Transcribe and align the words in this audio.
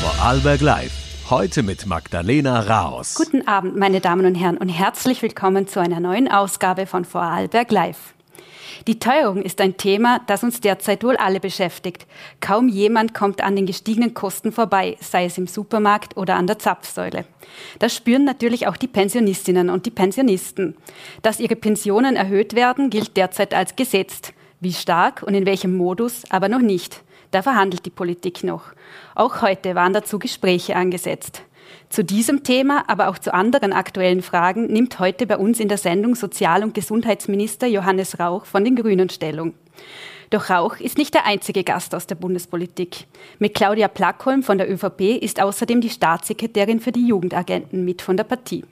Vorarlberg 0.00 0.60
Live. 0.60 0.92
Heute 1.28 1.64
mit 1.64 1.84
Magdalena 1.84 2.60
Raos. 2.60 3.16
Guten 3.16 3.48
Abend, 3.48 3.76
meine 3.76 4.00
Damen 4.00 4.26
und 4.26 4.36
Herren, 4.36 4.56
und 4.56 4.68
herzlich 4.68 5.22
willkommen 5.22 5.66
zu 5.66 5.80
einer 5.80 5.98
neuen 5.98 6.30
Ausgabe 6.30 6.86
von 6.86 7.04
Vorarlberg 7.04 7.72
Live. 7.72 8.14
Die 8.86 9.00
Teuerung 9.00 9.42
ist 9.42 9.60
ein 9.60 9.76
Thema, 9.76 10.20
das 10.28 10.44
uns 10.44 10.60
derzeit 10.60 11.02
wohl 11.02 11.16
alle 11.16 11.40
beschäftigt. 11.40 12.06
Kaum 12.40 12.68
jemand 12.68 13.12
kommt 13.12 13.42
an 13.42 13.56
den 13.56 13.66
gestiegenen 13.66 14.14
Kosten 14.14 14.52
vorbei, 14.52 14.96
sei 15.00 15.24
es 15.24 15.36
im 15.36 15.48
Supermarkt 15.48 16.16
oder 16.16 16.36
an 16.36 16.46
der 16.46 16.60
Zapfsäule. 16.60 17.24
Das 17.80 17.92
spüren 17.92 18.24
natürlich 18.24 18.68
auch 18.68 18.76
die 18.76 18.86
Pensionistinnen 18.86 19.68
und 19.68 19.84
die 19.84 19.90
Pensionisten. 19.90 20.76
Dass 21.22 21.40
ihre 21.40 21.56
Pensionen 21.56 22.14
erhöht 22.14 22.54
werden, 22.54 22.90
gilt 22.90 23.16
derzeit 23.16 23.52
als 23.52 23.74
gesetzt. 23.74 24.32
Wie 24.60 24.72
stark 24.72 25.24
und 25.24 25.34
in 25.34 25.44
welchem 25.44 25.76
Modus 25.76 26.22
aber 26.30 26.48
noch 26.48 26.60
nicht. 26.60 27.02
Da 27.30 27.42
verhandelt 27.42 27.84
die 27.84 27.90
Politik 27.90 28.42
noch. 28.44 28.72
Auch 29.14 29.42
heute 29.42 29.74
waren 29.74 29.92
dazu 29.92 30.18
Gespräche 30.18 30.76
angesetzt. 30.76 31.42
Zu 31.90 32.04
diesem 32.04 32.42
Thema, 32.42 32.84
aber 32.86 33.08
auch 33.08 33.18
zu 33.18 33.32
anderen 33.32 33.72
aktuellen 33.72 34.22
Fragen 34.22 34.66
nimmt 34.66 34.98
heute 34.98 35.26
bei 35.26 35.36
uns 35.36 35.60
in 35.60 35.68
der 35.68 35.78
Sendung 35.78 36.14
Sozial- 36.14 36.62
und 36.62 36.74
Gesundheitsminister 36.74 37.66
Johannes 37.66 38.18
Rauch 38.18 38.44
von 38.44 38.64
den 38.64 38.76
Grünen 38.76 39.10
Stellung. 39.10 39.54
Doch 40.30 40.50
Rauch 40.50 40.76
ist 40.78 40.98
nicht 40.98 41.14
der 41.14 41.24
einzige 41.24 41.64
Gast 41.64 41.94
aus 41.94 42.06
der 42.06 42.14
Bundespolitik. 42.14 43.06
Mit 43.38 43.54
Claudia 43.54 43.88
Plackholm 43.88 44.42
von 44.42 44.58
der 44.58 44.70
ÖVP 44.70 45.22
ist 45.22 45.40
außerdem 45.40 45.80
die 45.80 45.88
Staatssekretärin 45.88 46.80
für 46.80 46.92
die 46.92 47.06
Jugendagenten 47.06 47.84
mit 47.84 48.02
von 48.02 48.16
der 48.18 48.24
Partie. 48.24 48.64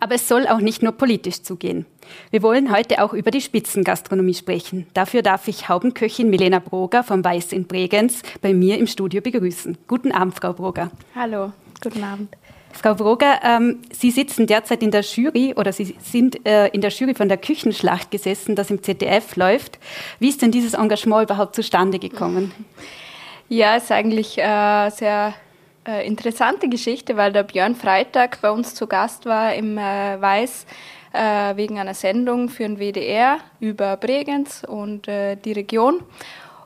Aber 0.00 0.14
es 0.14 0.28
soll 0.28 0.46
auch 0.46 0.60
nicht 0.60 0.82
nur 0.82 0.92
politisch 0.92 1.42
zugehen. 1.42 1.86
Wir 2.30 2.42
wollen 2.42 2.72
heute 2.72 3.02
auch 3.02 3.12
über 3.12 3.30
die 3.30 3.40
Spitzengastronomie 3.40 4.34
sprechen. 4.34 4.86
Dafür 4.94 5.22
darf 5.22 5.48
ich 5.48 5.68
Haubenköchin 5.68 6.30
Milena 6.30 6.58
Broger 6.58 7.02
vom 7.02 7.24
Weiß 7.24 7.52
in 7.52 7.66
Bregenz 7.66 8.22
bei 8.40 8.54
mir 8.54 8.78
im 8.78 8.86
Studio 8.86 9.20
begrüßen. 9.20 9.78
Guten 9.86 10.12
Abend, 10.12 10.34
Frau 10.34 10.52
Broger. 10.52 10.90
Hallo. 11.14 11.52
Guten 11.82 12.04
Abend. 12.04 12.36
Frau 12.72 12.94
Broger, 12.94 13.40
ähm, 13.44 13.80
Sie 13.92 14.10
sitzen 14.10 14.46
derzeit 14.46 14.82
in 14.82 14.90
der 14.90 15.02
Jury 15.02 15.54
oder 15.56 15.72
Sie 15.72 15.94
sind 16.00 16.46
äh, 16.46 16.68
in 16.68 16.80
der 16.80 16.90
Jury 16.90 17.14
von 17.14 17.28
der 17.28 17.36
Küchenschlacht 17.36 18.10
gesessen, 18.10 18.56
das 18.56 18.70
im 18.70 18.82
ZDF 18.82 19.36
läuft. 19.36 19.78
Wie 20.18 20.28
ist 20.28 20.42
denn 20.42 20.50
dieses 20.50 20.74
Engagement 20.74 21.24
überhaupt 21.24 21.54
zustande 21.54 21.98
gekommen? 21.98 22.52
Ja, 23.48 23.76
es 23.76 23.84
ist 23.84 23.92
eigentlich 23.92 24.38
äh, 24.38 24.90
sehr 24.90 25.34
äh, 25.86 26.06
interessante 26.06 26.68
Geschichte, 26.68 27.16
weil 27.16 27.32
der 27.32 27.42
Björn 27.42 27.74
Freitag 27.74 28.40
bei 28.40 28.50
uns 28.50 28.74
zu 28.74 28.86
Gast 28.86 29.26
war 29.26 29.54
im 29.54 29.78
äh, 29.78 30.20
Weiß 30.20 30.66
äh, 31.12 31.56
wegen 31.56 31.78
einer 31.78 31.94
Sendung 31.94 32.48
für 32.48 32.62
den 32.62 32.78
WDR 32.78 33.38
über 33.60 33.96
Bregenz 33.96 34.64
und 34.66 35.08
äh, 35.08 35.36
die 35.36 35.52
Region. 35.52 36.00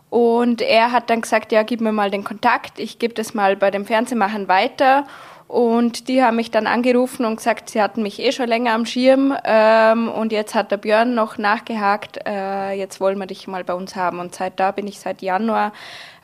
Und 0.08 0.62
er 0.62 0.92
hat 0.92 1.10
dann 1.10 1.20
gesagt, 1.20 1.52
ja, 1.52 1.62
gib 1.62 1.80
mir 1.80 1.92
mal 1.92 2.10
den 2.10 2.24
Kontakt, 2.24 2.78
ich 2.78 2.98
gebe 2.98 3.14
das 3.14 3.34
mal 3.34 3.56
bei 3.56 3.70
dem 3.70 3.84
Fernsehmachen 3.84 4.48
weiter. 4.48 5.06
Und 5.48 6.08
die 6.08 6.22
haben 6.24 6.36
mich 6.36 6.50
dann 6.50 6.66
angerufen 6.66 7.24
und 7.24 7.36
gesagt, 7.36 7.70
sie 7.70 7.80
hatten 7.80 8.02
mich 8.02 8.18
eh 8.18 8.32
schon 8.32 8.48
länger 8.48 8.72
am 8.72 8.84
Schirm 8.84 9.36
ähm, 9.44 10.08
und 10.08 10.32
jetzt 10.32 10.56
hat 10.56 10.72
der 10.72 10.76
Björn 10.76 11.14
noch 11.14 11.38
nachgehakt, 11.38 12.18
äh, 12.26 12.72
jetzt 12.72 13.00
wollen 13.00 13.16
wir 13.18 13.26
dich 13.26 13.46
mal 13.46 13.62
bei 13.62 13.74
uns 13.74 13.94
haben. 13.94 14.18
Und 14.18 14.34
seit 14.34 14.58
da 14.58 14.72
bin 14.72 14.88
ich 14.88 14.98
seit 14.98 15.22
Januar 15.22 15.72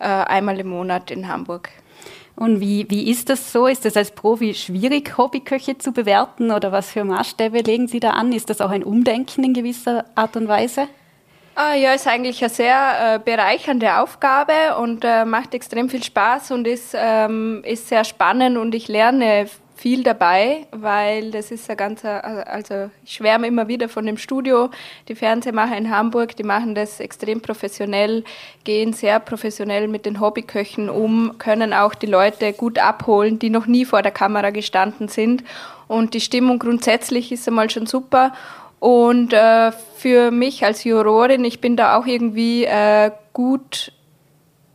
äh, 0.00 0.06
einmal 0.06 0.58
im 0.58 0.68
Monat 0.68 1.12
in 1.12 1.28
Hamburg. 1.28 1.70
Und 2.36 2.60
wie, 2.60 2.86
wie 2.88 3.10
ist 3.10 3.28
das 3.28 3.52
so? 3.52 3.66
Ist 3.66 3.84
das 3.84 3.96
als 3.96 4.10
Profi 4.10 4.54
schwierig, 4.54 5.16
Hobbyköche 5.18 5.78
zu 5.78 5.92
bewerten 5.92 6.50
oder 6.50 6.72
was 6.72 6.90
für 6.90 7.04
Maßstäbe 7.04 7.60
legen 7.60 7.88
Sie 7.88 8.00
da 8.00 8.10
an? 8.10 8.32
Ist 8.32 8.50
das 8.50 8.60
auch 8.60 8.70
ein 8.70 8.82
Umdenken 8.82 9.44
in 9.44 9.54
gewisser 9.54 10.04
Art 10.14 10.36
und 10.36 10.48
Weise? 10.48 10.88
Ah, 11.54 11.74
ja, 11.74 11.92
ist 11.92 12.08
eigentlich 12.08 12.42
eine 12.42 12.48
sehr 12.48 13.14
äh, 13.14 13.18
bereichernde 13.18 13.98
Aufgabe 13.98 14.76
und 14.80 15.04
äh, 15.04 15.26
macht 15.26 15.54
extrem 15.54 15.90
viel 15.90 16.02
Spaß 16.02 16.50
und 16.52 16.66
ist, 16.66 16.94
ähm, 16.94 17.62
ist 17.66 17.88
sehr 17.88 18.04
spannend 18.04 18.56
und 18.56 18.74
ich 18.74 18.88
lerne 18.88 19.46
viel 19.82 20.04
dabei, 20.04 20.68
weil 20.70 21.32
das 21.32 21.50
ist 21.50 21.68
ein 21.68 21.76
ganzer, 21.76 22.46
also 22.46 22.88
ich 23.04 23.14
schwärme 23.14 23.48
immer 23.48 23.66
wieder 23.66 23.88
von 23.88 24.06
dem 24.06 24.16
Studio. 24.16 24.70
Die 25.08 25.16
Fernsehmacher 25.16 25.76
in 25.76 25.90
Hamburg, 25.90 26.36
die 26.36 26.44
machen 26.44 26.76
das 26.76 27.00
extrem 27.00 27.40
professionell, 27.40 28.22
gehen 28.62 28.92
sehr 28.92 29.18
professionell 29.18 29.88
mit 29.88 30.06
den 30.06 30.20
Hobbyköchen 30.20 30.88
um, 30.88 31.34
können 31.38 31.74
auch 31.74 31.96
die 31.96 32.06
Leute 32.06 32.52
gut 32.52 32.78
abholen, 32.78 33.40
die 33.40 33.50
noch 33.50 33.66
nie 33.66 33.84
vor 33.84 34.02
der 34.02 34.12
Kamera 34.12 34.50
gestanden 34.50 35.08
sind. 35.08 35.42
Und 35.88 36.14
die 36.14 36.20
Stimmung 36.20 36.60
grundsätzlich 36.60 37.32
ist 37.32 37.48
einmal 37.48 37.68
schon 37.68 37.86
super. 37.86 38.32
Und 38.78 39.32
äh, 39.32 39.72
für 39.96 40.30
mich 40.30 40.64
als 40.64 40.84
Jurorin, 40.84 41.44
ich 41.44 41.60
bin 41.60 41.76
da 41.76 41.96
auch 41.96 42.06
irgendwie 42.06 42.66
äh, 42.66 43.10
gut 43.32 43.92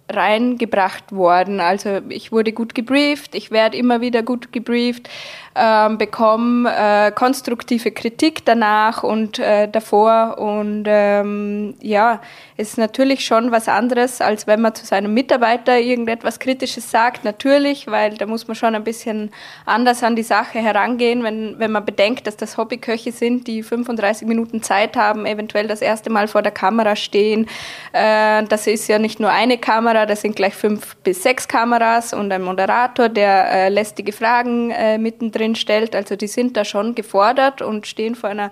reingebracht 0.10 1.12
worden. 1.12 1.60
Also 1.60 2.02
ich 2.10 2.32
wurde 2.32 2.54
gut 2.54 2.74
gebrieft, 2.76 3.36
ich 3.36 3.52
werde 3.52 3.78
immer 3.78 4.02
wieder 4.02 4.24
gut 4.24 4.52
gebrieft 4.52 5.10
ähm, 5.58 5.98
bekomme 5.98 6.70
äh, 6.70 7.12
konstruktive 7.12 7.92
Kritik 7.92 8.46
danach 8.46 9.04
und 9.04 9.40
äh, 9.40 9.68
davor. 9.68 10.38
Und 10.38 10.86
ähm, 10.88 11.76
ja, 11.82 12.22
ist 12.58 12.78
natürlich 12.78 13.26
schon 13.26 13.52
was 13.52 13.68
anderes, 13.68 14.22
als 14.22 14.48
wenn 14.48 14.62
man 14.62 14.76
zu 14.76 14.86
seinem 14.86 15.14
Mitarbeiter 15.14 15.80
irgendetwas 15.80 16.40
Kritisches 16.40 16.92
sagt. 16.92 17.24
Natürlich, 17.24 17.88
weil 17.88 18.16
da 18.16 18.26
muss 18.26 18.48
man 18.48 18.56
schon 18.56 18.76
ein 18.76 18.84
bisschen 18.84 19.32
anders 19.66 20.04
an 20.04 20.16
die 20.16 20.24
Sache 20.24 20.60
herangehen, 20.60 21.24
wenn, 21.24 21.60
wenn 21.60 21.72
man 21.72 21.86
bedenkt, 21.86 22.28
dass 22.28 22.38
das 22.38 22.58
Hobbyköche 22.58 23.12
sind, 23.12 23.48
die 23.48 23.64
35 23.64 24.28
Minuten 24.28 24.62
Zeit 24.62 24.96
haben, 24.96 25.26
eventuell 25.26 25.68
das 25.68 25.82
erste 25.82 26.10
Mal 26.10 26.28
vor 26.28 26.42
der 26.42 26.52
Kamera 26.52 26.96
stehen. 26.96 27.48
Äh, 27.94 28.44
das 28.44 28.68
ist 28.68 28.88
ja 28.88 29.00
nicht 29.00 29.20
nur 29.20 29.32
eine 29.32 29.58
Kamera, 29.58 30.06
das 30.06 30.22
sind 30.22 30.36
gleich 30.36 30.56
fünf 30.56 30.96
bis 30.98 31.24
sechs 31.24 31.48
Kameras 31.48 32.14
und 32.14 32.32
ein 32.32 32.42
Moderator, 32.42 33.10
der 33.10 33.52
äh, 33.52 33.70
lästige 33.70 34.12
Fragen 34.12 34.72
äh, 34.72 34.98
mittendrin 34.98 35.47
drin 35.48 35.56
stellt. 35.56 35.96
Also 35.96 36.16
die 36.16 36.28
sind 36.28 36.58
da 36.58 36.66
schon 36.66 36.96
gefordert 36.96 37.62
und 37.62 37.88
stehen 37.88 38.16
vor 38.16 38.30
einer 38.30 38.52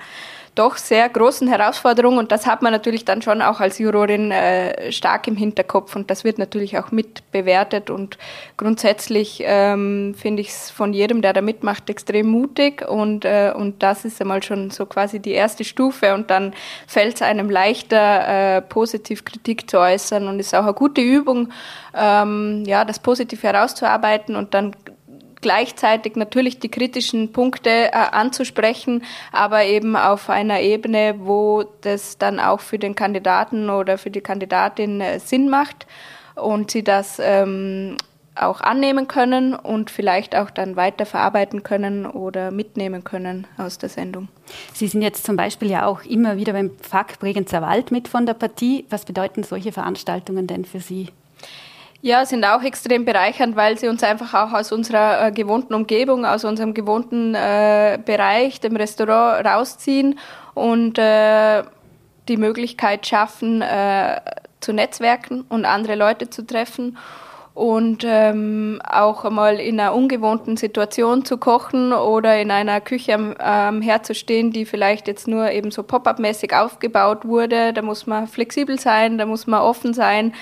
doch 0.55 0.77
sehr 0.77 1.09
großen 1.09 1.49
Herausforderung. 1.49 2.17
Und 2.17 2.31
das 2.31 2.45
hat 2.47 2.61
man 2.61 2.71
natürlich 2.71 3.03
dann 3.03 3.21
schon 3.21 3.41
auch 3.41 3.59
als 3.59 3.77
Jurorin 3.77 4.31
äh, 4.31 4.89
stark 4.93 5.27
im 5.27 5.35
Hinterkopf. 5.35 5.97
Und 5.97 6.09
das 6.09 6.23
wird 6.23 6.37
natürlich 6.37 6.77
auch 6.79 6.91
mit 6.91 7.29
bewertet. 7.33 7.89
Und 7.89 8.17
grundsätzlich 8.55 9.43
ähm, 9.43 10.15
finde 10.17 10.41
ich 10.41 10.49
es 10.49 10.71
von 10.71 10.93
jedem, 10.93 11.21
der 11.21 11.33
da 11.33 11.41
mitmacht, 11.41 11.89
extrem 11.89 12.27
mutig. 12.27 12.87
Und, 12.87 13.25
äh, 13.25 13.51
und 13.53 13.83
das 13.83 14.05
ist 14.05 14.21
einmal 14.21 14.41
schon 14.43 14.71
so 14.71 14.85
quasi 14.85 15.19
die 15.19 15.33
erste 15.33 15.65
Stufe. 15.65 16.13
Und 16.13 16.29
dann 16.29 16.53
fällt 16.87 17.15
es 17.15 17.21
einem 17.21 17.49
leichter, 17.49 18.55
äh, 18.55 18.61
positiv 18.61 19.25
Kritik 19.25 19.69
zu 19.69 19.77
äußern. 19.77 20.25
Und 20.29 20.39
ist 20.39 20.55
auch 20.55 20.63
eine 20.63 20.73
gute 20.73 21.01
Übung, 21.01 21.49
ähm, 21.93 22.63
ja, 22.65 22.85
das 22.85 22.99
positiv 22.99 23.43
herauszuarbeiten. 23.43 24.37
Und 24.37 24.53
dann 24.53 24.73
gleichzeitig 25.45 26.15
natürlich 26.15 26.57
die 26.57 26.69
kritischen 26.69 27.31
Punkte 27.31 27.69
äh, 27.69 27.91
anzusprechen, 27.91 29.03
aber 29.31 29.63
eben 29.63 29.95
auf 29.95 30.31
einer 30.31 30.59
Ebene, 30.61 31.17
wo 31.19 31.65
das 31.81 32.17
dann 32.17 32.39
auch 32.39 32.61
für 32.61 32.79
den 32.79 32.95
Kandidaten 32.95 33.69
oder 33.69 33.99
für 33.99 34.09
die 34.09 34.21
Kandidatin 34.21 35.01
äh, 35.01 35.19
Sinn 35.19 35.47
macht 35.47 35.85
und 36.33 36.71
sie 36.71 36.83
das 36.83 37.21
ähm, 37.23 37.95
auch 38.33 38.59
annehmen 38.59 39.07
können 39.07 39.53
und 39.53 39.91
vielleicht 39.91 40.35
auch 40.35 40.49
dann 40.49 40.77
weiter 40.77 41.05
verarbeiten 41.05 41.61
können 41.61 42.07
oder 42.07 42.49
mitnehmen 42.49 43.03
können 43.03 43.45
aus 43.59 43.77
der 43.77 43.89
Sendung. 43.89 44.29
Sie 44.73 44.87
sind 44.87 45.03
jetzt 45.03 45.27
zum 45.27 45.35
Beispiel 45.35 45.69
ja 45.69 45.85
auch 45.85 46.01
immer 46.05 46.37
wieder 46.37 46.53
beim 46.53 46.71
FAK 46.81 47.19
Bregenzer 47.19 47.61
Wald 47.61 47.91
mit 47.91 48.07
von 48.07 48.25
der 48.25 48.33
Partie. 48.33 48.85
Was 48.89 49.05
bedeuten 49.05 49.43
solche 49.43 49.71
Veranstaltungen 49.71 50.47
denn 50.47 50.65
für 50.65 50.79
Sie? 50.79 51.09
Ja, 52.01 52.25
sind 52.25 52.45
auch 52.45 52.61
extrem 52.61 53.03
bereichernd, 53.03 53.55
weil 53.55 53.77
sie 53.77 53.87
uns 53.87 54.03
einfach 54.03 54.33
auch 54.33 54.53
aus 54.53 54.71
unserer 54.71 55.27
äh, 55.27 55.31
gewohnten 55.31 55.73
Umgebung, 55.73 56.25
aus 56.25 56.45
unserem 56.45 56.73
gewohnten 56.73 57.33
äh, 57.33 57.97
Bereich, 58.03 58.59
dem 58.59 58.75
Restaurant, 58.75 59.45
rausziehen 59.45 60.19
und 60.53 60.99
äh, 60.99 61.63
die 62.27 62.37
Möglichkeit 62.37 63.07
schaffen, 63.07 63.61
äh, 63.61 64.21
zu 64.59 64.73
netzwerken 64.73 65.45
und 65.49 65.65
andere 65.65 65.95
Leute 65.95 66.29
zu 66.29 66.45
treffen 66.45 66.97
und 67.55 68.03
ähm, 68.05 68.81
auch 68.83 69.23
einmal 69.23 69.61
in 69.61 69.79
einer 69.79 69.95
ungewohnten 69.95 70.57
Situation 70.57 71.23
zu 71.23 71.37
kochen 71.37 71.93
oder 71.93 72.37
in 72.39 72.51
einer 72.51 72.81
Küche 72.81 73.35
ähm, 73.39 73.81
herzustehen, 73.81 74.51
die 74.51 74.65
vielleicht 74.65 75.07
jetzt 75.07 75.25
nur 75.25 75.49
eben 75.51 75.71
so 75.71 75.81
pop-up-mäßig 75.81 76.53
aufgebaut 76.53 77.23
wurde. 77.23 77.71
Da 77.71 77.81
muss 77.81 78.07
man 78.07 78.27
flexibel 78.27 78.77
sein, 78.77 79.17
da 79.17 79.25
muss 79.25 79.47
man 79.47 79.61
offen 79.61 79.93
sein 79.93 80.33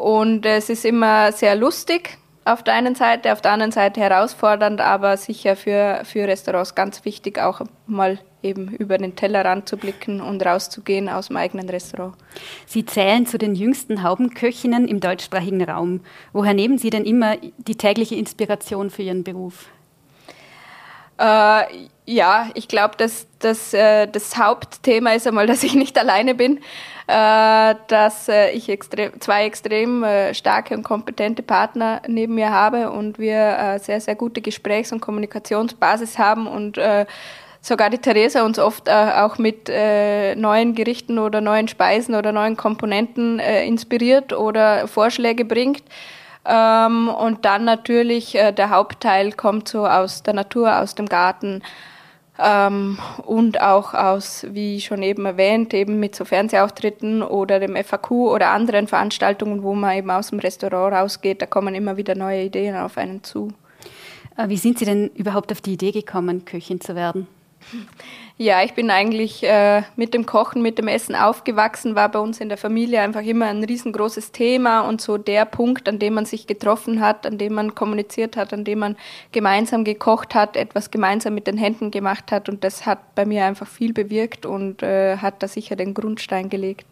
und 0.00 0.46
es 0.46 0.70
ist 0.70 0.84
immer 0.84 1.30
sehr 1.32 1.54
lustig 1.54 2.18
auf 2.44 2.62
der 2.62 2.74
einen 2.74 2.94
Seite, 2.94 3.32
auf 3.32 3.42
der 3.42 3.52
anderen 3.52 3.72
Seite 3.72 4.00
herausfordernd, 4.00 4.80
aber 4.80 5.16
sicher 5.16 5.56
für, 5.56 6.00
für 6.04 6.26
Restaurants 6.26 6.74
ganz 6.74 7.04
wichtig, 7.04 7.38
auch 7.38 7.60
mal 7.86 8.18
eben 8.42 8.68
über 8.68 8.96
den 8.96 9.14
Tellerrand 9.14 9.68
zu 9.68 9.76
blicken 9.76 10.22
und 10.22 10.44
rauszugehen 10.44 11.10
aus 11.10 11.28
dem 11.28 11.36
eigenen 11.36 11.68
Restaurant. 11.68 12.14
Sie 12.66 12.86
zählen 12.86 13.26
zu 13.26 13.36
den 13.36 13.54
jüngsten 13.54 14.02
Haubenköchinnen 14.02 14.88
im 14.88 15.00
deutschsprachigen 15.00 15.62
Raum. 15.62 16.00
Woher 16.32 16.54
nehmen 16.54 16.78
Sie 16.78 16.88
denn 16.88 17.04
immer 17.04 17.36
die 17.58 17.76
tägliche 17.76 18.14
Inspiration 18.14 18.88
für 18.88 19.02
Ihren 19.02 19.22
Beruf? 19.22 19.66
Äh, 21.18 21.64
ja, 22.10 22.48
ich 22.54 22.66
glaube, 22.66 22.96
dass, 22.96 23.26
dass 23.38 23.72
äh, 23.72 24.08
das 24.08 24.36
Hauptthema 24.36 25.12
ist 25.12 25.26
einmal, 25.26 25.46
dass 25.46 25.62
ich 25.62 25.74
nicht 25.74 25.96
alleine 25.98 26.34
bin, 26.34 26.58
äh, 27.06 27.74
dass 27.86 28.28
äh, 28.28 28.50
ich 28.50 28.68
extrem, 28.68 29.20
zwei 29.20 29.46
extrem 29.46 30.02
äh, 30.02 30.34
starke 30.34 30.76
und 30.76 30.82
kompetente 30.82 31.42
Partner 31.42 32.02
neben 32.08 32.34
mir 32.34 32.50
habe 32.50 32.90
und 32.90 33.18
wir 33.18 33.58
äh, 33.58 33.78
sehr, 33.78 34.00
sehr 34.00 34.16
gute 34.16 34.40
Gesprächs- 34.40 34.92
und 34.92 35.00
Kommunikationsbasis 35.00 36.18
haben 36.18 36.46
und 36.46 36.78
äh, 36.78 37.06
sogar 37.60 37.90
die 37.90 37.98
Theresa 37.98 38.44
uns 38.44 38.58
oft 38.58 38.88
äh, 38.88 38.92
auch 38.92 39.38
mit 39.38 39.68
äh, 39.68 40.34
neuen 40.34 40.74
Gerichten 40.74 41.18
oder 41.18 41.40
neuen 41.40 41.68
Speisen 41.68 42.14
oder 42.14 42.32
neuen 42.32 42.56
Komponenten 42.56 43.38
äh, 43.38 43.64
inspiriert 43.66 44.32
oder 44.32 44.88
Vorschläge 44.88 45.44
bringt. 45.44 45.82
Ähm, 46.44 47.08
und 47.08 47.44
dann 47.44 47.64
natürlich 47.64 48.34
äh, 48.34 48.52
der 48.52 48.70
Hauptteil 48.70 49.32
kommt 49.32 49.68
so 49.68 49.86
aus 49.86 50.22
der 50.22 50.34
Natur, 50.34 50.78
aus 50.78 50.94
dem 50.94 51.06
Garten 51.06 51.62
ähm, 52.42 52.98
und 53.24 53.60
auch 53.60 53.94
aus, 53.94 54.46
wie 54.50 54.80
schon 54.80 55.02
eben 55.02 55.26
erwähnt, 55.26 55.74
eben 55.74 56.00
mit 56.00 56.14
so 56.14 56.24
Fernsehauftritten 56.24 57.22
oder 57.22 57.60
dem 57.60 57.76
FAQ 57.76 58.10
oder 58.10 58.50
anderen 58.50 58.86
Veranstaltungen, 58.88 59.62
wo 59.62 59.74
man 59.74 59.96
eben 59.96 60.10
aus 60.10 60.30
dem 60.30 60.38
Restaurant 60.38 60.94
rausgeht. 60.94 61.42
Da 61.42 61.46
kommen 61.46 61.74
immer 61.74 61.96
wieder 61.96 62.14
neue 62.14 62.44
Ideen 62.44 62.76
auf 62.76 62.96
einen 62.96 63.22
zu. 63.22 63.52
Äh, 64.36 64.48
wie 64.48 64.56
sind 64.56 64.78
Sie 64.78 64.84
denn 64.84 65.08
überhaupt 65.14 65.52
auf 65.52 65.60
die 65.60 65.74
Idee 65.74 65.92
gekommen, 65.92 66.44
Köchin 66.44 66.80
zu 66.80 66.94
werden? 66.94 67.26
Ja, 68.36 68.62
ich 68.62 68.72
bin 68.72 68.90
eigentlich 68.90 69.42
äh, 69.42 69.82
mit 69.96 70.14
dem 70.14 70.24
Kochen, 70.24 70.62
mit 70.62 70.78
dem 70.78 70.88
Essen 70.88 71.14
aufgewachsen, 71.14 71.94
war 71.94 72.08
bei 72.08 72.18
uns 72.18 72.40
in 72.40 72.48
der 72.48 72.56
Familie 72.56 73.02
einfach 73.02 73.20
immer 73.20 73.46
ein 73.46 73.62
riesengroßes 73.62 74.32
Thema 74.32 74.80
und 74.80 75.02
so 75.02 75.18
der 75.18 75.44
Punkt, 75.44 75.86
an 75.88 75.98
dem 75.98 76.14
man 76.14 76.24
sich 76.24 76.46
getroffen 76.46 77.00
hat, 77.00 77.26
an 77.26 77.36
dem 77.36 77.52
man 77.52 77.74
kommuniziert 77.74 78.38
hat, 78.38 78.54
an 78.54 78.64
dem 78.64 78.78
man 78.78 78.96
gemeinsam 79.32 79.84
gekocht 79.84 80.34
hat, 80.34 80.56
etwas 80.56 80.90
gemeinsam 80.90 81.34
mit 81.34 81.46
den 81.46 81.58
Händen 81.58 81.90
gemacht 81.90 82.32
hat 82.32 82.48
und 82.48 82.64
das 82.64 82.86
hat 82.86 83.14
bei 83.14 83.26
mir 83.26 83.44
einfach 83.44 83.66
viel 83.66 83.92
bewirkt 83.92 84.46
und 84.46 84.82
äh, 84.82 85.18
hat 85.18 85.42
da 85.42 85.48
sicher 85.48 85.76
den 85.76 85.92
Grundstein 85.92 86.48
gelegt. 86.48 86.86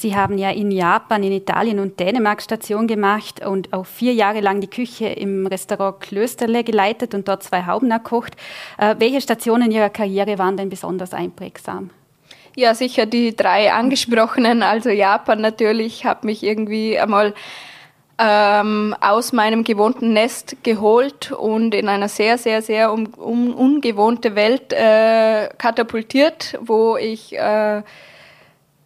Sie 0.00 0.14
haben 0.14 0.38
ja 0.38 0.50
in 0.50 0.70
Japan, 0.70 1.24
in 1.24 1.32
Italien 1.32 1.80
und 1.80 1.98
Dänemark 1.98 2.40
Station 2.40 2.86
gemacht 2.86 3.44
und 3.44 3.72
auch 3.72 3.84
vier 3.84 4.14
Jahre 4.14 4.38
lang 4.38 4.60
die 4.60 4.70
Küche 4.70 5.06
im 5.06 5.44
Restaurant 5.48 5.98
Klösterle 5.98 6.62
geleitet 6.62 7.14
und 7.14 7.26
dort 7.26 7.42
zwei 7.42 7.66
Hauben 7.66 7.90
erkocht. 7.90 8.34
Äh, 8.78 8.94
welche 9.00 9.20
Stationen 9.20 9.72
Ihrer 9.72 9.90
Karriere 9.90 10.38
waren 10.38 10.56
denn 10.56 10.68
besonders 10.68 11.12
einprägsam? 11.12 11.90
Ja, 12.54 12.76
sicher 12.76 13.06
die 13.06 13.34
drei 13.34 13.72
angesprochenen. 13.72 14.62
Also 14.62 14.90
Japan 14.90 15.40
natürlich, 15.40 16.04
habe 16.04 16.26
mich 16.26 16.44
irgendwie 16.44 16.96
einmal 16.96 17.34
ähm, 18.20 18.94
aus 19.00 19.32
meinem 19.32 19.64
gewohnten 19.64 20.12
Nest 20.12 20.58
geholt 20.62 21.32
und 21.32 21.74
in 21.74 21.88
einer 21.88 22.08
sehr, 22.08 22.38
sehr, 22.38 22.62
sehr 22.62 22.92
um, 22.92 23.06
um, 23.16 23.52
ungewohnte 23.52 24.36
Welt 24.36 24.72
äh, 24.72 25.48
katapultiert, 25.58 26.56
wo 26.60 26.96
ich 26.96 27.36
äh, 27.36 27.82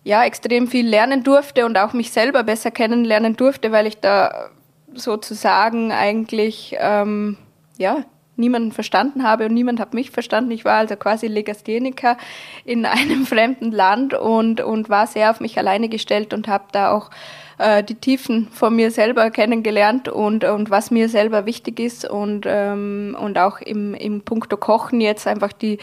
ja, 0.04 0.25
extrem 0.25 0.66
viel 0.66 0.88
lernen 0.88 1.22
durfte 1.22 1.64
und 1.64 1.78
auch 1.78 1.93
mich 1.93 2.10
selber 2.10 2.43
besser 2.43 2.70
kennenlernen 2.70 3.37
durfte, 3.37 3.72
weil 3.72 3.87
ich 3.87 4.00
da 4.00 4.50
sozusagen 4.94 5.93
eigentlich 5.93 6.76
ähm, 6.78 7.37
ja, 7.78 8.04
niemanden 8.37 8.72
verstanden 8.72 9.22
habe 9.22 9.46
und 9.46 9.54
niemand 9.54 9.78
hat 9.78 9.94
mich 9.94 10.10
verstanden. 10.10 10.50
Ich 10.50 10.64
war 10.64 10.78
also 10.78 10.96
quasi 10.96 11.26
Legastheniker 11.26 12.16
in 12.64 12.84
einem 12.87 13.26
fremden 13.26 13.70
Land 13.70 14.14
und, 14.14 14.60
und 14.60 14.90
war 14.90 15.06
sehr 15.06 15.31
auf 15.31 15.40
mich 15.40 15.58
alleine 15.58 15.88
gestellt 15.88 16.34
und 16.34 16.48
habe 16.48 16.64
da 16.72 16.93
auch 16.93 17.10
äh, 17.58 17.84
die 17.84 17.94
Tiefen 17.94 18.48
von 18.48 18.75
mir 18.75 18.90
selber 18.90 19.31
kennengelernt 19.31 20.08
und, 20.08 20.44
und 20.44 20.70
was 20.70 20.90
mir 20.90 21.08
selber 21.08 21.46
wichtig 21.46 21.78
ist 21.78 22.08
und, 22.08 22.44
ähm, 22.46 23.16
und 23.19 23.38
auch 23.38 23.60
im, 23.60 23.94
im 23.94 24.22
Punkto 24.22 24.56
Kochen 24.56 25.00
jetzt 25.00 25.26
einfach 25.26 25.52
die 25.52 25.78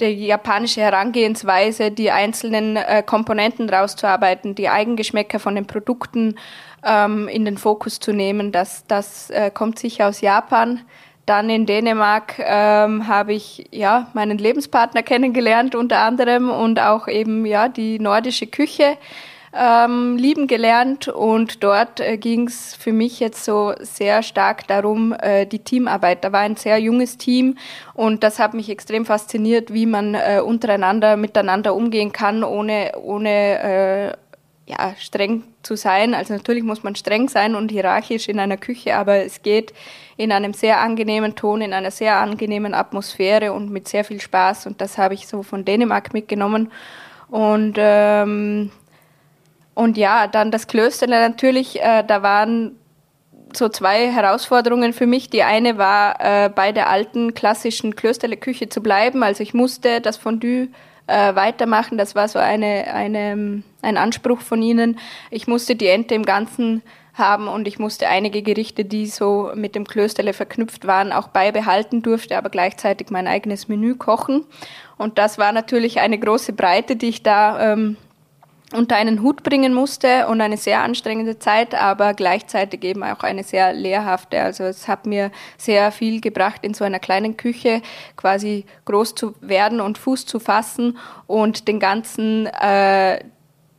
die 0.00 0.26
japanische 0.26 0.80
Herangehensweise, 0.80 1.90
die 1.90 2.10
einzelnen 2.10 2.76
äh, 2.76 3.02
Komponenten 3.04 3.70
rauszuarbeiten, 3.70 4.54
die 4.54 4.68
Eigengeschmäcker 4.68 5.38
von 5.38 5.54
den 5.54 5.66
Produkten 5.66 6.36
ähm, 6.84 7.28
in 7.28 7.44
den 7.44 7.58
Fokus 7.58 8.00
zu 8.00 8.12
nehmen, 8.12 8.52
das, 8.52 8.86
das 8.86 9.30
äh, 9.30 9.50
kommt 9.52 9.78
sicher 9.78 10.08
aus 10.08 10.20
Japan. 10.20 10.80
Dann 11.26 11.48
in 11.48 11.64
Dänemark 11.64 12.34
ähm, 12.38 13.06
habe 13.08 13.32
ich 13.32 13.66
ja 13.70 14.08
meinen 14.12 14.36
Lebenspartner 14.36 15.02
kennengelernt 15.02 15.74
unter 15.74 16.00
anderem 16.00 16.50
und 16.50 16.78
auch 16.78 17.08
eben 17.08 17.46
ja 17.46 17.68
die 17.68 17.98
nordische 17.98 18.46
Küche 18.46 18.98
ähm, 19.56 20.16
lieben 20.16 20.46
gelernt 20.46 21.08
und 21.08 21.62
dort 21.62 22.00
äh, 22.00 22.16
ging 22.16 22.48
es 22.48 22.74
für 22.74 22.92
mich 22.92 23.20
jetzt 23.20 23.44
so 23.44 23.72
sehr 23.80 24.22
stark 24.22 24.66
darum, 24.66 25.12
äh, 25.12 25.46
die 25.46 25.60
Teamarbeit. 25.60 26.24
Da 26.24 26.32
war 26.32 26.40
ein 26.40 26.56
sehr 26.56 26.78
junges 26.78 27.18
Team 27.18 27.56
und 27.94 28.22
das 28.24 28.38
hat 28.38 28.54
mich 28.54 28.68
extrem 28.68 29.06
fasziniert, 29.06 29.72
wie 29.72 29.86
man 29.86 30.14
äh, 30.14 30.40
untereinander 30.44 31.16
miteinander 31.16 31.74
umgehen 31.74 32.12
kann, 32.12 32.42
ohne, 32.42 32.92
ohne 33.00 33.30
äh, 33.30 34.12
ja, 34.66 34.94
streng 34.98 35.44
zu 35.62 35.76
sein. 35.76 36.14
Also 36.14 36.34
natürlich 36.34 36.62
muss 36.62 36.82
man 36.82 36.96
streng 36.96 37.28
sein 37.28 37.54
und 37.54 37.70
hierarchisch 37.70 38.28
in 38.28 38.40
einer 38.40 38.56
Küche, 38.56 38.96
aber 38.96 39.24
es 39.24 39.42
geht 39.42 39.72
in 40.16 40.32
einem 40.32 40.54
sehr 40.54 40.80
angenehmen 40.80 41.34
Ton, 41.34 41.60
in 41.60 41.72
einer 41.72 41.90
sehr 41.90 42.16
angenehmen 42.16 42.74
Atmosphäre 42.74 43.52
und 43.52 43.70
mit 43.70 43.88
sehr 43.88 44.04
viel 44.04 44.20
Spaß. 44.20 44.66
Und 44.66 44.80
das 44.80 44.98
habe 44.98 45.14
ich 45.14 45.26
so 45.26 45.42
von 45.42 45.64
Dänemark 45.64 46.12
mitgenommen. 46.14 46.72
Und 47.28 47.74
ähm, 47.78 48.70
und 49.74 49.96
ja, 49.96 50.26
dann 50.26 50.50
das 50.50 50.66
Klöster 50.66 51.06
natürlich, 51.06 51.80
äh, 51.82 52.04
da 52.06 52.22
waren 52.22 52.76
so 53.56 53.68
zwei 53.68 54.10
Herausforderungen 54.10 54.92
für 54.92 55.06
mich. 55.06 55.30
Die 55.30 55.42
eine 55.42 55.78
war, 55.78 56.20
äh, 56.20 56.48
bei 56.48 56.72
der 56.72 56.88
alten 56.88 57.34
klassischen 57.34 57.94
Klösterle-Küche 57.96 58.68
zu 58.68 58.82
bleiben. 58.82 59.22
Also 59.22 59.42
ich 59.42 59.54
musste 59.54 60.00
das 60.00 60.16
Fondue 60.16 60.68
äh, 61.06 61.34
weitermachen. 61.34 61.98
Das 61.98 62.14
war 62.14 62.28
so 62.28 62.38
eine, 62.38 62.92
eine, 62.92 63.62
ein 63.82 63.96
Anspruch 63.96 64.40
von 64.40 64.62
ihnen. 64.62 64.98
Ich 65.30 65.46
musste 65.46 65.76
die 65.76 65.88
Ente 65.88 66.14
im 66.14 66.24
Ganzen 66.24 66.82
haben 67.14 67.46
und 67.46 67.68
ich 67.68 67.78
musste 67.78 68.08
einige 68.08 68.42
Gerichte, 68.42 68.84
die 68.84 69.06
so 69.06 69.52
mit 69.54 69.76
dem 69.76 69.86
Klösterle 69.86 70.32
verknüpft 70.32 70.84
waren, 70.84 71.12
auch 71.12 71.28
beibehalten 71.28 72.02
durfte, 72.02 72.36
aber 72.36 72.50
gleichzeitig 72.50 73.10
mein 73.10 73.28
eigenes 73.28 73.68
Menü 73.68 73.94
kochen. 73.94 74.44
Und 74.98 75.18
das 75.18 75.38
war 75.38 75.52
natürlich 75.52 76.00
eine 76.00 76.18
große 76.18 76.54
Breite, 76.54 76.96
die 76.96 77.08
ich 77.10 77.22
da 77.22 77.72
ähm, 77.72 77.96
unter 78.74 78.96
einen 78.96 79.22
Hut 79.22 79.42
bringen 79.42 79.72
musste 79.72 80.26
und 80.28 80.40
eine 80.40 80.56
sehr 80.56 80.82
anstrengende 80.82 81.38
Zeit, 81.38 81.74
aber 81.74 82.14
gleichzeitig 82.14 82.84
eben 82.84 83.02
auch 83.02 83.22
eine 83.22 83.44
sehr 83.44 83.72
lehrhafte. 83.72 84.40
Also 84.40 84.64
es 84.64 84.88
hat 84.88 85.06
mir 85.06 85.30
sehr 85.56 85.92
viel 85.92 86.20
gebracht, 86.20 86.60
in 86.62 86.74
so 86.74 86.84
einer 86.84 86.98
kleinen 86.98 87.36
Küche 87.36 87.82
quasi 88.16 88.64
groß 88.84 89.14
zu 89.14 89.34
werden 89.40 89.80
und 89.80 89.98
Fuß 89.98 90.26
zu 90.26 90.40
fassen 90.40 90.98
und 91.26 91.68
den 91.68 91.80
ganzen, 91.80 92.46
äh, 92.46 93.20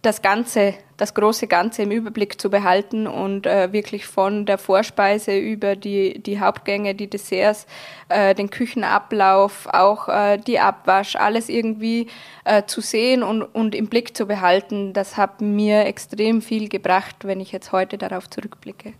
das 0.05 0.21
Ganze 0.21 0.75
das 0.97 1.13
große 1.13 1.47
Ganze 1.47 1.83
im 1.83 1.91
Überblick 1.91 2.39
zu 2.39 2.49
behalten 2.49 3.07
und 3.07 3.45
äh, 3.45 3.73
wirklich 3.73 4.05
von 4.05 4.45
der 4.45 4.57
Vorspeise 4.57 5.37
über 5.37 5.75
die, 5.75 6.21
die 6.21 6.39
Hauptgänge, 6.39 6.95
die 6.95 7.09
Desserts, 7.09 7.65
äh, 8.09 8.33
den 8.33 8.49
Küchenablauf, 8.49 9.67
auch 9.71 10.07
äh, 10.07 10.37
die 10.37 10.59
Abwasch, 10.59 11.15
alles 11.15 11.49
irgendwie 11.49 12.07
äh, 12.45 12.63
zu 12.65 12.81
sehen 12.81 13.23
und, 13.23 13.43
und 13.43 13.75
im 13.75 13.87
Blick 13.87 14.15
zu 14.15 14.25
behalten, 14.25 14.93
das 14.93 15.17
hat 15.17 15.41
mir 15.41 15.85
extrem 15.85 16.41
viel 16.41 16.69
gebracht, 16.69 17.15
wenn 17.23 17.41
ich 17.41 17.51
jetzt 17.51 17.71
heute 17.71 17.97
darauf 17.97 18.29
zurückblicke. 18.29 18.93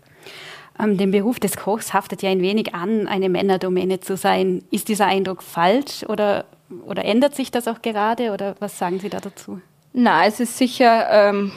Ähm, 0.78 0.98
dem 0.98 1.10
Beruf 1.10 1.40
des 1.40 1.56
Kochs 1.56 1.94
haftet 1.94 2.22
ja 2.22 2.28
ein 2.28 2.42
wenig 2.42 2.74
an, 2.74 3.08
eine 3.08 3.30
Männerdomäne 3.30 4.00
zu 4.00 4.18
sein. 4.18 4.62
Ist 4.70 4.88
dieser 4.88 5.06
Eindruck 5.06 5.42
falsch 5.42 6.04
oder, 6.06 6.44
oder 6.86 7.06
ändert 7.06 7.34
sich 7.34 7.50
das 7.50 7.66
auch 7.66 7.80
gerade 7.80 8.32
oder 8.32 8.56
was 8.60 8.78
sagen 8.78 9.00
Sie 9.00 9.08
da 9.08 9.20
dazu? 9.20 9.62
Na, 9.98 10.26
es 10.26 10.40
ist 10.40 10.58
sicher 10.58 11.08
ähm, 11.10 11.52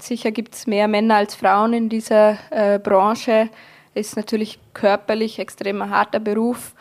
Sicher 0.00 0.30
gibt 0.30 0.54
es 0.54 0.68
mehr 0.68 0.88
Männer 0.88 1.16
als 1.16 1.34
Frauen 1.34 1.72
in 1.72 1.88
dieser 1.88 2.38
äh, 2.50 2.78
Branche. 2.78 3.48
Ist 3.94 4.16
natürlich 4.16 4.60
körperlich 4.74 5.40
extrem 5.40 5.90
harter 5.90 6.20
Beruf. 6.20 6.72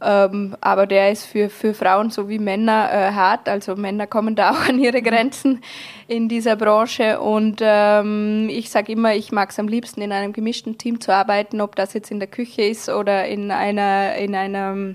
Ähm, 0.00 0.56
aber 0.60 0.86
der 0.86 1.10
ist 1.10 1.26
für, 1.26 1.48
für 1.48 1.74
Frauen 1.74 2.10
sowie 2.10 2.38
Männer 2.38 2.88
äh, 2.92 3.12
hart. 3.12 3.48
Also 3.48 3.74
Männer 3.76 4.06
kommen 4.06 4.34
da 4.34 4.50
auch 4.52 4.68
an 4.68 4.78
ihre 4.78 5.00
Grenzen 5.00 5.62
in 6.06 6.28
dieser 6.28 6.56
Branche. 6.56 7.20
Und 7.20 7.60
ähm, 7.62 8.48
ich 8.50 8.70
sage 8.70 8.92
immer, 8.92 9.14
ich 9.14 9.32
mag 9.32 9.50
es 9.50 9.58
am 9.58 9.68
liebsten, 9.68 10.00
in 10.00 10.12
einem 10.12 10.32
gemischten 10.32 10.76
Team 10.76 11.00
zu 11.00 11.14
arbeiten, 11.14 11.60
ob 11.60 11.76
das 11.76 11.94
jetzt 11.94 12.10
in 12.10 12.18
der 12.18 12.28
Küche 12.28 12.62
ist 12.62 12.88
oder 12.88 13.26
in 13.26 13.50
einer, 13.50 14.16
in 14.16 14.34
einer 14.34 14.94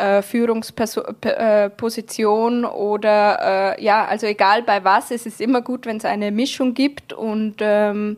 äh, 0.00 0.22
Führungsposition 0.22 2.64
oder 2.64 3.76
äh, 3.78 3.84
ja, 3.84 4.06
also 4.06 4.26
egal 4.26 4.62
bei 4.62 4.82
was, 4.84 5.10
es 5.10 5.26
ist 5.26 5.40
immer 5.40 5.62
gut, 5.62 5.86
wenn 5.86 5.96
es 5.98 6.04
eine 6.04 6.30
Mischung 6.30 6.74
gibt 6.74 7.12
und 7.12 7.56
ähm, 7.60 8.16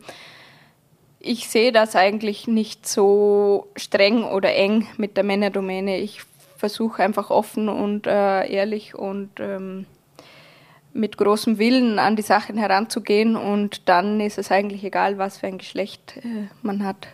ich 1.19 1.49
sehe 1.49 1.73
das 1.73 1.95
eigentlich 1.95 2.49
nicht 2.49 2.89
so 2.89 3.69
streng 3.77 4.25
oder 4.25 4.55
eng 4.55 4.87
mit 4.97 5.17
der 5.17 5.25
Männerdomäne. 5.25 5.99
Ich 5.99 6.23
versuche 6.57 7.03
einfach 7.03 7.31
offen 7.31 7.69
und 7.69 8.07
äh, 8.07 8.53
ehrlich 8.53 8.95
und 8.95 9.31
ähm, 9.39 9.87
mit 10.93 11.17
großem 11.17 11.59
Willen 11.59 11.99
an 11.99 12.17
die 12.17 12.23
Sachen 12.23 12.59
heranzugehen 12.59 13.37
und 13.37 13.89
dann 13.89 14.21
ist 14.21 14.39
es 14.39 14.51
eigentlich 14.51 14.85
egal, 14.85 15.19
was 15.19 15.39
für 15.39 15.47
ein 15.47 15.59
Geschlecht 15.59 16.19
äh, 16.19 16.49
man 16.63 16.85
hat. 16.85 17.09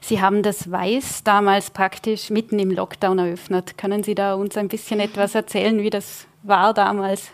Sie 0.00 0.20
haben 0.20 0.42
das 0.42 0.70
Weiß 0.70 1.24
damals 1.24 1.70
praktisch 1.70 2.30
mitten 2.30 2.58
im 2.58 2.70
Lockdown 2.70 3.18
eröffnet. 3.18 3.78
Können 3.78 4.02
Sie 4.02 4.14
da 4.14 4.34
uns 4.34 4.56
ein 4.56 4.68
bisschen 4.68 5.00
etwas 5.00 5.34
erzählen, 5.34 5.78
wie 5.82 5.90
das 5.90 6.26
war 6.42 6.74
damals? 6.74 7.32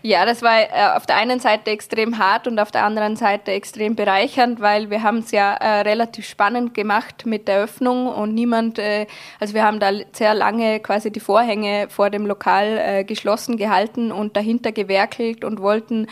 Ja, 0.00 0.24
das 0.24 0.42
war 0.42 0.60
äh, 0.60 0.96
auf 0.96 1.06
der 1.06 1.16
einen 1.16 1.40
Seite 1.40 1.72
extrem 1.72 2.18
hart 2.18 2.46
und 2.46 2.60
auf 2.60 2.70
der 2.70 2.84
anderen 2.84 3.16
Seite 3.16 3.50
extrem 3.50 3.96
bereichernd, 3.96 4.60
weil 4.60 4.90
wir 4.90 5.02
haben 5.02 5.18
es 5.18 5.32
ja 5.32 5.54
äh, 5.54 5.80
relativ 5.80 6.26
spannend 6.28 6.72
gemacht 6.72 7.26
mit 7.26 7.48
der 7.48 7.58
Öffnung 7.58 8.06
und 8.06 8.32
niemand, 8.32 8.78
äh, 8.78 9.06
also 9.40 9.54
wir 9.54 9.64
haben 9.64 9.80
da 9.80 9.90
sehr 10.12 10.34
lange 10.34 10.78
quasi 10.78 11.10
die 11.10 11.18
Vorhänge 11.18 11.88
vor 11.88 12.10
dem 12.10 12.26
Lokal 12.26 12.78
äh, 12.78 13.04
geschlossen 13.04 13.56
gehalten 13.56 14.12
und 14.12 14.36
dahinter 14.36 14.70
gewerkelt 14.70 15.44
und 15.44 15.60
wollten 15.60 16.06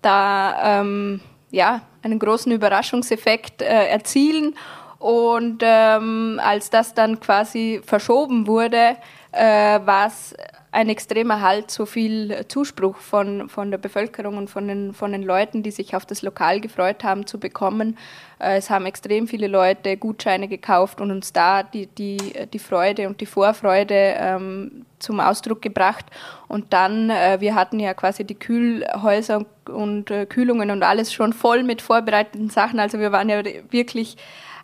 da 0.00 0.80
ähm, 0.80 1.20
ja 1.50 1.82
einen 2.02 2.18
großen 2.18 2.52
Überraschungseffekt 2.52 3.62
äh, 3.62 3.88
erzielen. 3.88 4.54
Und 4.98 5.62
ähm, 5.62 6.40
als 6.42 6.70
das 6.70 6.94
dann 6.94 7.20
quasi 7.20 7.80
verschoben 7.84 8.46
wurde, 8.46 8.96
äh, 9.32 9.80
war 9.84 10.06
es 10.06 10.34
ein 10.76 10.90
extremer 10.90 11.40
Halt, 11.40 11.70
so 11.70 11.86
viel 11.86 12.44
Zuspruch 12.48 12.96
von, 12.96 13.48
von 13.48 13.70
der 13.70 13.78
Bevölkerung 13.78 14.36
und 14.36 14.50
von 14.50 14.68
den, 14.68 14.92
von 14.92 15.10
den 15.10 15.22
Leuten, 15.22 15.62
die 15.62 15.70
sich 15.70 15.96
auf 15.96 16.04
das 16.04 16.20
Lokal 16.20 16.60
gefreut 16.60 17.02
haben, 17.02 17.26
zu 17.26 17.40
bekommen. 17.40 17.96
Äh, 18.38 18.58
es 18.58 18.68
haben 18.68 18.84
extrem 18.84 19.26
viele 19.26 19.46
Leute 19.46 19.96
Gutscheine 19.96 20.48
gekauft 20.48 21.00
und 21.00 21.10
uns 21.10 21.32
da 21.32 21.62
die, 21.62 21.86
die, 21.86 22.18
die 22.52 22.58
Freude 22.58 23.06
und 23.06 23.22
die 23.22 23.26
Vorfreude 23.26 24.16
ähm, 24.18 24.84
zum 24.98 25.18
Ausdruck 25.18 25.62
gebracht. 25.62 26.04
Und 26.46 26.74
dann, 26.74 27.08
äh, 27.08 27.38
wir 27.40 27.54
hatten 27.54 27.80
ja 27.80 27.94
quasi 27.94 28.24
die 28.24 28.34
Kühlhäuser 28.38 29.46
und 29.70 30.10
äh, 30.10 30.26
Kühlungen 30.26 30.70
und 30.70 30.82
alles 30.82 31.10
schon 31.10 31.32
voll 31.32 31.62
mit 31.62 31.80
vorbereiteten 31.80 32.50
Sachen. 32.50 32.80
Also 32.80 32.98
wir 32.98 33.12
waren 33.12 33.30
ja 33.30 33.42
wirklich 33.70 34.18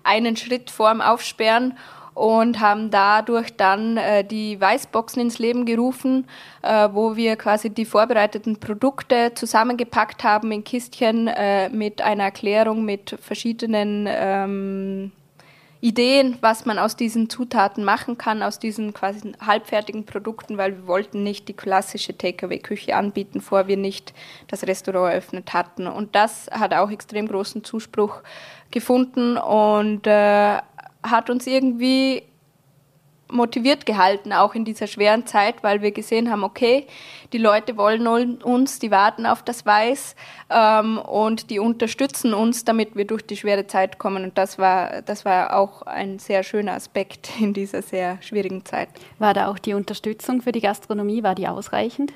einen 0.04 0.36
Schritt 0.36 0.70
vorm 0.70 1.00
Aufsperren 1.00 1.72
und 2.14 2.60
haben 2.60 2.90
dadurch 2.90 3.56
dann 3.56 3.96
äh, 3.96 4.24
die 4.24 4.60
Weißboxen 4.60 5.22
ins 5.22 5.38
Leben 5.38 5.64
gerufen, 5.64 6.26
äh, 6.62 6.88
wo 6.92 7.16
wir 7.16 7.36
quasi 7.36 7.70
die 7.70 7.84
vorbereiteten 7.84 8.58
Produkte 8.58 9.32
zusammengepackt 9.34 10.24
haben 10.24 10.52
in 10.52 10.64
Kistchen 10.64 11.28
äh, 11.28 11.68
mit 11.70 12.02
einer 12.02 12.24
Erklärung 12.24 12.84
mit 12.84 13.16
verschiedenen 13.20 14.06
ähm, 14.08 15.12
Ideen, 15.82 16.38
was 16.40 16.64
man 16.64 16.78
aus 16.78 16.94
diesen 16.94 17.28
Zutaten 17.28 17.82
machen 17.82 18.16
kann, 18.16 18.44
aus 18.44 18.60
diesen 18.60 18.94
quasi 18.94 19.32
halbfertigen 19.44 20.06
Produkten, 20.06 20.56
weil 20.56 20.76
wir 20.76 20.86
wollten 20.86 21.24
nicht 21.24 21.48
die 21.48 21.54
klassische 21.54 22.16
Takeaway-Küche 22.16 22.94
anbieten, 22.94 23.40
bevor 23.40 23.66
wir 23.66 23.76
nicht 23.76 24.14
das 24.46 24.64
Restaurant 24.64 25.10
eröffnet 25.10 25.52
hatten. 25.52 25.88
Und 25.88 26.14
das 26.14 26.48
hat 26.52 26.72
auch 26.72 26.88
extrem 26.88 27.26
großen 27.26 27.64
Zuspruch 27.64 28.22
gefunden 28.70 29.36
und 29.36 30.06
äh, 30.06 30.58
hat 31.02 31.30
uns 31.30 31.46
irgendwie 31.46 32.22
motiviert 33.32 33.86
gehalten, 33.86 34.32
auch 34.32 34.54
in 34.54 34.64
dieser 34.64 34.86
schweren 34.86 35.26
Zeit, 35.26 35.62
weil 35.62 35.82
wir 35.82 35.90
gesehen 35.90 36.30
haben, 36.30 36.44
okay, 36.44 36.86
die 37.32 37.38
Leute 37.38 37.76
wollen 37.76 38.06
uns, 38.42 38.78
die 38.78 38.90
warten 38.90 39.26
auf 39.26 39.42
das 39.42 39.64
Weiß 39.66 40.14
ähm, 40.50 40.98
und 40.98 41.50
die 41.50 41.58
unterstützen 41.58 42.34
uns, 42.34 42.64
damit 42.64 42.94
wir 42.94 43.06
durch 43.06 43.22
die 43.22 43.36
schwere 43.36 43.66
Zeit 43.66 43.98
kommen. 43.98 44.22
Und 44.24 44.38
das 44.38 44.58
war, 44.58 45.02
das 45.02 45.24
war 45.24 45.56
auch 45.56 45.82
ein 45.82 46.18
sehr 46.18 46.42
schöner 46.42 46.74
Aspekt 46.74 47.30
in 47.40 47.54
dieser 47.54 47.82
sehr 47.82 48.18
schwierigen 48.20 48.64
Zeit. 48.64 48.88
War 49.18 49.34
da 49.34 49.48
auch 49.48 49.58
die 49.58 49.74
Unterstützung 49.74 50.42
für 50.42 50.52
die 50.52 50.60
Gastronomie, 50.60 51.22
war 51.22 51.34
die 51.34 51.48
ausreichend? 51.48 52.12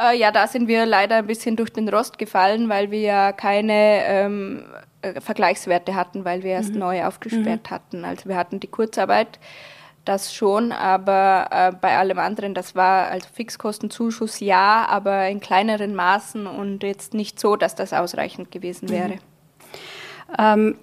Äh, 0.00 0.16
ja, 0.18 0.30
da 0.30 0.46
sind 0.46 0.68
wir 0.68 0.86
leider 0.86 1.16
ein 1.16 1.26
bisschen 1.26 1.56
durch 1.56 1.70
den 1.70 1.88
Rost 1.88 2.18
gefallen, 2.18 2.68
weil 2.68 2.90
wir 2.90 3.00
ja 3.00 3.32
keine 3.32 4.04
ähm, 4.04 4.64
äh, 5.02 5.20
Vergleichswerte 5.20 5.94
hatten, 5.94 6.24
weil 6.24 6.42
wir 6.42 6.52
erst 6.52 6.72
mhm. 6.72 6.80
neu 6.80 7.04
aufgesperrt 7.04 7.70
mhm. 7.70 7.74
hatten. 7.74 8.04
Also 8.04 8.28
wir 8.28 8.36
hatten 8.36 8.60
die 8.60 8.66
Kurzarbeit, 8.66 9.38
das 10.04 10.34
schon, 10.34 10.72
aber 10.72 11.48
äh, 11.50 11.72
bei 11.78 11.98
allem 11.98 12.18
anderen, 12.18 12.54
das 12.54 12.74
war 12.74 13.08
also 13.08 13.28
Fixkostenzuschuss 13.32 14.40
ja, 14.40 14.86
aber 14.88 15.28
in 15.28 15.40
kleineren 15.40 15.94
Maßen 15.94 16.46
und 16.46 16.82
jetzt 16.82 17.12
nicht 17.12 17.38
so, 17.38 17.56
dass 17.56 17.74
das 17.74 17.92
ausreichend 17.92 18.50
gewesen 18.50 18.86
mhm. 18.86 18.90
wäre. 18.90 19.08
Mhm. 19.08 19.18
Ähm, 20.38 20.78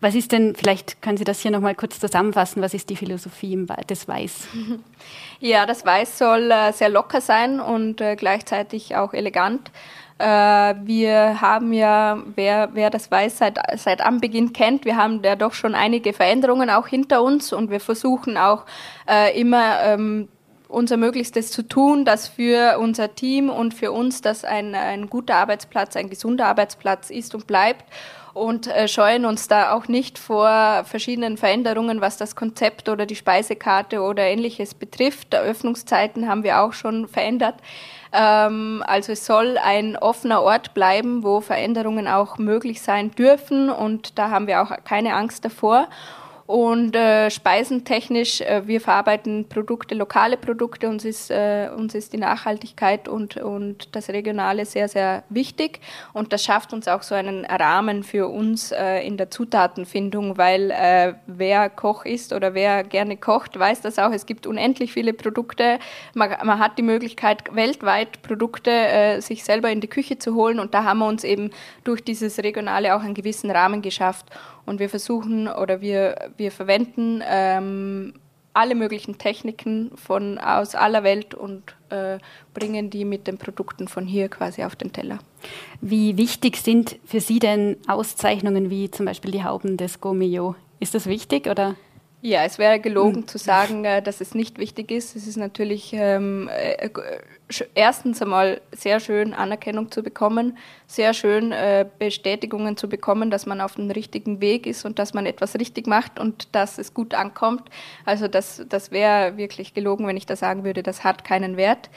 was 0.00 0.14
ist 0.14 0.32
denn, 0.32 0.54
vielleicht 0.54 1.00
können 1.00 1.16
Sie 1.16 1.24
das 1.24 1.40
hier 1.40 1.50
nochmal 1.50 1.74
kurz 1.74 1.98
zusammenfassen, 1.98 2.60
was 2.62 2.74
ist 2.74 2.90
die 2.90 2.96
Philosophie 2.96 3.66
des 3.88 4.08
Weiß? 4.08 4.48
Ja, 5.38 5.66
das 5.66 5.84
Weiß 5.84 6.16
soll 6.16 6.50
äh, 6.50 6.72
sehr 6.72 6.88
locker 6.88 7.20
sein 7.20 7.60
und 7.60 8.00
äh, 8.00 8.16
gleichzeitig 8.16 8.96
auch 8.96 9.12
elegant. 9.12 9.70
Äh, 10.18 10.74
wir 10.84 11.40
haben 11.40 11.72
ja, 11.72 12.18
wer, 12.34 12.70
wer 12.72 12.90
das 12.90 13.10
weiß, 13.10 13.38
seit, 13.38 13.58
seit 13.76 14.00
Anbeginn 14.00 14.52
kennt, 14.52 14.84
wir 14.86 14.96
haben 14.96 15.20
ja 15.22 15.36
doch 15.36 15.52
schon 15.52 15.74
einige 15.74 16.14
Veränderungen 16.14 16.70
auch 16.70 16.86
hinter 16.86 17.22
uns 17.22 17.52
und 17.52 17.70
wir 17.70 17.80
versuchen 17.80 18.38
auch 18.38 18.64
äh, 19.08 19.38
immer 19.38 19.82
ähm, 19.82 20.28
unser 20.68 20.96
Möglichstes 20.96 21.50
zu 21.50 21.62
tun, 21.62 22.04
dass 22.04 22.28
für 22.28 22.78
unser 22.78 23.14
Team 23.14 23.50
und 23.50 23.74
für 23.74 23.92
uns 23.92 24.22
das 24.22 24.44
ein, 24.44 24.74
ein 24.74 25.10
guter 25.10 25.36
Arbeitsplatz, 25.36 25.96
ein 25.96 26.08
gesunder 26.08 26.46
Arbeitsplatz 26.46 27.10
ist 27.10 27.34
und 27.34 27.46
bleibt 27.46 27.84
und 28.32 28.66
äh, 28.66 28.88
scheuen 28.88 29.24
uns 29.24 29.48
da 29.48 29.72
auch 29.72 29.88
nicht 29.88 30.18
vor 30.18 30.84
verschiedenen 30.84 31.36
Veränderungen, 31.36 32.00
was 32.00 32.16
das 32.16 32.36
Konzept 32.36 32.88
oder 32.88 33.06
die 33.06 33.16
Speisekarte 33.16 34.00
oder 34.00 34.24
ähnliches 34.24 34.74
betrifft. 34.74 35.34
Öffnungszeiten 35.34 36.28
haben 36.28 36.42
wir 36.42 36.60
auch 36.60 36.72
schon 36.72 37.06
verändert. 37.06 37.56
Ähm, 38.16 38.82
also 38.86 39.12
es 39.12 39.26
soll 39.26 39.58
ein 39.58 39.96
offener 39.96 40.42
Ort 40.42 40.72
bleiben, 40.72 41.22
wo 41.22 41.42
Veränderungen 41.42 42.08
auch 42.08 42.38
möglich 42.38 42.80
sein 42.80 43.10
dürfen 43.10 43.68
und 43.68 44.18
da 44.18 44.30
haben 44.30 44.46
wir 44.46 44.62
auch 44.62 44.72
keine 44.84 45.14
Angst 45.14 45.44
davor. 45.44 45.88
Und 46.46 46.94
äh, 46.94 47.28
speisentechnisch, 47.28 48.40
äh, 48.40 48.62
wir 48.66 48.80
verarbeiten 48.80 49.48
Produkte, 49.48 49.96
lokale 49.96 50.36
Produkte, 50.36 50.88
uns 50.88 51.04
ist, 51.04 51.30
äh, 51.30 51.68
uns 51.76 51.94
ist 51.94 52.12
die 52.12 52.18
Nachhaltigkeit 52.18 53.08
und, 53.08 53.36
und 53.36 53.94
das 53.96 54.08
Regionale 54.10 54.64
sehr, 54.64 54.88
sehr 54.88 55.24
wichtig. 55.28 55.80
Und 56.12 56.32
das 56.32 56.44
schafft 56.44 56.72
uns 56.72 56.86
auch 56.86 57.02
so 57.02 57.16
einen 57.16 57.44
Rahmen 57.44 58.04
für 58.04 58.28
uns 58.28 58.70
äh, 58.70 59.04
in 59.04 59.16
der 59.16 59.30
Zutatenfindung, 59.30 60.38
weil 60.38 60.70
äh, 60.70 61.14
wer 61.26 61.68
Koch 61.68 62.04
ist 62.04 62.32
oder 62.32 62.54
wer 62.54 62.84
gerne 62.84 63.16
kocht, 63.16 63.58
weiß 63.58 63.80
das 63.80 63.98
auch. 63.98 64.12
Es 64.12 64.24
gibt 64.24 64.46
unendlich 64.46 64.92
viele 64.92 65.12
Produkte. 65.12 65.80
Man, 66.14 66.30
man 66.44 66.60
hat 66.60 66.78
die 66.78 66.82
Möglichkeit, 66.82 67.56
weltweit 67.56 68.22
Produkte 68.22 68.70
äh, 68.70 69.20
sich 69.20 69.42
selber 69.42 69.70
in 69.70 69.80
die 69.80 69.88
Küche 69.88 70.18
zu 70.18 70.36
holen. 70.36 70.60
Und 70.60 70.74
da 70.74 70.84
haben 70.84 71.00
wir 71.00 71.08
uns 71.08 71.24
eben 71.24 71.50
durch 71.82 72.04
dieses 72.04 72.38
Regionale 72.38 72.94
auch 72.94 73.00
einen 73.00 73.14
gewissen 73.14 73.50
Rahmen 73.50 73.82
geschafft. 73.82 74.26
Und 74.66 74.80
wir 74.80 74.90
versuchen 74.90 75.48
oder 75.48 75.80
wir, 75.80 76.32
wir 76.36 76.50
verwenden 76.50 77.22
ähm, 77.24 78.14
alle 78.52 78.74
möglichen 78.74 79.18
Techniken 79.18 79.90
von 79.96 80.38
aus 80.38 80.74
aller 80.74 81.04
Welt 81.04 81.34
und 81.34 81.62
äh, 81.90 82.18
bringen 82.54 82.90
die 82.90 83.04
mit 83.04 83.26
den 83.26 83.38
Produkten 83.38 83.86
von 83.86 84.06
hier 84.06 84.28
quasi 84.28 84.64
auf 84.64 84.74
den 84.74 84.92
Teller. 84.92 85.18
Wie 85.80 86.16
wichtig 86.16 86.56
sind 86.56 86.98
für 87.04 87.20
Sie 87.20 87.38
denn 87.38 87.76
Auszeichnungen 87.86 88.70
wie 88.70 88.90
zum 88.90 89.06
Beispiel 89.06 89.30
die 89.30 89.44
Hauben 89.44 89.76
des 89.76 90.00
Gomeo? 90.00 90.56
Ist 90.80 90.94
das 90.94 91.06
wichtig 91.06 91.48
oder? 91.48 91.76
Ja, 92.22 92.44
es 92.44 92.58
wäre 92.58 92.80
gelogen 92.80 93.20
mhm. 93.20 93.28
zu 93.28 93.38
sagen, 93.38 93.84
äh, 93.84 94.02
dass 94.02 94.20
es 94.20 94.34
nicht 94.34 94.58
wichtig 94.58 94.90
ist. 94.90 95.16
Es 95.16 95.26
ist 95.26 95.36
natürlich 95.36 95.92
ähm, 95.92 96.48
äh, 96.52 96.88
erstens 97.74 98.22
einmal 98.22 98.60
sehr 98.72 99.00
schön, 99.00 99.34
Anerkennung 99.34 99.90
zu 99.90 100.02
bekommen, 100.02 100.56
sehr 100.86 101.12
schön 101.12 101.52
äh, 101.52 101.86
Bestätigungen 101.98 102.76
zu 102.76 102.88
bekommen, 102.88 103.30
dass 103.30 103.44
man 103.44 103.60
auf 103.60 103.74
dem 103.74 103.90
richtigen 103.90 104.40
Weg 104.40 104.66
ist 104.66 104.84
und 104.86 104.98
dass 104.98 105.12
man 105.12 105.26
etwas 105.26 105.56
richtig 105.56 105.86
macht 105.86 106.18
und 106.18 106.54
dass 106.54 106.78
es 106.78 106.94
gut 106.94 107.14
ankommt. 107.14 107.68
Also 108.06 108.28
das, 108.28 108.64
das 108.68 108.90
wäre 108.90 109.36
wirklich 109.36 109.74
gelogen, 109.74 110.06
wenn 110.06 110.16
ich 110.16 110.26
da 110.26 110.36
sagen 110.36 110.64
würde, 110.64 110.82
das 110.82 111.04
hat 111.04 111.22
keinen 111.22 111.56
Wert. 111.56 111.90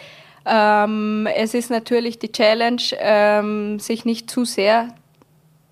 Ähm, 0.45 1.27
es 1.33 1.53
ist 1.53 1.69
natürlich 1.69 2.19
die 2.19 2.31
Challenge, 2.31 2.81
ähm, 2.99 3.79
sich 3.79 4.05
nicht 4.05 4.29
zu 4.29 4.45
sehr 4.45 4.89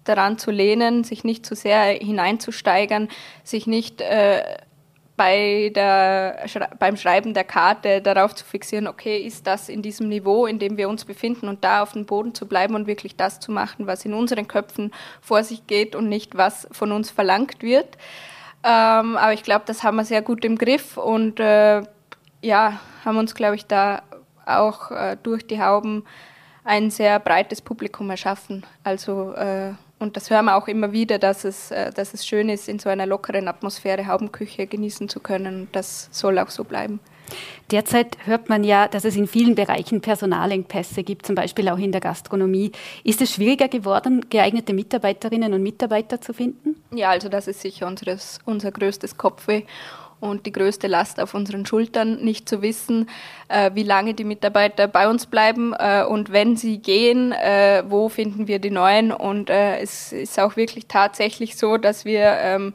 daran 0.07 0.37
zu 0.37 0.51
lehnen, 0.51 1.03
sich 1.03 1.23
nicht 1.23 1.45
zu 1.45 1.55
sehr 1.55 1.83
hineinzusteigern, 1.93 3.09
sich 3.43 3.67
nicht 3.67 4.01
äh, 4.01 4.43
bei 5.17 5.71
der, 5.73 6.45
beim 6.77 6.95
Schreiben 6.95 7.33
der 7.33 7.43
Karte 7.43 8.01
darauf 8.01 8.35
zu 8.35 8.45
fixieren, 8.45 8.87
okay, 8.87 9.17
ist 9.17 9.47
das 9.47 9.67
in 9.67 9.81
diesem 9.81 10.07
Niveau, 10.09 10.45
in 10.45 10.59
dem 10.59 10.77
wir 10.77 10.87
uns 10.87 11.05
befinden 11.05 11.47
und 11.49 11.63
da 11.63 11.81
auf 11.81 11.93
dem 11.93 12.05
Boden 12.05 12.35
zu 12.35 12.47
bleiben 12.47 12.75
und 12.75 12.85
wirklich 12.85 13.15
das 13.15 13.39
zu 13.39 13.51
machen, 13.51 13.87
was 13.87 14.05
in 14.05 14.13
unseren 14.13 14.47
Köpfen 14.47 14.93
vor 15.19 15.43
sich 15.43 15.65
geht 15.65 15.95
und 15.95 16.07
nicht, 16.07 16.37
was 16.37 16.67
von 16.71 16.91
uns 16.91 17.09
verlangt 17.09 17.63
wird. 17.63 17.97
Ähm, 18.63 19.17
aber 19.17 19.33
ich 19.33 19.43
glaube, 19.43 19.63
das 19.65 19.83
haben 19.83 19.97
wir 19.97 20.05
sehr 20.05 20.21
gut 20.21 20.45
im 20.45 20.57
Griff 20.57 20.97
und 20.97 21.39
äh, 21.39 21.81
ja, 22.41 22.79
haben 23.03 23.17
uns, 23.17 23.33
glaube 23.33 23.55
ich, 23.55 23.65
da 23.65 24.03
auch 24.45 24.91
äh, 24.91 25.17
durch 25.21 25.47
die 25.47 25.61
Hauben 25.61 26.05
ein 26.63 26.91
sehr 26.91 27.19
breites 27.19 27.61
Publikum 27.61 28.09
erschaffen. 28.09 28.65
Also 28.83 29.33
äh, 29.33 29.73
und 30.00 30.16
das 30.16 30.30
hören 30.30 30.46
wir 30.46 30.56
auch 30.56 30.68
immer 30.68 30.92
wieder, 30.92 31.20
dass 31.20 31.44
es, 31.44 31.72
äh, 31.72 31.92
dass 31.92 32.13
es 32.13 32.25
schön 32.25 32.50
ist, 32.50 32.70
in 32.70 32.80
so 32.80 32.89
einer 32.89 33.06
lockeren 33.06 33.48
Atmosphäre 33.48 34.08
Haubenküche 34.08 34.68
genießen 34.68 35.10
zu 35.10 35.20
können. 35.20 35.68
Das 35.72 36.10
soll 36.12 36.38
auch 36.39 36.50
so 36.50 36.63
bleiben. 36.63 37.00
Derzeit 37.72 38.18
hört 38.25 38.48
man 38.48 38.63
ja, 38.63 38.88
dass 38.88 39.04
es 39.04 39.18
in 39.18 39.27
vielen 39.27 39.56
Bereichen 39.56 40.00
Personalengpässe 40.00 41.04
gibt, 41.04 41.25
zum 41.25 41.36
Beispiel 41.36 41.68
auch 41.68 41.77
in 41.77 41.92
der 41.92 42.00
Gastronomie. 42.00 42.72
Ist 43.04 43.22
es 43.22 43.34
schwieriger 43.34 43.68
geworden, 43.68 44.25
geeignete 44.30 44.74
Mitarbeiterinnen 44.74 45.54
und 45.54 45.62
Mitarbeiter 45.62 46.22
zu 46.22 46.34
finden? 46.34 46.82
Ja, 46.92 47.10
also 47.10 47.27
das 47.27 47.48
ist 47.48 47.60
sicher 47.60 47.88
unseres, 47.88 48.39
unser 48.46 48.72
größtes 48.72 49.18
Kopfweh 49.18 49.63
und 50.19 50.45
die 50.45 50.51
größte 50.51 50.88
Last 50.88 51.19
auf 51.19 51.33
unseren 51.33 51.65
Schultern, 51.65 52.24
nicht 52.24 52.50
zu 52.50 52.62
wissen, 52.62 53.09
äh, 53.47 53.71
wie 53.74 53.83
lange 53.83 54.13
die 54.13 54.24
Mitarbeiter 54.24 54.88
bei 54.88 55.07
uns 55.07 55.25
bleiben 55.25 55.74
äh, 55.77 56.03
und 56.03 56.31
wenn 56.31 56.57
sie 56.57 56.79
gehen, 56.79 57.31
äh, 57.31 57.83
wo 57.88 58.09
finden 58.09 58.47
wir 58.47 58.59
die 58.59 58.71
neuen. 58.71 59.12
Und 59.12 59.50
äh, 59.50 59.79
es 59.79 60.12
ist 60.12 60.39
auch 60.39 60.55
wirklich 60.55 60.88
tatsächlich 60.88 61.57
so, 61.57 61.77
dass 61.77 62.05
wir 62.05 62.38
ähm, 62.41 62.74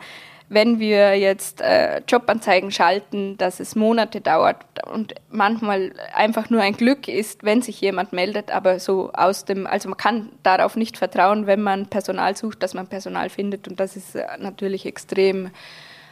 wenn 0.53 0.79
wir 0.79 1.19
jetzt 1.19 1.63
äh, 1.63 2.03
Jobanzeigen 2.07 2.71
schalten, 2.71 3.39
dass 3.39 3.59
es 3.59 3.75
Monate 3.75 4.21
dauert 4.21 4.57
und 4.93 5.15
manchmal 5.31 5.93
einfach 6.15 6.51
nur 6.51 6.61
ein 6.61 6.75
Glück 6.75 7.09
ist, 7.09 7.43
wenn 7.43 7.63
sich 7.63 7.81
jemand 7.81 8.13
meldet, 8.13 8.51
aber 8.51 8.79
so 8.79 9.11
aus 9.15 9.47
dem, 9.47 9.67
also 9.67 9.89
man 9.89 9.97
kann 9.97 10.29
darauf 10.43 10.77
nicht 10.77 10.99
vertrauen, 10.99 11.47
wenn 11.47 11.63
man 11.63 11.87
Personal 11.87 12.37
sucht, 12.37 12.63
dass 12.63 12.75
man 12.75 12.87
Personal 12.87 13.31
findet 13.31 13.67
und 13.67 13.81
das 13.81 13.97
ist 13.97 14.15
äh, 14.15 14.27
natürlich 14.39 14.85
extrem 14.85 15.51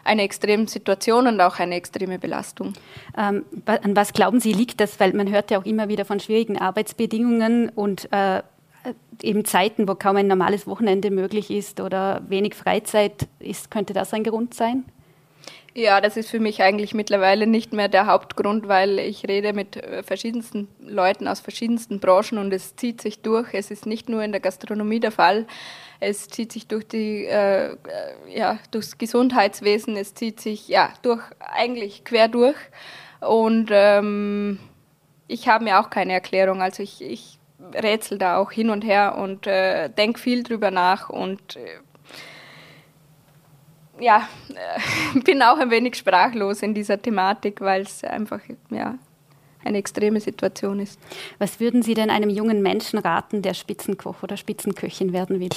eine 0.04 0.22
extreme 0.22 0.68
Situation 0.68 1.26
und 1.26 1.40
auch 1.40 1.58
eine 1.58 1.74
extreme 1.74 2.18
Belastung. 2.18 2.72
Ähm, 3.16 3.44
an 3.66 3.96
was 3.96 4.12
glauben 4.12 4.40
Sie 4.40 4.52
liegt 4.52 4.80
das? 4.80 5.00
Weil 5.00 5.12
man 5.12 5.30
hört 5.30 5.50
ja 5.50 5.58
auch 5.58 5.64
immer 5.64 5.88
wieder 5.88 6.04
von 6.04 6.20
schwierigen 6.20 6.58
Arbeitsbedingungen 6.58 7.68
und 7.68 8.10
äh, 8.12 8.42
eben 9.22 9.44
Zeiten, 9.44 9.88
wo 9.88 9.94
kaum 9.94 10.16
ein 10.16 10.26
normales 10.26 10.66
Wochenende 10.66 11.10
möglich 11.10 11.50
ist 11.50 11.80
oder 11.80 12.22
wenig 12.28 12.54
Freizeit 12.54 13.28
ist, 13.38 13.70
könnte 13.70 13.92
das 13.92 14.14
ein 14.14 14.24
Grund 14.24 14.54
sein? 14.54 14.84
Ja, 15.72 16.00
das 16.00 16.16
ist 16.16 16.30
für 16.30 16.40
mich 16.40 16.62
eigentlich 16.62 16.94
mittlerweile 16.94 17.46
nicht 17.46 17.72
mehr 17.72 17.88
der 17.88 18.06
Hauptgrund, 18.06 18.66
weil 18.66 18.98
ich 18.98 19.28
rede 19.28 19.52
mit 19.52 19.76
äh, 19.76 20.02
verschiedensten 20.02 20.66
Leuten 20.80 21.28
aus 21.28 21.38
verschiedensten 21.38 22.00
Branchen 22.00 22.38
und 22.38 22.52
es 22.52 22.74
zieht 22.74 23.00
sich 23.00 23.22
durch. 23.22 23.54
Es 23.54 23.70
ist 23.70 23.86
nicht 23.86 24.08
nur 24.08 24.22
in 24.24 24.32
der 24.32 24.40
Gastronomie 24.40 24.98
der 24.98 25.12
Fall, 25.12 25.46
es 26.00 26.26
zieht 26.28 26.50
sich 26.52 26.66
durch 26.66 26.88
die, 26.88 27.24
äh, 27.26 27.72
äh 27.72 27.76
ja, 28.28 28.58
durchs 28.72 28.98
Gesundheitswesen, 28.98 29.96
es 29.96 30.14
zieht 30.14 30.40
sich 30.40 30.66
ja 30.66 30.92
durch 31.02 31.22
eigentlich 31.38 32.04
quer 32.04 32.26
durch. 32.26 32.56
Und 33.20 33.68
ähm, 33.70 34.58
ich 35.28 35.46
habe 35.46 35.64
mir 35.64 35.78
auch 35.78 35.90
keine 35.90 36.14
Erklärung. 36.14 36.62
Also 36.62 36.82
ich, 36.82 37.00
ich 37.00 37.38
rätsel 37.74 38.18
da 38.18 38.38
auch 38.38 38.50
hin 38.50 38.70
und 38.70 38.82
her 38.82 39.16
und 39.16 39.46
äh, 39.46 39.88
denke 39.88 40.18
viel 40.18 40.42
drüber 40.42 40.70
nach 40.70 41.10
und 41.10 41.56
äh, 41.56 41.78
ja, 44.00 44.28
äh, 44.48 45.18
bin 45.24 45.42
auch 45.42 45.58
ein 45.58 45.70
wenig 45.70 45.96
sprachlos 45.96 46.62
in 46.62 46.74
dieser 46.74 47.00
Thematik, 47.00 47.60
weil 47.60 47.82
es 47.82 48.04
einfach 48.04 48.40
ja, 48.70 48.94
eine 49.64 49.78
extreme 49.78 50.20
Situation 50.20 50.80
ist. 50.80 50.98
Was 51.38 51.60
würden 51.60 51.82
Sie 51.82 51.94
denn 51.94 52.10
einem 52.10 52.30
jungen 52.30 52.62
Menschen 52.62 52.98
raten, 52.98 53.42
der 53.42 53.54
Spitzenkoch 53.54 54.22
oder 54.22 54.36
Spitzenköchin 54.36 55.12
werden 55.12 55.40
will? 55.40 55.50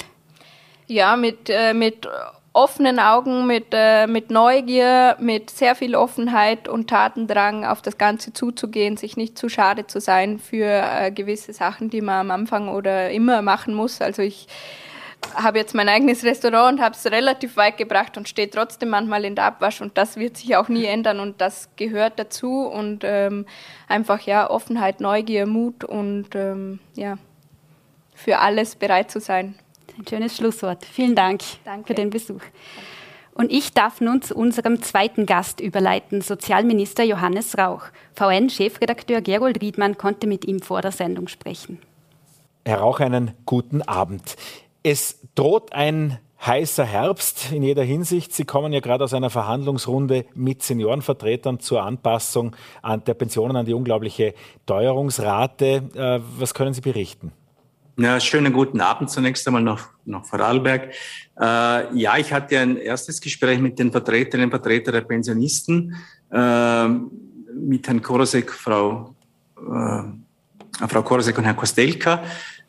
Ja, 0.86 1.16
mit, 1.16 1.48
äh, 1.48 1.72
mit 1.72 2.06
offenen 2.54 3.00
Augen, 3.00 3.46
mit, 3.46 3.66
äh, 3.72 4.06
mit 4.06 4.30
Neugier, 4.30 5.16
mit 5.18 5.50
sehr 5.50 5.74
viel 5.74 5.96
Offenheit 5.96 6.68
und 6.68 6.88
Tatendrang 6.88 7.64
auf 7.64 7.82
das 7.82 7.98
Ganze 7.98 8.32
zuzugehen, 8.32 8.96
sich 8.96 9.16
nicht 9.16 9.36
zu 9.36 9.48
schade 9.48 9.86
zu 9.88 10.00
sein 10.00 10.38
für 10.38 10.66
äh, 10.66 11.10
gewisse 11.10 11.52
Sachen, 11.52 11.90
die 11.90 12.00
man 12.00 12.20
am 12.20 12.30
Anfang 12.30 12.68
oder 12.68 13.10
immer 13.10 13.42
machen 13.42 13.74
muss. 13.74 14.00
Also 14.00 14.22
ich 14.22 14.46
habe 15.34 15.58
jetzt 15.58 15.74
mein 15.74 15.88
eigenes 15.88 16.24
Restaurant 16.24 16.78
und 16.78 16.84
habe 16.84 16.94
es 16.94 17.06
relativ 17.06 17.56
weit 17.56 17.76
gebracht 17.76 18.16
und 18.16 18.28
stehe 18.28 18.50
trotzdem 18.50 18.90
manchmal 18.90 19.24
in 19.24 19.34
der 19.34 19.44
Abwasch 19.44 19.80
und 19.80 19.96
das 19.96 20.16
wird 20.16 20.36
sich 20.36 20.56
auch 20.56 20.68
nie 20.68 20.84
ändern 20.84 21.20
und 21.20 21.40
das 21.40 21.68
gehört 21.76 22.18
dazu 22.18 22.66
und 22.66 23.02
ähm, 23.04 23.46
einfach 23.88 24.20
ja 24.20 24.50
Offenheit, 24.50 25.00
Neugier, 25.00 25.46
Mut 25.46 25.84
und 25.84 26.34
ähm, 26.34 26.80
ja 26.94 27.18
für 28.14 28.38
alles 28.38 28.76
bereit 28.76 29.10
zu 29.10 29.20
sein. 29.20 29.56
Ein 29.98 30.06
schönes 30.06 30.36
Schlusswort. 30.36 30.84
Vielen 30.84 31.14
Dank 31.14 31.42
Danke. 31.64 31.88
für 31.88 31.94
den 31.94 32.10
Besuch. 32.10 32.40
Und 33.34 33.50
ich 33.50 33.72
darf 33.72 34.00
nun 34.00 34.22
zu 34.22 34.36
unserem 34.36 34.80
zweiten 34.80 35.26
Gast 35.26 35.60
überleiten, 35.60 36.20
Sozialminister 36.20 37.02
Johannes 37.02 37.58
Rauch. 37.58 37.82
VN-Chefredakteur 38.14 39.20
Gerold 39.20 39.60
Riedmann 39.60 39.98
konnte 39.98 40.28
mit 40.28 40.44
ihm 40.46 40.62
vor 40.62 40.82
der 40.82 40.92
Sendung 40.92 41.26
sprechen. 41.26 41.80
Herr 42.64 42.78
Rauch, 42.78 43.00
einen 43.00 43.32
guten 43.44 43.82
Abend. 43.82 44.36
Es 44.86 45.18
droht 45.34 45.72
ein 45.72 46.18
heißer 46.44 46.84
Herbst 46.84 47.52
in 47.52 47.62
jeder 47.62 47.82
Hinsicht. 47.82 48.34
Sie 48.34 48.44
kommen 48.44 48.70
ja 48.70 48.80
gerade 48.80 49.02
aus 49.02 49.14
einer 49.14 49.30
Verhandlungsrunde 49.30 50.26
mit 50.34 50.62
Seniorenvertretern 50.62 51.58
zur 51.58 51.82
Anpassung 51.82 52.54
der 53.06 53.14
Pensionen 53.14 53.56
an 53.56 53.64
die 53.64 53.72
unglaubliche 53.72 54.34
Teuerungsrate. 54.66 55.84
Äh, 55.94 56.20
was 56.38 56.52
können 56.52 56.74
Sie 56.74 56.82
berichten? 56.82 57.32
Ja, 57.96 58.20
schönen 58.20 58.52
guten 58.52 58.82
Abend 58.82 59.08
zunächst 59.08 59.46
einmal 59.46 59.62
nach, 59.62 59.88
nach 60.04 60.26
Vorarlberg. 60.26 60.92
Äh, 61.40 61.96
ja, 61.96 62.18
ich 62.18 62.30
hatte 62.30 62.58
ein 62.58 62.76
erstes 62.76 63.22
Gespräch 63.22 63.60
mit 63.60 63.78
den 63.78 63.90
Vertreterinnen 63.90 64.48
und 64.48 64.50
Vertretern 64.50 64.92
der 64.92 65.00
Pensionisten, 65.00 65.96
äh, 66.30 66.88
mit 66.88 67.86
Herrn 67.86 68.02
Korosek, 68.02 68.52
Frau, 68.52 69.14
äh, 69.56 70.86
Frau 70.88 71.02
Korosek 71.02 71.38
und 71.38 71.44
Herrn 71.44 71.56
Kostelka. 71.56 72.22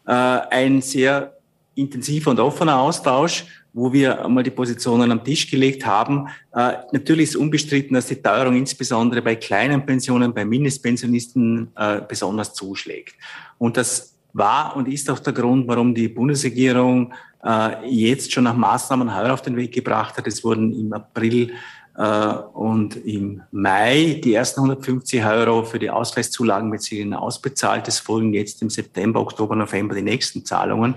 Äh, 0.08 0.12
ein 0.12 0.82
sehr 0.82 1.36
intensiver 1.75 2.31
und 2.31 2.39
offener 2.39 2.79
Austausch, 2.79 3.45
wo 3.73 3.91
wir 3.91 4.23
einmal 4.23 4.43
die 4.43 4.51
Positionen 4.51 5.11
am 5.11 5.23
Tisch 5.23 5.49
gelegt 5.49 5.85
haben. 5.85 6.27
Äh, 6.53 6.73
natürlich 6.91 7.29
ist 7.29 7.35
unbestritten, 7.35 7.93
dass 7.93 8.07
die 8.07 8.21
Teuerung 8.21 8.55
insbesondere 8.55 9.21
bei 9.21 9.35
kleinen 9.35 9.85
Pensionen, 9.85 10.33
bei 10.33 10.45
Mindestpensionisten 10.45 11.71
äh, 11.75 12.01
besonders 12.07 12.53
zuschlägt. 12.53 13.15
Und 13.57 13.77
das 13.77 14.15
war 14.31 14.75
und 14.75 14.88
ist 14.88 15.09
auch 15.09 15.19
der 15.19 15.33
Grund, 15.33 15.67
warum 15.67 15.93
die 15.93 16.07
Bundesregierung 16.07 17.13
äh, 17.43 17.88
jetzt 17.88 18.31
schon 18.31 18.45
nach 18.45 18.55
Maßnahmen 18.55 19.15
heuer 19.15 19.33
auf 19.33 19.41
den 19.41 19.55
Weg 19.55 19.73
gebracht 19.73 20.17
hat. 20.17 20.27
Es 20.27 20.43
wurden 20.43 20.73
im 20.73 20.93
April 20.93 21.51
und 21.95 22.97
im 23.05 23.41
Mai 23.51 24.19
die 24.23 24.34
ersten 24.34 24.60
150 24.60 25.23
Euro 25.23 25.63
für 25.63 25.79
die 25.79 25.89
Ausgleichszulagen 25.89 26.69
mit 26.69 26.81
Syrien 26.81 27.13
ausbezahlt. 27.13 27.88
Es 27.88 27.99
folgen 27.99 28.34
jetzt 28.34 28.62
im 28.62 28.69
September, 28.69 29.21
Oktober, 29.21 29.55
November 29.55 29.95
die 29.95 30.01
nächsten 30.01 30.43
Zahlungen. 30.43 30.95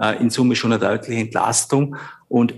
Äh, 0.00 0.20
in 0.20 0.30
Summe 0.30 0.54
schon 0.54 0.72
eine 0.72 0.80
deutliche 0.80 1.20
Entlastung. 1.20 1.96
Und 2.28 2.54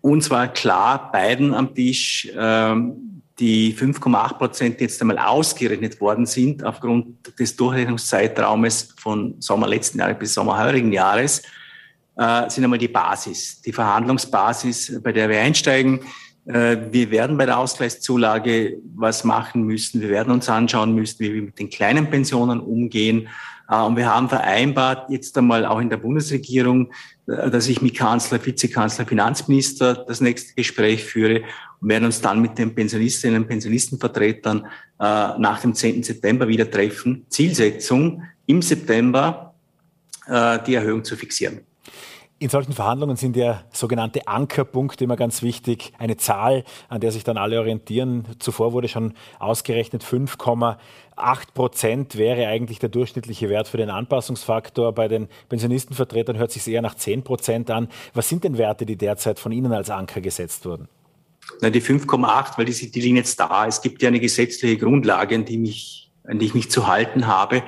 uns 0.00 0.30
war 0.30 0.48
klar, 0.48 1.10
beiden 1.12 1.54
am 1.54 1.74
Tisch, 1.74 2.28
ähm, 2.36 3.22
die 3.38 3.72
5,8 3.72 4.34
Prozent 4.34 4.80
jetzt 4.80 5.00
einmal 5.00 5.18
ausgerechnet 5.18 6.00
worden 6.00 6.26
sind 6.26 6.64
aufgrund 6.64 7.38
des 7.38 7.54
Durchrechnungszeitraumes 7.54 8.94
von 8.98 9.36
Sommer 9.38 9.68
letzten 9.68 10.00
Jahres 10.00 10.18
bis 10.18 10.34
Sommer 10.34 10.58
heurigen 10.58 10.92
Jahres, 10.92 11.42
äh, 12.16 12.50
sind 12.50 12.64
einmal 12.64 12.80
die 12.80 12.88
Basis, 12.88 13.62
die 13.62 13.72
Verhandlungsbasis, 13.72 15.00
bei 15.00 15.12
der 15.12 15.28
wir 15.28 15.40
einsteigen. 15.40 16.00
Äh, 16.48 16.78
wir 16.90 17.10
werden 17.10 17.36
bei 17.36 17.46
der 17.46 17.58
Ausgleichszulage 17.58 18.78
was 18.94 19.22
machen 19.24 19.62
müssen. 19.62 20.00
Wir 20.00 20.08
werden 20.08 20.32
uns 20.32 20.48
anschauen 20.48 20.94
müssen, 20.94 21.20
wie 21.20 21.34
wir 21.34 21.42
mit 21.42 21.58
den 21.58 21.68
kleinen 21.68 22.08
Pensionen 22.08 22.60
umgehen. 22.60 23.28
Äh, 23.68 23.82
und 23.82 23.96
wir 23.96 24.12
haben 24.12 24.28
vereinbart, 24.28 25.10
jetzt 25.10 25.36
einmal 25.36 25.66
auch 25.66 25.78
in 25.78 25.90
der 25.90 25.98
Bundesregierung, 25.98 26.90
äh, 27.26 27.50
dass 27.50 27.68
ich 27.68 27.82
mit 27.82 27.96
Kanzler, 27.96 28.44
Vizekanzler, 28.44 29.04
Finanzminister 29.04 30.06
das 30.08 30.22
nächste 30.22 30.54
Gespräch 30.54 31.04
führe 31.04 31.42
und 31.80 31.90
werden 31.90 32.06
uns 32.06 32.22
dann 32.22 32.40
mit 32.40 32.56
den 32.56 32.74
Pensionistinnen 32.74 33.42
und 33.42 33.48
Pensionistenvertretern 33.48 34.66
nach 35.00 35.60
dem 35.60 35.74
10. 35.74 36.02
September 36.02 36.48
wieder 36.48 36.68
treffen. 36.68 37.24
Zielsetzung 37.28 38.24
im 38.46 38.62
September 38.62 39.54
die 40.66 40.74
Erhöhung 40.74 41.04
zu 41.04 41.14
fixieren. 41.14 41.60
In 42.40 42.50
solchen 42.50 42.72
Verhandlungen 42.72 43.16
sind 43.16 43.36
ja 43.36 43.64
sogenannte 43.72 44.28
Ankerpunkte 44.28 45.02
immer 45.02 45.16
ganz 45.16 45.42
wichtig. 45.42 45.92
Eine 45.98 46.16
Zahl, 46.18 46.62
an 46.88 47.00
der 47.00 47.10
sich 47.10 47.24
dann 47.24 47.36
alle 47.36 47.58
orientieren. 47.58 48.26
Zuvor 48.38 48.72
wurde 48.72 48.86
schon 48.86 49.14
ausgerechnet, 49.40 50.04
5,8 50.04 50.78
Prozent 51.52 52.16
wäre 52.16 52.46
eigentlich 52.46 52.78
der 52.78 52.90
durchschnittliche 52.90 53.48
Wert 53.48 53.66
für 53.66 53.76
den 53.76 53.90
Anpassungsfaktor. 53.90 54.92
Bei 54.92 55.08
den 55.08 55.26
Pensionistenvertretern 55.48 56.38
hört 56.38 56.52
sich 56.52 56.64
eher 56.68 56.80
nach 56.80 56.94
10 56.94 57.24
Prozent 57.24 57.72
an. 57.72 57.88
Was 58.14 58.28
sind 58.28 58.44
denn 58.44 58.56
Werte, 58.56 58.86
die 58.86 58.96
derzeit 58.96 59.40
von 59.40 59.50
Ihnen 59.50 59.72
als 59.72 59.90
Anker 59.90 60.20
gesetzt 60.20 60.64
wurden? 60.64 60.86
Na, 61.60 61.70
die 61.70 61.82
5,8, 61.82 62.56
weil 62.56 62.66
die, 62.66 62.90
die 62.92 63.00
liegen 63.00 63.16
jetzt 63.16 63.40
da. 63.40 63.66
Es 63.66 63.82
gibt 63.82 64.00
ja 64.00 64.08
eine 64.08 64.20
gesetzliche 64.20 64.76
Grundlage, 64.76 65.34
an 65.34 65.44
die, 65.44 65.58
mich, 65.58 66.12
an 66.22 66.38
die 66.38 66.46
ich 66.46 66.54
mich 66.54 66.70
zu 66.70 66.86
halten 66.86 67.26
habe. 67.26 67.64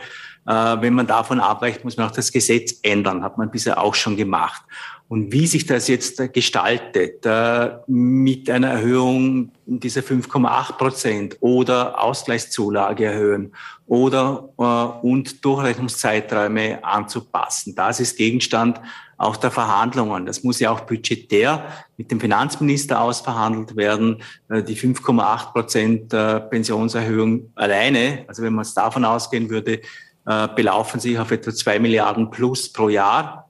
Äh, 0.50 0.82
wenn 0.82 0.94
man 0.94 1.06
davon 1.06 1.38
abweicht, 1.38 1.84
muss 1.84 1.96
man 1.96 2.08
auch 2.08 2.14
das 2.14 2.32
Gesetz 2.32 2.80
ändern, 2.82 3.22
hat 3.22 3.38
man 3.38 3.52
bisher 3.52 3.80
auch 3.80 3.94
schon 3.94 4.16
gemacht. 4.16 4.62
Und 5.06 5.32
wie 5.32 5.46
sich 5.46 5.64
das 5.64 5.86
jetzt 5.86 6.32
gestaltet 6.32 7.24
äh, 7.24 7.70
mit 7.86 8.50
einer 8.50 8.68
Erhöhung 8.68 9.52
dieser 9.64 10.00
5,8 10.00 10.72
Prozent 10.72 11.36
oder 11.38 12.02
Ausgleichszulage 12.02 13.04
erhöhen 13.04 13.52
oder 13.86 14.48
äh, 14.58 15.06
und 15.06 15.44
Durchrechnungszeiträume 15.44 16.82
anzupassen, 16.82 17.76
das 17.76 18.00
ist 18.00 18.16
Gegenstand 18.16 18.80
auch 19.18 19.36
der 19.36 19.52
Verhandlungen. 19.52 20.26
Das 20.26 20.42
muss 20.42 20.58
ja 20.58 20.72
auch 20.72 20.80
budgetär 20.80 21.64
mit 21.96 22.10
dem 22.10 22.18
Finanzminister 22.18 23.02
ausverhandelt 23.02 23.76
werden. 23.76 24.22
Die 24.48 24.74
5,8 24.74 25.52
Prozent 25.52 26.08
Pensionserhöhung 26.48 27.52
alleine, 27.54 28.24
also 28.28 28.42
wenn 28.42 28.54
man 28.54 28.62
es 28.62 28.72
davon 28.72 29.04
ausgehen 29.04 29.50
würde, 29.50 29.80
äh, 30.30 30.48
belaufen 30.54 31.00
sich 31.00 31.18
auf 31.18 31.30
etwa 31.30 31.52
zwei 31.52 31.78
Milliarden 31.78 32.30
plus 32.30 32.72
pro 32.72 32.88
Jahr 32.88 33.46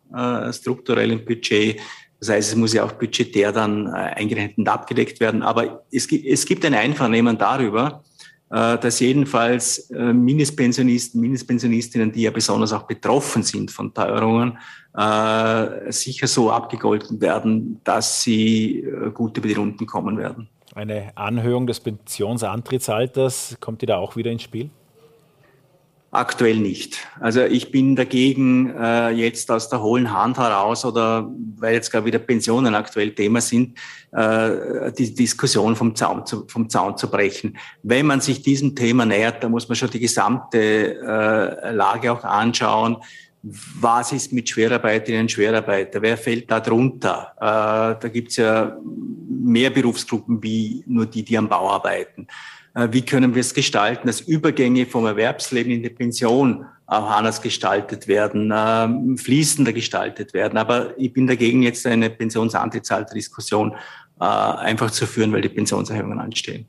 strukturell 0.51 1.13
im 1.13 1.25
Budget. 1.25 1.81
Das 2.19 2.31
heißt, 2.31 2.49
es 2.49 2.57
muss 2.57 2.73
ja 2.73 2.83
auch 2.83 2.91
budgetär 2.91 3.53
dann 3.53 3.87
eingerechnet 3.87 4.59
und 4.59 4.69
abgedeckt 4.69 5.21
werden. 5.21 5.45
Aber 5.45 5.85
es 5.93 6.09
gibt, 6.09 6.27
es 6.27 6.45
gibt 6.45 6.65
ein 6.65 6.75
Einvernehmen 6.75 7.39
darüber, 7.39 8.03
dass 8.49 8.99
jedenfalls 8.99 9.89
Mindestpensionisten, 9.91 11.21
Mindestpensionistinnen, 11.21 12.11
die 12.11 12.23
ja 12.23 12.33
besonders 12.33 12.73
auch 12.73 12.89
betroffen 12.89 13.45
sind 13.45 13.71
von 13.71 13.95
Teuerungen, 13.95 14.59
äh, 14.97 15.93
sicher 15.93 16.27
so 16.27 16.51
abgegolten 16.51 17.21
werden, 17.21 17.81
dass 17.85 18.23
sie 18.23 18.81
äh, 18.81 19.11
gut 19.13 19.37
über 19.39 19.47
die 19.47 19.55
Runden 19.55 19.87
kommen 19.87 20.19
werden. 20.19 20.49
Eine 20.75 21.17
Anhöhung 21.17 21.67
des 21.67 21.81
Pensionsantrittsalters, 21.81 23.57
kommt 23.61 23.83
die 23.83 23.87
da 23.87 23.99
auch 23.99 24.17
wieder 24.17 24.33
ins 24.33 24.43
Spiel? 24.43 24.71
Aktuell 26.13 26.57
nicht. 26.57 27.07
Also 27.21 27.43
ich 27.43 27.71
bin 27.71 27.95
dagegen, 27.95 28.75
äh, 28.75 29.11
jetzt 29.11 29.49
aus 29.49 29.69
der 29.69 29.81
hohlen 29.81 30.13
Hand 30.13 30.39
heraus 30.39 30.85
oder 30.85 31.31
weil 31.57 31.75
jetzt 31.75 31.93
gerade 31.93 32.05
wieder 32.05 32.19
Pensionen 32.19 32.75
aktuell 32.75 33.15
Thema 33.15 33.41
sind, 33.41 33.79
äh, 34.11 34.91
die 34.99 35.15
Diskussion 35.15 35.77
vom 35.77 35.95
Zaun, 35.95 36.27
zu, 36.27 36.49
vom 36.49 36.69
Zaun 36.69 36.97
zu 36.97 37.09
brechen. 37.09 37.57
Wenn 37.85 38.07
man 38.07 38.21
sich 38.21 38.43
diesem 38.43 38.75
Thema 38.75 39.07
nähert, 39.07 39.45
da 39.45 39.49
muss 39.49 39.69
man 39.69 39.77
schon 39.77 39.91
die 39.91 40.01
gesamte 40.01 40.99
äh, 41.01 41.71
Lage 41.71 42.11
auch 42.11 42.25
anschauen 42.25 42.97
was 43.43 44.13
ist 44.13 44.33
mit 44.33 44.49
Schwerarbeiterinnen 44.51 45.23
und 45.23 45.31
Schwerarbeiter? 45.31 46.03
Wer 46.03 46.19
fällt 46.19 46.51
da 46.51 46.61
drunter? 46.61 47.33
Äh, 47.37 48.01
da 48.01 48.09
gibt's 48.13 48.37
ja 48.37 48.77
mehr 48.83 49.71
Berufsgruppen 49.71 50.43
wie 50.43 50.85
nur 50.87 51.07
die, 51.07 51.23
die 51.23 51.39
am 51.39 51.49
Bau 51.49 51.71
arbeiten. 51.71 52.27
Äh, 52.81 52.93
wie 52.93 53.03
können 53.03 53.35
wir 53.35 53.41
es 53.41 53.55
gestalten, 53.55 54.07
dass 54.07 54.21
Übergänge 54.21 54.87
vom 54.87 55.07
Erwerbsleben 55.07 55.73
in 55.73 55.83
die 55.83 55.91
Pension 55.91 56.65
auch 56.87 57.11
anders 57.11 57.41
gestaltet 57.41 58.09
werden, 58.09 58.51
äh, 58.51 59.17
fließender 59.17 59.73
gestaltet 59.73 60.35
werden? 60.35 60.59
Aber 60.59 60.99
ich 60.99 61.13
bin 61.13 61.27
dagegen, 61.27 61.63
jetzt 61.63 61.87
eine 61.87 62.11
Pensionsanteilsdiskussion 62.11 63.75
äh, 64.21 64.25
einfach 64.25 64.91
zu 64.91 65.07
führen, 65.07 65.33
weil 65.33 65.43
die 65.43 65.49
Pensionserhöhungen 65.49 66.21
anstehen. 66.21 66.67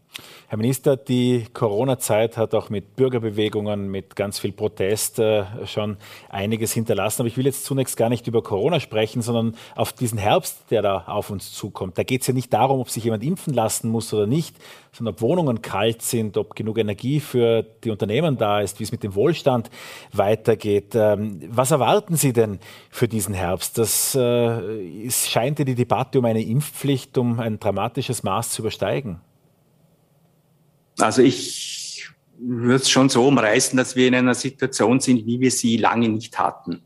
Herr 0.52 0.58
Minister, 0.58 0.98
die 0.98 1.46
Corona-Zeit 1.54 2.36
hat 2.36 2.54
auch 2.54 2.70
mit 2.70 2.98
Bürgerbewegungen, 2.98 3.88
mit 3.90 4.18
ganz 4.18 4.38
viel 4.38 4.52
Protest 4.52 5.18
äh, 5.18 5.46
schon 5.66 5.96
einiges 6.28 6.74
hinterlassen. 6.74 7.22
Aber 7.22 7.30
ich 7.30 7.38
will 7.38 7.46
jetzt 7.46 7.64
zunächst 7.64 7.96
gar 7.96 8.10
nicht 8.10 8.28
über 8.28 8.44
Corona 8.44 8.82
sprechen, 8.82 9.22
sondern 9.22 9.56
auf 9.78 9.94
diesen 9.94 10.18
Herbst, 10.18 10.66
der 10.70 10.82
da 10.82 11.06
auf 11.08 11.30
uns 11.30 11.54
zukommt. 11.54 11.98
Da 11.98 12.04
geht 12.04 12.20
es 12.20 12.28
ja 12.28 12.34
nicht 12.34 12.52
darum, 12.52 12.82
ob 12.82 12.90
sich 12.90 13.06
jemand 13.06 13.24
impfen 13.24 13.54
lassen 13.54 13.90
muss 13.90 14.14
oder 14.14 14.28
nicht, 14.28 14.58
sondern 14.92 15.14
ob 15.14 15.22
Wohnungen 15.22 15.62
kalt 15.62 16.02
sind, 16.02 16.36
ob 16.36 16.54
genug 16.54 16.78
Energie 16.78 17.22
für 17.22 17.64
die 17.64 17.90
Unternehmen 17.90 18.36
da 18.36 18.60
ist, 18.60 18.82
wie 18.82 18.84
es 18.84 18.92
mit 18.92 19.04
dem 19.04 19.16
Wohlstand 19.16 19.70
weitergeht. 20.12 20.96
Ähm, 20.96 21.44
was 21.48 21.72
erwarten 21.72 22.18
Sie 22.18 22.34
denn 22.34 22.60
für 22.90 23.08
diesen 23.08 23.34
Herbst? 23.34 23.78
Das 23.78 24.16
äh, 24.16 25.10
scheint 25.10 25.60
ja 25.60 25.64
die 25.64 25.76
Debatte 25.76 26.20
um 26.20 26.26
eine 26.26 26.44
Impfpflicht 26.44 27.18
um 27.18 27.40
ein 27.40 27.58
dramatisches 27.58 28.24
Maß 28.24 28.50
zu 28.50 28.64
übersteigen. 28.64 29.22
Also 31.02 31.22
ich 31.22 32.10
würde 32.38 32.76
es 32.76 32.90
schon 32.90 33.10
so 33.10 33.28
umreißen, 33.28 33.78
dass 33.78 33.96
wir 33.96 34.08
in 34.08 34.16
einer 34.16 34.34
Situation 34.34 35.00
sind, 35.00 35.26
wie 35.26 35.40
wir 35.40 35.52
sie 35.52 35.78
lange 35.78 36.10
nicht 36.10 36.40
hatten. 36.40 36.82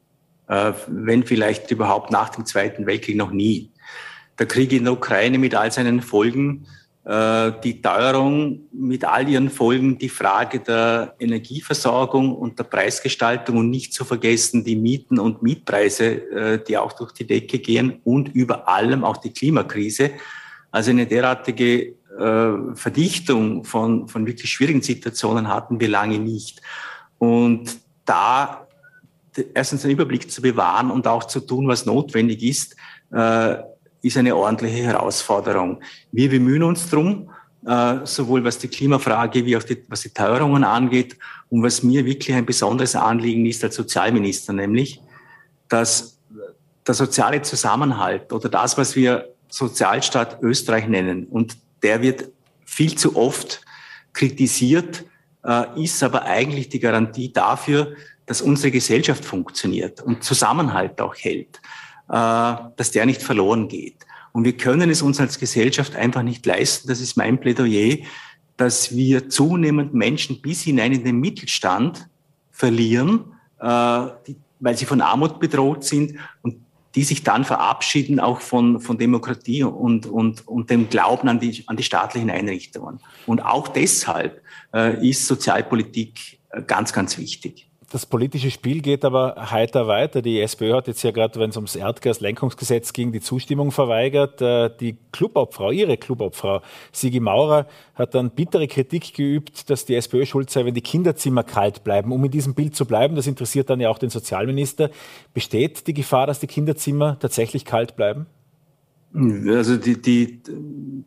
Äh, 0.47 0.73
wenn 0.87 1.23
vielleicht 1.23 1.71
überhaupt 1.71 2.11
nach 2.11 2.29
dem 2.29 2.45
Zweiten 2.45 2.85
Weltkrieg 2.85 3.15
noch 3.15 3.31
nie. 3.31 3.71
Der 4.37 4.45
Krieg 4.45 4.73
in 4.73 4.83
der 4.83 4.93
Ukraine 4.93 5.37
mit 5.37 5.55
all 5.55 5.71
seinen 5.71 6.01
Folgen, 6.01 6.67
äh, 7.05 7.51
die 7.63 7.81
Teuerung 7.81 8.67
mit 8.71 9.05
all 9.05 9.29
ihren 9.29 9.49
Folgen, 9.49 9.97
die 9.97 10.09
Frage 10.09 10.59
der 10.59 11.15
Energieversorgung 11.19 12.35
und 12.35 12.59
der 12.59 12.65
Preisgestaltung 12.65 13.57
und 13.57 13.69
nicht 13.69 13.93
zu 13.93 14.03
vergessen 14.05 14.63
die 14.63 14.75
Mieten 14.75 15.19
und 15.19 15.41
Mietpreise, 15.41 16.05
äh, 16.05 16.63
die 16.63 16.77
auch 16.77 16.93
durch 16.93 17.11
die 17.13 17.25
Decke 17.25 17.59
gehen 17.59 18.01
und 18.03 18.29
über 18.29 18.67
allem 18.67 19.03
auch 19.03 19.17
die 19.17 19.31
Klimakrise. 19.31 20.11
Also 20.71 20.91
eine 20.91 21.05
derartige 21.07 21.95
äh, 22.19 22.75
Verdichtung 22.75 23.63
von, 23.63 24.07
von 24.07 24.25
wirklich 24.25 24.51
schwierigen 24.51 24.81
Situationen 24.81 25.47
hatten 25.47 25.79
wir 25.79 25.89
lange 25.89 26.19
nicht. 26.19 26.61
Und 27.17 27.77
da 28.05 28.67
erstens 29.53 29.83
einen 29.83 29.93
Überblick 29.93 30.31
zu 30.31 30.41
bewahren 30.41 30.91
und 30.91 31.07
auch 31.07 31.25
zu 31.25 31.39
tun, 31.39 31.67
was 31.67 31.85
notwendig 31.85 32.43
ist, 32.43 32.75
äh, 33.11 33.57
ist 34.01 34.17
eine 34.17 34.35
ordentliche 34.35 34.83
Herausforderung. 34.83 35.81
Wir 36.11 36.29
bemühen 36.29 36.63
uns 36.63 36.89
drum, 36.89 37.31
äh, 37.65 38.05
sowohl 38.05 38.43
was 38.43 38.59
die 38.59 38.67
Klimafrage 38.67 39.45
wie 39.45 39.57
auch 39.57 39.63
die, 39.63 39.83
was 39.87 40.01
die 40.01 40.09
Teuerungen 40.09 40.63
angeht 40.63 41.17
und 41.49 41.63
was 41.63 41.83
mir 41.83 42.05
wirklich 42.05 42.35
ein 42.35 42.45
besonderes 42.45 42.95
Anliegen 42.95 43.45
ist 43.45 43.63
als 43.63 43.75
Sozialminister, 43.75 44.53
nämlich, 44.53 45.01
dass 45.67 46.19
der 46.85 46.93
soziale 46.93 47.41
Zusammenhalt 47.41 48.31
oder 48.31 48.49
das, 48.49 48.77
was 48.77 48.95
wir 48.95 49.29
Sozialstaat 49.49 50.41
Österreich 50.41 50.87
nennen 50.87 51.25
und 51.25 51.57
der 51.83 52.01
wird 52.01 52.29
viel 52.65 52.97
zu 52.97 53.15
oft 53.15 53.61
kritisiert, 54.13 55.05
äh, 55.43 55.83
ist 55.83 56.01
aber 56.03 56.23
eigentlich 56.23 56.69
die 56.69 56.79
Garantie 56.79 57.31
dafür, 57.31 57.95
dass 58.25 58.41
unsere 58.41 58.71
Gesellschaft 58.71 59.23
funktioniert 59.23 60.01
und 60.01 60.23
Zusammenhalt 60.23 60.99
auch 60.99 61.15
hält, 61.15 61.61
äh, 62.09 62.55
dass 62.75 62.91
der 62.91 63.05
nicht 63.05 63.21
verloren 63.21 63.67
geht. 63.67 63.97
Und 64.31 64.43
wir 64.43 64.57
können 64.57 64.89
es 64.89 65.01
uns 65.01 65.19
als 65.19 65.39
Gesellschaft 65.39 65.95
einfach 65.95 66.23
nicht 66.23 66.45
leisten, 66.45 66.87
das 66.87 66.99
ist 66.99 67.15
mein 67.15 67.39
Plädoyer, 67.39 67.97
dass 68.57 68.95
wir 68.95 69.29
zunehmend 69.29 69.93
Menschen 69.93 70.41
bis 70.41 70.61
hinein 70.61 70.93
in 70.93 71.03
den 71.03 71.19
Mittelstand 71.19 72.07
verlieren, 72.51 73.33
äh, 73.59 73.65
weil 73.65 74.77
sie 74.77 74.85
von 74.85 75.01
Armut 75.01 75.39
bedroht 75.39 75.83
sind 75.83 76.17
und 76.41 76.64
die 76.95 77.03
sich 77.03 77.23
dann 77.23 77.43
verabschieden 77.43 78.19
auch 78.19 78.39
von, 78.39 78.79
von 78.79 78.97
Demokratie 78.97 79.63
und, 79.63 80.05
und, 80.05 80.47
und 80.47 80.69
dem 80.69 80.89
Glauben 80.89 81.27
an 81.27 81.39
die, 81.39 81.63
an 81.67 81.75
die 81.75 81.83
staatlichen 81.83 82.29
Einrichtungen. 82.29 82.99
Und 83.25 83.41
auch 83.41 83.67
deshalb 83.67 84.41
äh, 84.73 85.07
ist 85.07 85.27
Sozialpolitik 85.27 86.39
äh, 86.49 86.61
ganz, 86.61 86.93
ganz 86.93 87.17
wichtig. 87.17 87.69
Das 87.91 88.05
politische 88.05 88.49
Spiel 88.49 88.81
geht 88.81 89.05
aber 89.05 89.51
heiter 89.51 89.87
weiter. 89.87 90.21
Die 90.21 90.41
SPÖ 90.41 90.73
hat 90.73 90.87
jetzt 90.87 91.03
ja 91.03 91.11
gerade, 91.11 91.39
wenn 91.39 91.51
es 91.51 91.55
ums 91.55 91.75
Erdgaslenkungsgesetz 91.75 92.93
ging, 92.93 93.11
die 93.11 93.21
Zustimmung 93.21 93.71
verweigert. 93.71 94.41
Äh, 94.41 94.71
die 94.79 94.97
Clubobfrau, 95.11 95.71
ihre 95.71 95.95
Clubobfrau, 95.95 96.61
Sigi 96.91 97.19
Maurer, 97.19 97.67
hat 97.93 98.15
dann 98.15 98.31
bittere 98.31 98.67
Kritik 98.67 99.13
geübt, 99.13 99.69
dass 99.69 99.85
die 99.85 99.95
SPÖ 99.95 100.25
schuld 100.25 100.49
sei, 100.49 100.65
wenn 100.65 100.73
die 100.73 100.81
Kinderzimmer 100.81 101.43
kalt 101.43 101.83
bleiben. 101.83 102.11
Um 102.11 102.25
in 102.25 102.31
diesem 102.31 102.55
Bild 102.55 102.75
zu 102.75 102.85
bleiben, 102.85 103.15
das 103.15 103.27
interessiert 103.27 103.69
dann 103.69 103.79
ja 103.79 103.89
auch 103.89 103.99
den 103.99 104.09
Sozialminister, 104.09 104.89
besteht 105.33 105.85
die 105.85 105.93
Gefahr, 105.93 106.25
dass 106.25 106.39
die 106.39 106.47
Kinderzimmer 106.47 107.19
tatsächlich 107.19 107.65
kalt 107.65 107.95
bleiben? 107.95 108.25
Also 109.17 109.77
die, 109.77 110.01
die, 110.01 110.41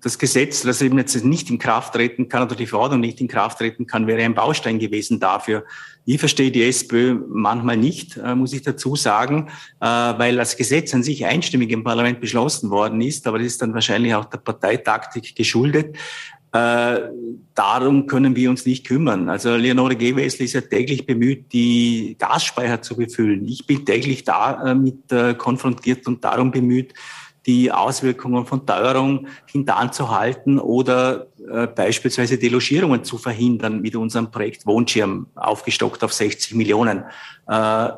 das 0.01 0.19
Gesetz, 0.19 0.63
das 0.63 0.81
eben 0.81 0.97
jetzt 0.97 1.25
nicht 1.25 1.51
in 1.51 1.59
Kraft 1.59 1.93
treten 1.93 2.29
kann 2.29 2.45
oder 2.45 2.57
die 2.57 2.67
Verordnung 2.67 3.01
nicht 3.01 3.21
in 3.21 3.29
Kraft 3.29 3.59
treten 3.59 3.87
kann, 3.87 4.07
wäre 4.07 4.23
ein 4.23 4.35
Baustein 4.35 4.79
gewesen 4.79 5.21
dafür. 5.21 5.65
Ich 6.07 6.19
verstehe 6.19 6.51
die 6.51 6.63
SPÖ 6.63 7.19
manchmal 7.29 7.77
nicht, 7.77 8.17
äh, 8.17 8.35
muss 8.35 8.55
ich 8.55 8.63
dazu 8.63 8.97
sagen, 8.97 9.49
äh, 9.81 9.87
weil 9.87 10.37
das 10.37 10.57
Gesetz 10.57 10.95
an 10.95 11.03
sich 11.03 11.27
einstimmig 11.27 11.71
im 11.71 11.85
Parlament 11.85 12.19
beschlossen 12.19 12.71
worden 12.71 13.03
ist, 13.03 13.27
aber 13.27 13.39
das 13.39 13.49
ist 13.49 13.61
dann 13.61 13.75
wahrscheinlich 13.75 14.15
auch 14.15 14.25
der 14.25 14.39
Parteitaktik 14.39 15.37
geschuldet. 15.37 15.95
Äh, 16.53 17.01
darum 17.55 18.07
können 18.07 18.35
wir 18.35 18.49
uns 18.49 18.65
nicht 18.65 18.87
kümmern. 18.87 19.29
Also 19.29 19.55
Leonore 19.57 19.97
Gewessel 19.97 20.45
ist 20.45 20.55
ja 20.55 20.63
täglich 20.63 21.05
bemüht, 21.05 21.53
die 21.53 22.17
Gasspeicher 22.19 22.81
zu 22.81 22.97
befüllen. 22.97 23.47
Ich 23.47 23.67
bin 23.67 23.85
täglich 23.85 24.25
damit 24.25 25.09
konfrontiert 25.37 26.07
und 26.07 26.25
darum 26.25 26.51
bemüht, 26.51 26.95
die 27.49 27.73
Auswirkungen 27.73 28.45
von 28.45 28.67
Teuerung 28.67 29.27
hintanzuhalten 29.47 30.59
oder 30.59 31.29
äh, 31.51 31.67
beispielsweise 31.67 32.37
Delogierungen 32.37 33.03
zu 33.05 33.17
verhindern 33.17 33.81
mit 33.81 33.97
unserem 33.97 34.31
Projekt 34.31 34.67
Wohnschirm 34.67 35.27
aufgestockt 35.35 36.05
auf 36.05 36.13
60 36.13 36.55
Millionen. 36.55 37.05
Äh, 37.49 37.89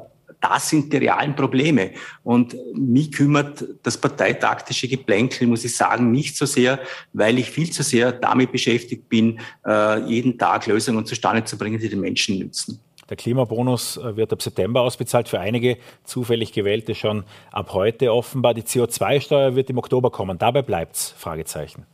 das 0.40 0.70
sind 0.70 0.92
die 0.92 0.98
realen 0.98 1.34
Probleme. 1.34 1.90
Und 2.22 2.56
mich 2.74 3.10
kümmert 3.10 3.64
das 3.82 3.98
parteitaktische 3.98 4.88
Geplänkel, 4.88 5.48
muss 5.48 5.64
ich 5.64 5.76
sagen, 5.76 6.12
nicht 6.12 6.36
so 6.36 6.46
sehr, 6.46 6.78
weil 7.12 7.38
ich 7.38 7.50
viel 7.50 7.70
zu 7.70 7.82
sehr 7.82 8.12
damit 8.12 8.52
beschäftigt 8.52 9.08
bin, 9.08 9.40
äh, 9.66 10.00
jeden 10.04 10.38
Tag 10.38 10.66
Lösungen 10.66 11.04
zustande 11.04 11.44
zu 11.44 11.58
bringen, 11.58 11.78
die 11.80 11.88
den 11.88 12.00
Menschen 12.00 12.38
nützen. 12.38 12.80
Der 13.10 13.16
Klimabonus 13.16 13.96
äh, 13.96 14.16
wird 14.16 14.32
ab 14.32 14.40
September 14.40 14.82
ausbezahlt, 14.82 15.28
für 15.28 15.40
einige 15.40 15.76
zufällig 16.04 16.52
gewählte 16.52 16.94
schon 16.94 17.24
ab 17.50 17.74
heute 17.74 18.14
offenbar. 18.14 18.54
Die 18.54 18.62
CO2-Steuer 18.62 19.56
wird 19.56 19.68
im 19.68 19.78
Oktober 19.78 20.10
kommen. 20.10 20.38
Dabei 20.38 20.62
bleibt 20.62 20.96
es? 20.96 21.10
Fragezeichen. 21.10 21.86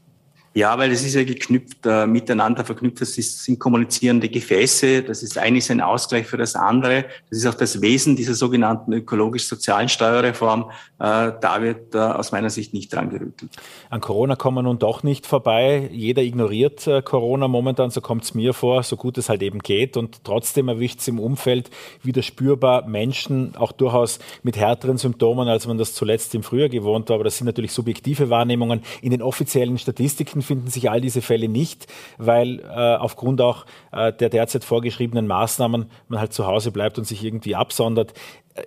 Ja, 0.56 0.78
weil 0.78 0.90
es 0.90 1.04
ist 1.04 1.14
ja 1.14 1.22
geknüpft, 1.22 1.84
äh, 1.84 2.06
miteinander 2.06 2.64
verknüpft. 2.64 3.02
Das 3.02 3.18
ist, 3.18 3.44
sind 3.44 3.58
kommunizierende 3.58 4.30
Gefäße. 4.30 5.02
Das 5.02 5.22
ist 5.22 5.36
eines 5.36 5.70
ein 5.70 5.82
Ausgleich 5.82 6.26
für 6.26 6.38
das 6.38 6.54
andere. 6.54 7.04
Das 7.28 7.40
ist 7.40 7.46
auch 7.46 7.52
das 7.52 7.82
Wesen 7.82 8.16
dieser 8.16 8.32
sogenannten 8.32 8.94
ökologisch-sozialen 8.94 9.90
Steuerreform. 9.90 10.70
Äh, 10.98 11.32
da 11.42 11.60
wird 11.60 11.94
äh, 11.94 11.98
aus 11.98 12.32
meiner 12.32 12.48
Sicht 12.48 12.72
nicht 12.72 12.90
dran 12.94 13.10
gerüttelt. 13.10 13.50
An 13.90 14.00
Corona 14.00 14.34
kommen 14.34 14.56
wir 14.56 14.62
nun 14.62 14.78
doch 14.78 15.02
nicht 15.02 15.26
vorbei. 15.26 15.90
Jeder 15.92 16.22
ignoriert 16.22 16.86
äh, 16.86 17.02
Corona 17.02 17.48
momentan, 17.48 17.90
so 17.90 18.00
kommt 18.00 18.24
es 18.24 18.32
mir 18.32 18.54
vor, 18.54 18.82
so 18.82 18.96
gut 18.96 19.18
es 19.18 19.28
halt 19.28 19.42
eben 19.42 19.58
geht. 19.58 19.98
Und 19.98 20.24
trotzdem 20.24 20.68
erwischt 20.68 21.00
es 21.00 21.08
im 21.08 21.18
Umfeld 21.18 21.68
wieder 22.02 22.22
spürbar 22.22 22.88
Menschen, 22.88 23.54
auch 23.56 23.72
durchaus 23.72 24.20
mit 24.42 24.56
härteren 24.56 24.96
Symptomen, 24.96 25.48
als 25.48 25.66
man 25.66 25.76
das 25.76 25.92
zuletzt 25.92 26.34
im 26.34 26.42
Frühjahr 26.42 26.70
gewohnt 26.70 27.10
war. 27.10 27.16
Aber 27.16 27.24
das 27.24 27.36
sind 27.36 27.44
natürlich 27.44 27.72
subjektive 27.72 28.30
Wahrnehmungen. 28.30 28.80
In 29.02 29.10
den 29.10 29.20
offiziellen 29.20 29.76
Statistiken 29.76 30.45
finden 30.46 30.68
sich 30.68 30.90
all 30.90 31.00
diese 31.00 31.22
Fälle 31.22 31.48
nicht, 31.48 31.86
weil 32.18 32.60
äh, 32.60 32.96
aufgrund 32.96 33.40
auch 33.40 33.66
äh, 33.92 34.12
der 34.12 34.30
derzeit 34.30 34.64
vorgeschriebenen 34.64 35.26
Maßnahmen 35.26 35.90
man 36.08 36.20
halt 36.20 36.32
zu 36.32 36.46
Hause 36.46 36.72
bleibt 36.72 36.98
und 36.98 37.06
sich 37.06 37.22
irgendwie 37.22 37.54
absondert. 37.54 38.14
Äh, 38.54 38.62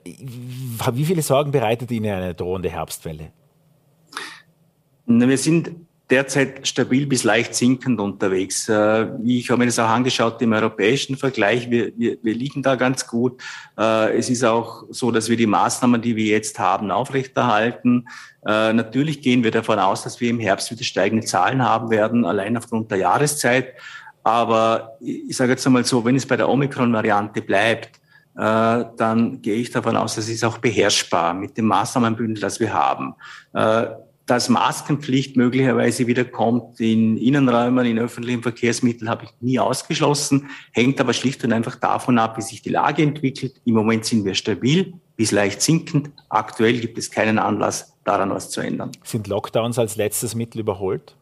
wie 0.93 1.05
viele 1.05 1.21
Sorgen 1.21 1.51
bereitet 1.51 1.89
Ihnen 1.91 2.11
eine 2.11 2.35
drohende 2.35 2.69
Herbstwelle? 2.69 3.31
Wir 5.07 5.37
sind 5.39 5.71
derzeit 6.09 6.67
stabil 6.67 7.05
bis 7.05 7.23
leicht 7.23 7.53
sinkend 7.53 7.99
unterwegs. 7.99 8.67
Äh, 8.67 9.07
ich 9.23 9.49
habe 9.49 9.59
mir 9.59 9.65
das 9.67 9.77
auch 9.77 9.89
angeschaut 9.89 10.41
im 10.41 10.53
europäischen 10.53 11.17
Vergleich. 11.17 11.69
Wir, 11.69 11.91
wir, 11.97 12.17
wir 12.23 12.33
liegen 12.33 12.63
da 12.63 12.75
ganz 12.75 13.05
gut. 13.07 13.41
Äh, 13.77 14.17
es 14.17 14.29
ist 14.29 14.43
auch 14.43 14.83
so, 14.89 15.11
dass 15.11 15.29
wir 15.29 15.37
die 15.37 15.45
Maßnahmen, 15.45 16.01
die 16.01 16.15
wir 16.15 16.25
jetzt 16.25 16.57
haben, 16.57 16.89
aufrechterhalten. 16.89 18.07
Äh, 18.45 18.73
natürlich 18.73 19.21
gehen 19.21 19.43
wir 19.43 19.51
davon 19.51 19.77
aus, 19.77 20.03
dass 20.03 20.19
wir 20.19 20.29
im 20.29 20.39
Herbst 20.39 20.71
wieder 20.71 20.83
steigende 20.83 21.25
Zahlen 21.25 21.63
haben 21.63 21.91
werden, 21.91 22.25
allein 22.25 22.57
aufgrund 22.57 22.89
der 22.89 22.97
Jahreszeit. 22.99 23.73
Aber 24.23 24.97
ich 24.99 25.37
sage 25.37 25.51
jetzt 25.51 25.65
einmal 25.65 25.85
so, 25.85 26.03
wenn 26.03 26.15
es 26.15 26.25
bei 26.25 26.37
der 26.37 26.49
Omikron-Variante 26.49 27.41
bleibt, 27.41 27.99
dann 28.35 29.41
gehe 29.41 29.55
ich 29.55 29.71
davon 29.71 29.97
aus, 29.97 30.15
dass 30.15 30.29
es 30.29 30.43
auch 30.43 30.59
beherrschbar 30.59 31.33
mit 31.33 31.57
dem 31.57 31.65
Maßnahmenbündel, 31.65 32.39
das 32.39 32.59
wir 32.59 32.71
haben 32.71 33.15
dass 34.29 34.47
Maskenpflicht 34.47 35.37
möglicherweise 35.37 36.05
wieder 36.05 36.23
kommt 36.23 36.79
in 36.79 37.17
Innenräumen, 37.17 37.85
in 37.85 37.97
öffentlichen 37.97 38.43
Verkehrsmitteln, 38.43 39.09
habe 39.09 39.25
ich 39.25 39.31
nie 39.41 39.59
ausgeschlossen, 39.59 40.49
hängt 40.71 41.01
aber 41.01 41.13
schlicht 41.13 41.43
und 41.43 41.51
einfach 41.51 41.75
davon 41.75 42.19
ab, 42.19 42.37
wie 42.37 42.41
sich 42.41 42.61
die 42.61 42.69
Lage 42.69 43.01
entwickelt. 43.01 43.59
Im 43.65 43.73
Moment 43.73 44.05
sind 44.05 44.25
wir 44.25 44.35
stabil, 44.35 44.93
bis 45.15 45.31
leicht 45.31 45.61
sinkend. 45.61 46.11
Aktuell 46.29 46.79
gibt 46.79 46.99
es 46.99 47.09
keinen 47.09 47.39
Anlass, 47.39 47.95
daran 48.03 48.29
was 48.29 48.51
zu 48.51 48.61
ändern. 48.61 48.91
Sind 49.03 49.27
Lockdowns 49.27 49.79
als 49.79 49.95
letztes 49.95 50.35
Mittel 50.35 50.59
überholt? 50.59 51.15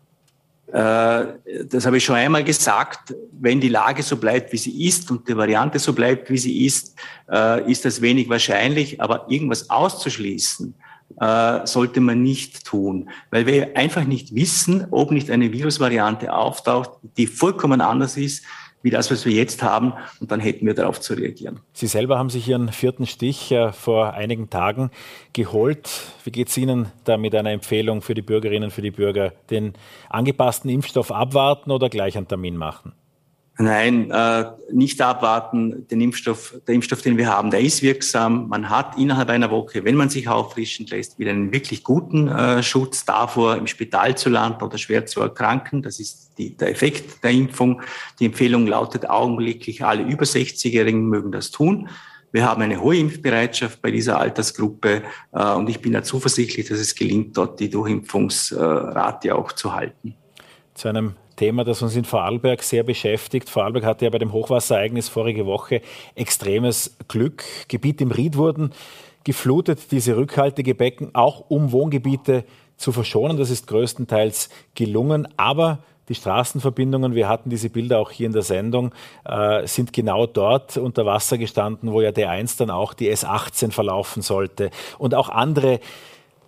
Äh, 0.68 1.26
das 1.70 1.86
habe 1.86 1.96
ich 1.96 2.04
schon 2.04 2.16
einmal 2.16 2.44
gesagt. 2.44 3.16
Wenn 3.32 3.62
die 3.62 3.70
Lage 3.70 4.04
so 4.04 4.18
bleibt, 4.18 4.52
wie 4.52 4.58
sie 4.58 4.86
ist 4.86 5.10
und 5.10 5.30
die 5.30 5.38
Variante 5.38 5.80
so 5.80 5.94
bleibt, 5.94 6.30
wie 6.30 6.38
sie 6.38 6.66
ist, 6.66 6.96
äh, 7.32 7.72
ist 7.72 7.86
das 7.86 8.02
wenig 8.02 8.28
wahrscheinlich. 8.28 9.00
Aber 9.00 9.28
irgendwas 9.30 9.70
auszuschließen, 9.70 10.76
äh, 11.20 11.66
sollte 11.66 12.00
man 12.00 12.22
nicht 12.22 12.66
tun, 12.66 13.10
weil 13.32 13.46
wir 13.46 13.76
einfach 13.76 14.06
nicht 14.06 14.36
wissen, 14.36 14.88
ob 14.92 15.12
nicht 15.12 15.32
eine 15.32 15.52
Virusvariante 15.52 16.34
auftaucht, 16.34 16.92
die 17.18 17.28
vollkommen 17.28 17.82
anders 17.82 18.18
ist 18.18 18.44
wie 18.84 18.92
das, 18.92 19.10
was 19.12 19.26
wir 19.26 19.34
jetzt 19.34 19.64
haben, 19.64 19.94
und 20.20 20.32
dann 20.32 20.40
hätten 20.40 20.66
wir 20.66 20.74
darauf 20.74 21.02
zu 21.02 21.14
reagieren. 21.14 21.60
Sie 21.74 21.88
selber 21.88 22.18
haben 22.18 22.30
sich 22.30 22.48
Ihren 22.48 22.72
vierten 22.72 23.06
Stich 23.06 23.52
äh, 23.52 23.74
vor 23.74 24.14
einigen 24.14 24.50
Tagen 24.50 24.92
geholt. 25.34 25.90
Wie 26.24 26.32
geht 26.32 26.50
es 26.50 26.58
Ihnen 26.58 26.92
da 27.04 27.18
mit 27.18 27.34
einer 27.36 27.52
Empfehlung 27.52 28.02
für 28.02 28.14
die 28.14 28.22
Bürgerinnen, 28.22 28.70
für 28.70 28.82
die 28.82 28.92
Bürger, 28.92 29.34
den 29.50 29.74
angepassten 30.10 30.70
Impfstoff 30.70 31.12
abwarten 31.12 31.72
oder 31.72 31.90
gleich 31.90 32.18
einen 32.18 32.28
Termin 32.28 32.56
machen? 32.56 32.94
Nein, 33.60 34.12
äh, 34.12 34.46
nicht 34.72 35.02
abwarten. 35.02 35.88
Den 35.88 36.00
Impfstoff, 36.00 36.56
der 36.68 36.76
Impfstoff, 36.76 37.02
den 37.02 37.18
wir 37.18 37.28
haben, 37.28 37.50
der 37.50 37.62
ist 37.62 37.82
wirksam. 37.82 38.48
Man 38.50 38.70
hat 38.70 38.98
innerhalb 38.98 39.30
einer 39.30 39.50
Woche, 39.50 39.84
wenn 39.84 39.96
man 39.96 40.10
sich 40.10 40.28
auffrischen 40.30 40.86
lässt, 40.86 41.18
wieder 41.18 41.32
einen 41.32 41.52
wirklich 41.52 41.84
guten 41.84 42.28
äh, 42.28 42.62
Schutz 42.62 43.04
davor, 43.04 43.56
im 43.56 43.66
Spital 43.66 44.16
zu 44.16 44.30
landen 44.30 44.64
oder 44.64 44.78
schwer 44.78 45.08
zu 45.08 45.22
erkranken. 45.22 45.82
Das 45.82 46.00
ist 46.00 46.38
die, 46.38 46.56
der 46.56 46.70
Effekt 46.70 47.24
der 47.24 47.32
Impfung. 47.32 47.82
Die 48.20 48.26
Empfehlung 48.26 48.68
lautet 48.68 49.10
augenblicklich, 49.10 49.84
alle 49.84 50.04
über 50.04 50.26
60-Jährigen 50.26 51.08
mögen 51.08 51.32
das 51.32 51.50
tun. 51.50 51.90
Wir 52.32 52.46
haben 52.46 52.62
eine 52.62 52.80
hohe 52.80 52.98
Impfbereitschaft 52.98 53.82
bei 53.82 53.90
dieser 53.90 54.20
Altersgruppe 54.20 55.02
äh, 55.32 55.54
und 55.54 55.68
ich 55.68 55.82
bin 55.82 55.94
da 55.94 56.04
zuversichtlich, 56.04 56.68
dass 56.68 56.78
es 56.78 56.94
gelingt, 56.94 57.36
dort 57.36 57.60
die 57.60 57.72
Durchimpfungsrate 57.72 59.34
auch 59.34 59.52
zu 59.54 59.74
halten. 59.74 60.14
Zu 60.76 60.90
einem 60.90 61.16
Thema, 61.38 61.64
das 61.64 61.82
uns 61.82 61.96
in 61.96 62.04
Vorarlberg 62.04 62.62
sehr 62.62 62.84
beschäftigt. 62.84 63.50
Vorarlberg 63.50 63.86
hatte 63.86 64.04
ja 64.04 64.12
bei 64.12 64.18
dem 64.18 64.34
Hochwasserereignis 64.34 65.08
vorige 65.08 65.46
Woche 65.46 65.82
extremes 66.16 66.98
Glück. 67.08 67.46
Gebiete 67.70 68.04
im 68.04 68.12
Ried 68.12 68.36
wurden 68.36 68.74
geflutet, 69.24 69.92
diese 69.92 70.18
rückhaltige 70.18 70.76
auch 71.14 71.46
um 71.50 71.72
Wohngebiete 71.72 72.44
zu 72.76 72.92
verschonen. 72.92 73.38
Das 73.38 73.50
ist 73.50 73.68
größtenteils 73.68 74.50
gelungen, 74.76 75.28
aber 75.38 75.80
die 76.10 76.16
Straßenverbindungen, 76.16 77.16
wir 77.16 77.28
hatten 77.28 77.50
diese 77.50 77.70
Bilder 77.70 78.00
auch 78.00 78.12
hier 78.12 78.28
in 78.28 78.34
der 78.34 78.42
Sendung, 78.42 78.94
äh, 79.26 79.68
sind 79.68 79.92
genau 79.92 80.26
dort 80.26 80.78
unter 80.78 81.06
Wasser 81.06 81.38
gestanden, 81.38 81.92
wo 81.92 82.02
ja 82.02 82.12
D1 82.12 82.58
dann 82.58 82.70
auch 82.70 82.94
die 82.94 83.12
S18 83.12 83.72
verlaufen 83.72 84.22
sollte. 84.22 84.72
Und 84.98 85.14
auch 85.14 85.30
andere 85.30 85.82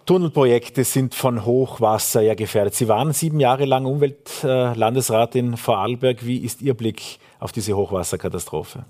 Tunnelprojekte 0.10 0.84
sind 0.86 1.14
von 1.14 1.46
Hochwasser 1.46 2.22
ja 2.22 2.34
gefährdet. 2.34 2.74
Sie 2.74 2.88
waren 2.88 3.14
sieben 3.14 3.40
Jahre 3.40 3.66
lang 3.66 3.86
Umweltlandesrat 3.86 5.36
in 5.36 5.56
Vorarlberg. 5.56 6.26
Wie 6.26 6.40
ist 6.40 6.64
Ihr 6.64 6.74
Blick 6.74 7.20
auf 7.38 7.52
diese 7.52 7.78
Hochwasserkatastrophe? 7.78 8.86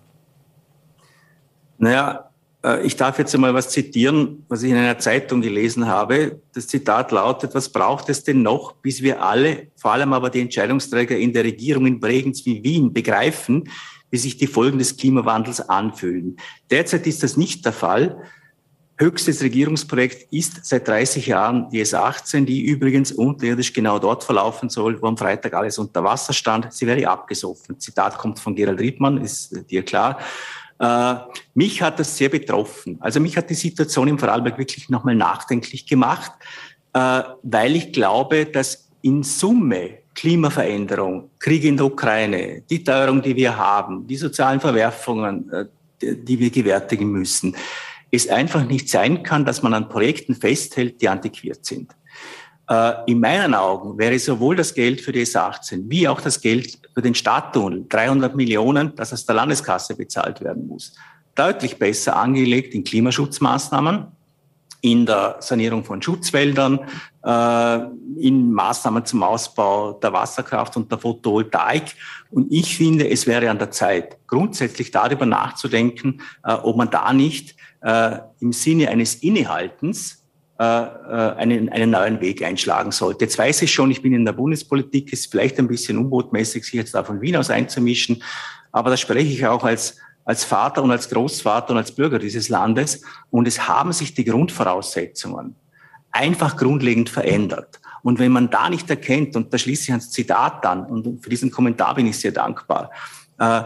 Naja, 1.77 2.29
äh, 2.63 2.85
ich 2.85 2.95
darf 2.95 3.19
jetzt 3.19 3.35
einmal 3.35 3.53
was 3.53 3.67
zitieren, 3.67 4.45
was 4.47 4.63
ich 4.63 4.71
in 4.71 4.77
einer 4.77 4.97
Zeitung 4.97 5.41
gelesen 5.41 5.87
habe. 5.87 6.39
Das 6.53 6.67
Zitat 6.67 7.11
lautet, 7.11 7.53
was 7.53 7.67
braucht 7.67 8.07
es 8.07 8.23
denn 8.23 8.41
noch, 8.41 8.75
bis 8.75 9.01
wir 9.01 9.21
alle, 9.21 9.67
vor 9.75 9.91
allem 9.91 10.13
aber 10.13 10.29
die 10.29 10.39
Entscheidungsträger 10.39 11.17
in 11.17 11.33
der 11.33 11.43
Regierung 11.43 11.85
in 11.85 11.99
Bregenz 11.99 12.45
wie 12.45 12.63
Wien 12.63 12.93
begreifen, 12.93 13.69
wie 14.09 14.17
sich 14.17 14.37
die 14.37 14.47
Folgen 14.47 14.79
des 14.79 14.95
Klimawandels 14.95 15.67
anfühlen. 15.67 16.37
Derzeit 16.71 17.05
ist 17.07 17.23
das 17.23 17.35
nicht 17.35 17.65
der 17.65 17.73
Fall. 17.73 18.23
Höchstes 19.01 19.41
Regierungsprojekt 19.41 20.33
ist 20.33 20.65
seit 20.65 20.85
30 20.85 21.27
Jahren 21.27 21.69
die 21.69 21.81
S18, 21.85 22.43
die 22.43 22.65
übrigens 22.65 23.13
unterirdisch 23.13 23.71
genau 23.71 23.97
dort 23.97 24.25
verlaufen 24.25 24.67
soll, 24.67 25.01
wo 25.01 25.07
am 25.07 25.15
Freitag 25.15 25.53
alles 25.53 25.77
unter 25.77 26.03
Wasser 26.03 26.33
stand. 26.33 26.73
Sie 26.73 26.85
wäre 26.85 27.09
abgesoffen. 27.09 27.79
Zitat 27.79 28.17
kommt 28.17 28.39
von 28.39 28.55
Gerald 28.55 28.81
Riedmann, 28.81 29.17
ist 29.19 29.55
dir 29.71 29.83
klar. 29.83 30.19
Äh, 30.79 31.15
mich 31.53 31.81
hat 31.81 31.97
das 31.97 32.17
sehr 32.17 32.27
betroffen. 32.27 32.97
Also 32.99 33.21
mich 33.21 33.37
hat 33.37 33.49
die 33.49 33.53
Situation 33.53 34.09
im 34.09 34.19
Vorarlberg 34.19 34.57
wirklich 34.57 34.89
nochmal 34.89 35.15
nachdenklich 35.15 35.87
gemacht, 35.87 36.33
äh, 36.91 37.21
weil 37.41 37.77
ich 37.77 37.93
glaube, 37.93 38.47
dass 38.47 38.89
in 39.01 39.23
Summe 39.23 39.99
Klimaveränderung, 40.13 41.29
Krieg 41.39 41.63
in 41.63 41.77
der 41.77 41.85
Ukraine, 41.85 42.63
die 42.69 42.83
Teuerung, 42.83 43.21
die 43.21 43.37
wir 43.37 43.55
haben, 43.55 44.05
die 44.05 44.17
sozialen 44.17 44.59
Verwerfungen, 44.59 45.49
äh, 45.53 45.65
die 46.01 46.37
wir 46.37 46.49
gewärtigen 46.49 47.09
müssen, 47.09 47.55
es 48.11 48.27
einfach 48.29 48.65
nicht 48.65 48.89
sein 48.89 49.23
kann, 49.23 49.45
dass 49.45 49.61
man 49.61 49.73
an 49.73 49.89
Projekten 49.89 50.35
festhält, 50.35 51.01
die 51.01 51.09
antiquiert 51.09 51.65
sind. 51.65 51.95
Äh, 52.69 52.93
in 53.07 53.19
meinen 53.19 53.55
Augen 53.55 53.97
wäre 53.97 54.17
sowohl 54.19 54.55
das 54.55 54.73
Geld 54.73 55.01
für 55.01 55.11
die 55.11 55.25
S18 55.25 55.83
wie 55.87 56.07
auch 56.07 56.21
das 56.21 56.39
Geld 56.39 56.77
für 56.93 57.01
den 57.01 57.15
Stadttunnel, 57.15 57.85
300 57.89 58.35
Millionen, 58.35 58.95
das 58.95 59.11
aus 59.11 59.25
der 59.25 59.35
Landeskasse 59.35 59.95
bezahlt 59.95 60.41
werden 60.41 60.67
muss, 60.67 60.93
deutlich 61.33 61.79
besser 61.79 62.15
angelegt 62.15 62.75
in 62.75 62.83
Klimaschutzmaßnahmen, 62.83 64.07
in 64.81 65.05
der 65.05 65.37
Sanierung 65.39 65.83
von 65.83 66.01
Schutzwäldern, 66.01 66.79
äh, 67.23 67.79
in 68.19 68.51
Maßnahmen 68.51 69.03
zum 69.05 69.23
Ausbau 69.23 69.93
der 69.93 70.13
Wasserkraft 70.13 70.77
und 70.77 70.91
der 70.91 70.99
Photovoltaik. 70.99 71.95
Und 72.29 72.51
ich 72.51 72.77
finde, 72.77 73.09
es 73.09 73.25
wäre 73.25 73.49
an 73.49 73.57
der 73.57 73.71
Zeit, 73.71 74.17
grundsätzlich 74.27 74.91
darüber 74.91 75.25
nachzudenken, 75.25 76.21
äh, 76.43 76.53
ob 76.53 76.77
man 76.77 76.89
da 76.89 77.11
nicht 77.13 77.55
äh, 77.81 78.19
im 78.39 78.51
Sinne 78.53 78.89
eines 78.89 79.15
Innehaltens 79.15 80.23
äh, 80.59 80.63
äh, 80.63 81.35
einen, 81.37 81.69
einen 81.69 81.91
neuen 81.91 82.19
Weg 82.19 82.43
einschlagen 82.43 82.91
sollte. 82.91 83.25
Jetzt 83.25 83.37
weiß 83.37 83.61
ich 83.61 83.73
schon, 83.73 83.91
ich 83.91 84.01
bin 84.01 84.13
in 84.13 84.25
der 84.25 84.33
Bundespolitik, 84.33 85.13
ist 85.13 85.31
vielleicht 85.31 85.57
ein 85.57 85.67
bisschen 85.67 85.97
unbotmäßig, 85.97 86.65
sich 86.65 86.73
jetzt 86.73 86.93
da 86.93 87.03
von 87.03 87.21
Wien 87.21 87.37
aus 87.37 87.49
einzumischen, 87.49 88.21
aber 88.71 88.89
da 88.89 88.97
spreche 88.97 89.31
ich 89.31 89.47
auch 89.47 89.63
als, 89.63 89.97
als 90.25 90.43
Vater 90.43 90.83
und 90.83 90.91
als 90.91 91.09
Großvater 91.09 91.71
und 91.71 91.77
als 91.77 91.93
Bürger 91.93 92.19
dieses 92.19 92.49
Landes 92.49 93.03
und 93.29 93.47
es 93.47 93.67
haben 93.67 93.93
sich 93.93 94.13
die 94.13 94.25
Grundvoraussetzungen 94.25 95.55
einfach 96.11 96.57
grundlegend 96.57 97.09
verändert. 97.09 97.79
Und 98.01 98.19
wenn 98.19 98.31
man 98.31 98.49
da 98.49 98.69
nicht 98.69 98.89
erkennt, 98.89 99.35
und 99.35 99.53
da 99.53 99.57
schließe 99.57 99.83
ich 99.83 99.91
ans 99.91 100.11
Zitat 100.11 100.65
an, 100.65 100.85
und 100.85 101.23
für 101.23 101.29
diesen 101.29 101.51
Kommentar 101.51 101.95
bin 101.95 102.07
ich 102.07 102.19
sehr 102.19 102.31
dankbar, 102.31 102.91
äh, 103.37 103.61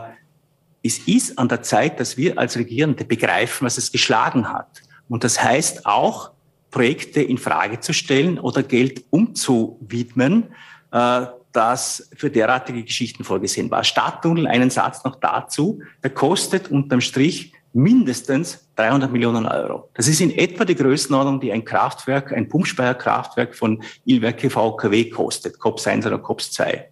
es 0.84 1.00
ist 1.08 1.40
an 1.40 1.48
der 1.48 1.64
Zeit, 1.64 2.00
dass 2.00 2.18
wir 2.18 2.38
als 2.38 2.58
Regierende 2.58 3.06
begreifen, 3.06 3.66
was 3.66 3.78
es 3.78 3.92
geschlagen 3.92 4.52
hat. 4.52 4.82
Und 5.08 5.24
das 5.24 5.42
heißt 5.42 5.86
auch, 5.86 6.32
Projekte 6.72 7.22
in 7.22 7.38
Frage 7.38 7.80
zu 7.80 7.94
stellen 7.94 8.38
oder 8.40 8.64
Geld 8.64 9.06
umzuwidmen, 9.10 10.46
äh, 10.92 11.26
dass 11.52 12.10
für 12.16 12.32
derartige 12.32 12.84
Geschichten 12.84 13.24
vorgesehen 13.24 13.70
war. 13.72 13.84
Stadttunnel, 13.84 14.48
einen 14.48 14.72
Satz 14.72 15.04
noch 15.04 15.18
dazu, 15.18 15.82
der 16.04 16.10
kostet 16.10 16.70
unterm 16.70 17.00
Strich 17.00 17.54
mindestens 17.74 18.68
300 18.76 19.12
Millionen 19.12 19.46
Euro. 19.46 19.90
Das 19.94 20.08
ist 20.08 20.20
in 20.20 20.32
etwa 20.32 20.66
die 20.66 20.76
Größenordnung, 20.76 21.40
die 21.40 21.52
ein 21.52 21.64
Kraftwerk, 21.64 22.34
ein 22.34 22.50
Pumpspeicherkraftwerk 22.50 23.56
von 23.56 23.84
Ilwerke 24.06 24.50
VKW 24.50 25.10
kostet, 25.10 25.60
COPS 25.60 25.88
1 25.88 26.06
oder 26.08 26.18
COPS 26.18 26.52
2. 26.52 26.90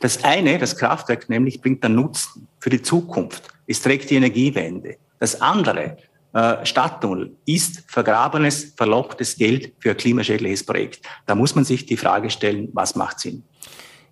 Das 0.00 0.24
eine, 0.24 0.58
das 0.58 0.76
Kraftwerk 0.76 1.28
nämlich, 1.28 1.60
bringt 1.60 1.82
dann 1.84 1.94
Nutzen 1.94 2.48
für 2.58 2.70
die 2.70 2.82
Zukunft. 2.82 3.42
Es 3.66 3.80
trägt 3.80 4.10
die 4.10 4.16
Energiewende. 4.16 4.96
Das 5.18 5.40
andere, 5.40 5.96
äh, 6.32 6.64
Stadttunnel, 6.64 7.36
ist 7.46 7.84
vergrabenes, 7.88 8.74
verlocktes 8.76 9.36
Geld 9.36 9.72
für 9.78 9.90
ein 9.90 9.96
klimaschädliches 9.96 10.64
Projekt. 10.64 11.06
Da 11.26 11.34
muss 11.34 11.54
man 11.54 11.64
sich 11.64 11.86
die 11.86 11.96
Frage 11.96 12.30
stellen, 12.30 12.68
was 12.72 12.94
macht 12.94 13.20
Sinn? 13.20 13.42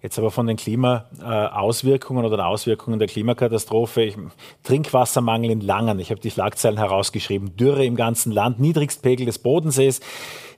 Jetzt 0.04 0.18
aber 0.18 0.30
von 0.30 0.46
den 0.46 0.58
Klimaauswirkungen 0.58 2.26
oder 2.26 2.36
den 2.36 2.44
Auswirkungen 2.44 2.98
der 2.98 3.08
Klimakatastrophe. 3.08 4.02
Ich, 4.02 4.18
Trinkwassermangel 4.62 5.50
in 5.50 5.62
Langen. 5.62 5.98
Ich 5.98 6.10
habe 6.10 6.20
die 6.20 6.30
Schlagzeilen 6.30 6.76
herausgeschrieben. 6.76 7.56
Dürre 7.56 7.86
im 7.86 7.96
ganzen 7.96 8.30
Land, 8.30 8.60
Niedrigstpegel 8.60 9.24
des 9.24 9.38
Bodensees, 9.38 10.00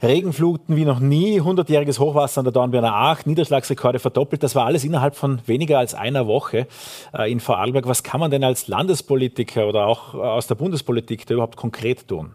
Regenfluten 0.02 0.74
wie 0.74 0.85
noch 0.85 0.98
nie, 0.98 1.40
100-jähriges 1.40 2.00
Hochwasser 2.00 2.40
an 2.40 2.46
der 2.46 2.52
Dornbirner 2.52 2.92
Acht, 2.92 3.28
Niederschlagsrekorde 3.28 4.00
verdoppelt. 4.00 4.42
Das 4.42 4.56
war 4.56 4.66
alles 4.66 4.82
innerhalb 4.82 5.14
von 5.14 5.40
weniger 5.46 5.78
als 5.78 5.94
einer 5.94 6.26
Woche 6.26 6.66
äh, 7.16 7.30
in 7.30 7.38
Vorarlberg. 7.38 7.87
Was 7.87 8.02
kann 8.02 8.18
man 8.18 8.32
denn 8.32 8.42
als 8.42 8.66
Landespolitiker 8.66 9.68
oder 9.68 9.87
auch 9.87 10.14
äh, 10.14 10.18
aus 10.18 10.48
der 10.48 10.56
Bundespolitik 10.56 11.24
da 11.24 11.35
überhaupt 11.35 11.56
konkret 11.56 12.09
tun? 12.09 12.32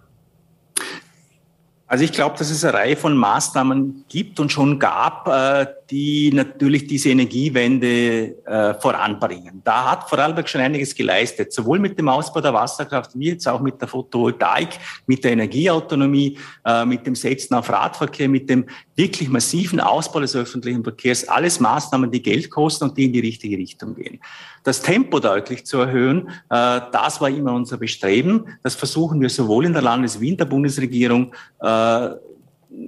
Also 1.91 2.05
ich 2.05 2.13
glaube, 2.13 2.37
dass 2.37 2.49
es 2.49 2.63
eine 2.63 2.73
Reihe 2.73 2.95
von 2.95 3.17
Maßnahmen 3.17 4.05
gibt 4.07 4.39
und 4.39 4.49
schon 4.49 4.79
gab, 4.79 5.27
äh, 5.27 5.67
die 5.91 6.31
natürlich 6.33 6.87
diese 6.87 7.09
Energiewende 7.09 8.37
äh, 8.45 8.73
voranbringen. 8.75 9.61
Da 9.63 9.91
hat 9.91 10.09
Vorarlberg 10.09 10.47
schon 10.47 10.61
einiges 10.61 10.95
geleistet, 10.95 11.51
sowohl 11.51 11.79
mit 11.79 11.99
dem 11.99 12.07
Ausbau 12.07 12.39
der 12.39 12.53
Wasserkraft 12.53 13.11
wie 13.13 13.31
jetzt 13.31 13.47
auch 13.47 13.59
mit 13.59 13.79
der 13.81 13.89
Photovoltaik, 13.89 14.69
mit 15.05 15.23
der 15.23 15.33
Energieautonomie, 15.33 16.37
äh, 16.65 16.85
mit 16.85 17.05
dem 17.05 17.15
Setzen 17.15 17.55
auf 17.55 17.69
Radverkehr, 17.69 18.29
mit 18.29 18.49
dem 18.49 18.65
wirklich 18.95 19.27
massiven 19.27 19.81
Ausbau 19.81 20.21
des 20.21 20.35
öffentlichen 20.35 20.83
Verkehrs. 20.83 21.27
Alles 21.27 21.59
Maßnahmen, 21.59 22.09
die 22.09 22.21
Geld 22.21 22.49
kosten 22.49 22.85
und 22.85 22.97
die 22.97 23.05
in 23.05 23.13
die 23.13 23.19
richtige 23.19 23.57
Richtung 23.57 23.93
gehen. 23.95 24.19
Das 24.63 24.81
Tempo 24.81 25.19
deutlich 25.19 25.65
zu 25.65 25.79
erhöhen, 25.79 26.29
äh, 26.49 26.79
das 26.91 27.19
war 27.19 27.29
immer 27.29 27.53
unser 27.53 27.77
Bestreben. 27.77 28.45
Das 28.63 28.75
versuchen 28.75 29.19
wir 29.19 29.29
sowohl 29.29 29.65
in 29.65 29.73
der 29.73 29.81
Landes- 29.81 30.21
wie 30.21 30.29
in 30.29 30.37
der 30.37 30.45
Bundesregierung 30.45 31.33
äh, 31.59 32.09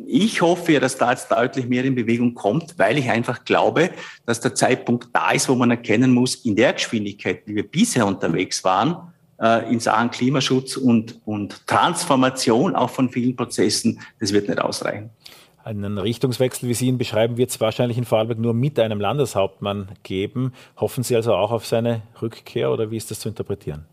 ich 0.07 0.41
hoffe, 0.41 0.79
dass 0.79 0.97
da 0.97 1.11
jetzt 1.11 1.29
deutlich 1.31 1.67
mehr 1.67 1.83
in 1.83 1.95
Bewegung 1.95 2.33
kommt, 2.33 2.77
weil 2.77 2.97
ich 2.97 3.09
einfach 3.09 3.43
glaube, 3.43 3.89
dass 4.25 4.39
der 4.39 4.55
Zeitpunkt 4.55 5.09
da 5.11 5.31
ist, 5.31 5.49
wo 5.49 5.55
man 5.55 5.71
erkennen 5.71 6.13
muss, 6.13 6.35
in 6.35 6.55
der 6.55 6.73
Geschwindigkeit, 6.73 7.41
wie 7.45 7.55
wir 7.55 7.69
bisher 7.69 8.05
unterwegs 8.05 8.63
waren, 8.63 9.13
äh, 9.41 9.71
in 9.71 9.79
Sachen 9.79 10.11
Klimaschutz 10.11 10.77
und, 10.77 11.19
und 11.25 11.67
Transformation 11.67 12.75
auch 12.75 12.89
von 12.89 13.09
vielen 13.09 13.35
Prozessen, 13.35 13.99
das 14.19 14.31
wird 14.31 14.47
nicht 14.47 14.61
ausreichen. 14.61 15.09
Einen 15.65 15.97
Richtungswechsel, 15.97 16.67
wie 16.67 16.73
Sie 16.73 16.87
ihn 16.87 16.97
beschreiben, 16.97 17.37
wird 17.37 17.49
es 17.49 17.61
wahrscheinlich 17.61 17.97
in 17.97 18.03
Vorarlberg 18.03 18.37
nur 18.37 18.53
mit 18.53 18.79
einem 18.79 18.99
Landeshauptmann 18.99 19.89
geben. 20.03 20.53
Hoffen 20.77 21.03
Sie 21.03 21.15
also 21.15 21.33
auch 21.33 21.51
auf 21.51 21.65
seine 21.65 22.01
Rückkehr 22.21 22.69
oder 22.69 22.91
wie 22.91 22.97
ist 22.97 23.11
das 23.11 23.21
zu 23.21 23.29
interpretieren? 23.29 23.85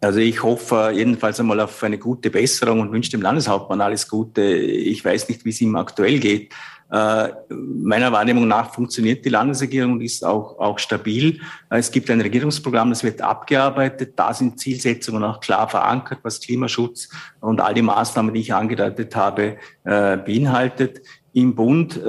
Also 0.00 0.20
ich 0.20 0.42
hoffe 0.42 0.92
jedenfalls 0.94 1.40
einmal 1.40 1.60
auf 1.60 1.82
eine 1.82 1.98
gute 1.98 2.30
Besserung 2.30 2.80
und 2.80 2.92
wünsche 2.92 3.10
dem 3.10 3.22
Landeshauptmann 3.22 3.80
alles 3.80 4.08
Gute. 4.08 4.42
Ich 4.42 5.04
weiß 5.04 5.28
nicht, 5.28 5.44
wie 5.44 5.50
es 5.50 5.60
ihm 5.60 5.74
aktuell 5.74 6.20
geht. 6.20 6.52
Äh, 6.90 7.28
meiner 7.50 8.12
Wahrnehmung 8.12 8.48
nach 8.48 8.72
funktioniert 8.72 9.24
die 9.24 9.28
Landesregierung 9.28 9.94
und 9.94 10.00
ist 10.00 10.24
auch, 10.24 10.58
auch 10.58 10.78
stabil. 10.78 11.40
Äh, 11.68 11.78
es 11.78 11.90
gibt 11.90 12.10
ein 12.10 12.20
Regierungsprogramm, 12.20 12.90
das 12.90 13.04
wird 13.04 13.20
abgearbeitet. 13.20 14.14
Da 14.16 14.32
sind 14.32 14.58
Zielsetzungen 14.58 15.22
auch 15.22 15.40
klar 15.40 15.68
verankert, 15.68 16.20
was 16.22 16.40
Klimaschutz 16.40 17.10
und 17.40 17.60
all 17.60 17.74
die 17.74 17.82
Maßnahmen, 17.82 18.32
die 18.32 18.40
ich 18.40 18.54
angedeutet 18.54 19.14
habe, 19.16 19.56
äh, 19.84 20.16
beinhaltet. 20.16 21.02
Im 21.34 21.54
Bund 21.54 22.00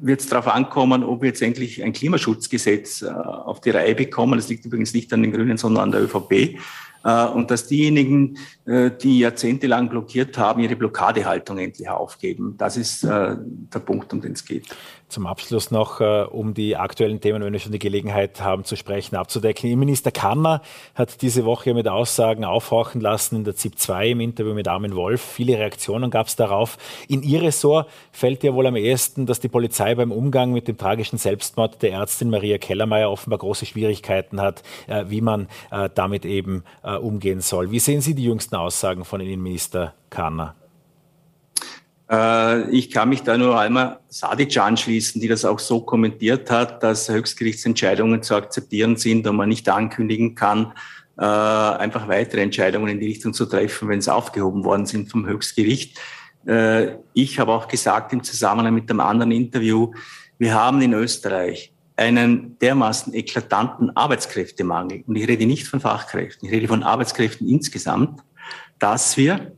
wird 0.00 0.20
es 0.20 0.26
darauf 0.28 0.48
ankommen, 0.48 1.04
ob 1.04 1.22
wir 1.22 1.28
jetzt 1.28 1.42
endlich 1.42 1.82
ein 1.82 1.92
Klimaschutzgesetz 1.92 3.02
äh, 3.02 3.08
auf 3.08 3.60
die 3.60 3.70
Reihe 3.70 3.94
bekommen. 3.94 4.38
Das 4.38 4.48
liegt 4.48 4.64
übrigens 4.64 4.94
nicht 4.94 5.12
an 5.12 5.22
den 5.22 5.32
Grünen, 5.32 5.56
sondern 5.56 5.84
an 5.84 5.92
der 5.92 6.02
ÖVP. 6.02 6.58
Äh, 7.04 7.26
und 7.26 7.50
dass 7.50 7.66
diejenigen, 7.66 8.38
äh, 8.66 8.90
die 8.90 9.20
jahrzehntelang 9.20 9.88
blockiert 9.88 10.36
haben, 10.38 10.60
ihre 10.60 10.76
Blockadehaltung 10.76 11.58
endlich 11.58 11.88
aufgeben. 11.88 12.56
Das 12.58 12.76
ist 12.76 13.04
äh, 13.04 13.36
der 13.38 13.78
Punkt, 13.80 14.12
um 14.12 14.20
den 14.20 14.32
es 14.32 14.44
geht. 14.44 14.66
Zum 15.10 15.26
Abschluss 15.26 15.70
noch, 15.70 16.00
um 16.30 16.54
die 16.54 16.76
aktuellen 16.76 17.20
Themen, 17.20 17.42
wenn 17.42 17.52
wir 17.52 17.60
schon 17.60 17.72
die 17.72 17.78
Gelegenheit 17.78 18.40
haben 18.40 18.64
zu 18.64 18.76
sprechen, 18.76 19.16
abzudecken. 19.16 19.68
Innenminister 19.68 20.10
Kanner 20.10 20.62
hat 20.94 21.20
diese 21.22 21.44
Woche 21.44 21.74
mit 21.74 21.88
Aussagen 21.88 22.44
aufhorchen 22.44 23.00
lassen 23.00 23.36
in 23.36 23.44
der 23.44 23.56
ZIP 23.56 23.78
2 23.78 24.10
im 24.10 24.20
Interview 24.20 24.54
mit 24.54 24.68
Armin 24.68 24.94
Wolf. 24.94 25.20
Viele 25.20 25.58
Reaktionen 25.58 26.10
gab 26.10 26.28
es 26.28 26.36
darauf. 26.36 26.78
In 27.08 27.22
Ihr 27.22 27.42
Ressort 27.42 27.88
fällt 28.12 28.42
ja 28.44 28.54
wohl 28.54 28.66
am 28.66 28.76
ehesten, 28.76 29.26
dass 29.26 29.40
die 29.40 29.48
Polizei 29.48 29.94
beim 29.94 30.12
Umgang 30.12 30.52
mit 30.52 30.68
dem 30.68 30.78
tragischen 30.78 31.18
Selbstmord 31.18 31.82
der 31.82 31.92
Ärztin 31.92 32.30
Maria 32.30 32.58
Kellermeier 32.58 33.10
offenbar 33.10 33.40
große 33.40 33.66
Schwierigkeiten 33.66 34.40
hat, 34.40 34.62
wie 35.06 35.20
man 35.20 35.48
damit 35.94 36.24
eben 36.24 36.64
äh, 36.82 36.96
umgehen 36.96 37.40
soll. 37.40 37.70
Wie 37.70 37.80
sehen 37.80 38.00
Sie 38.00 38.14
die 38.14 38.24
jüngsten 38.24 38.56
Aussagen 38.56 39.04
von 39.04 39.20
Innenminister 39.20 39.94
Kahner? 40.10 40.54
Äh, 42.10 42.70
ich 42.70 42.90
kann 42.90 43.08
mich 43.08 43.22
da 43.22 43.38
nur 43.38 43.58
einmal 43.58 44.00
Sadic 44.08 44.56
anschließen, 44.58 45.20
die 45.20 45.28
das 45.28 45.44
auch 45.44 45.58
so 45.58 45.80
kommentiert 45.80 46.50
hat, 46.50 46.82
dass 46.82 47.08
Höchstgerichtsentscheidungen 47.08 48.22
zu 48.22 48.34
akzeptieren 48.34 48.96
sind 48.96 49.26
und 49.26 49.36
man 49.36 49.48
nicht 49.48 49.68
ankündigen 49.68 50.34
kann, 50.34 50.72
äh, 51.18 51.24
einfach 51.24 52.08
weitere 52.08 52.42
Entscheidungen 52.42 52.88
in 52.88 53.00
die 53.00 53.06
Richtung 53.06 53.32
zu 53.32 53.46
treffen, 53.46 53.88
wenn 53.88 54.00
sie 54.00 54.12
aufgehoben 54.12 54.64
worden 54.64 54.86
sind 54.86 55.10
vom 55.10 55.26
Höchstgericht. 55.26 56.00
Äh, 56.46 56.96
ich 57.14 57.38
habe 57.38 57.52
auch 57.52 57.68
gesagt 57.68 58.12
im 58.12 58.24
Zusammenhang 58.24 58.74
mit 58.74 58.90
einem 58.90 59.00
anderen 59.00 59.30
Interview, 59.30 59.92
wir 60.38 60.54
haben 60.54 60.80
in 60.80 60.94
Österreich 60.94 61.72
einen 61.96 62.58
dermaßen 62.58 63.12
eklatanten 63.12 63.94
Arbeitskräftemangel, 63.94 65.04
und 65.06 65.16
ich 65.16 65.28
rede 65.28 65.44
nicht 65.44 65.68
von 65.68 65.80
Fachkräften, 65.80 66.48
ich 66.48 66.54
rede 66.54 66.66
von 66.66 66.82
Arbeitskräften 66.82 67.46
insgesamt, 67.46 68.20
dass 68.78 69.18
wir 69.18 69.52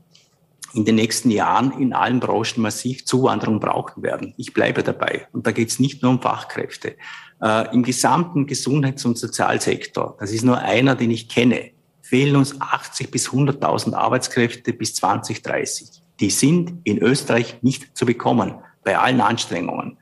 in 0.75 0.85
den 0.85 0.95
nächsten 0.95 1.31
Jahren 1.31 1.79
in 1.79 1.93
allen 1.93 2.21
Branchen 2.21 2.63
massiv 2.63 3.05
Zuwanderung 3.05 3.61
brauchen 3.61 4.03
werden. 4.03 4.35
Ich 4.37 4.55
bleibe 4.55 4.83
dabei. 4.83 5.29
Und 5.33 5.47
da 5.47 5.53
geht 5.53 5.69
es 5.69 5.79
nicht 5.79 6.03
nur 6.03 6.13
um 6.13 6.23
Fachkräfte. 6.23 6.97
Äh, 7.43 7.75
Im 7.75 7.83
gesamten 7.83 8.47
Gesundheits- 8.47 9.05
und 9.05 9.19
Sozialsektor, 9.19 10.17
das 10.19 10.33
ist 10.33 10.45
nur 10.45 10.59
einer, 10.59 10.95
den 10.95 11.11
ich 11.11 11.29
kenne, 11.29 11.71
fehlen 12.01 12.37
uns 12.37 12.61
80 12.61 13.11
bis 13.11 13.31
100.000 13.31 13.95
Arbeitskräfte 13.95 14.73
bis 14.73 14.95
2030. 14.95 15.89
Die 16.21 16.31
sind 16.31 16.81
in 16.85 16.99
Österreich 16.99 17.59
nicht 17.63 17.97
zu 17.97 18.07
bekommen 18.07 18.55
bei 18.85 18.99
allen 18.99 19.21
Anstrengungen. 19.21 19.99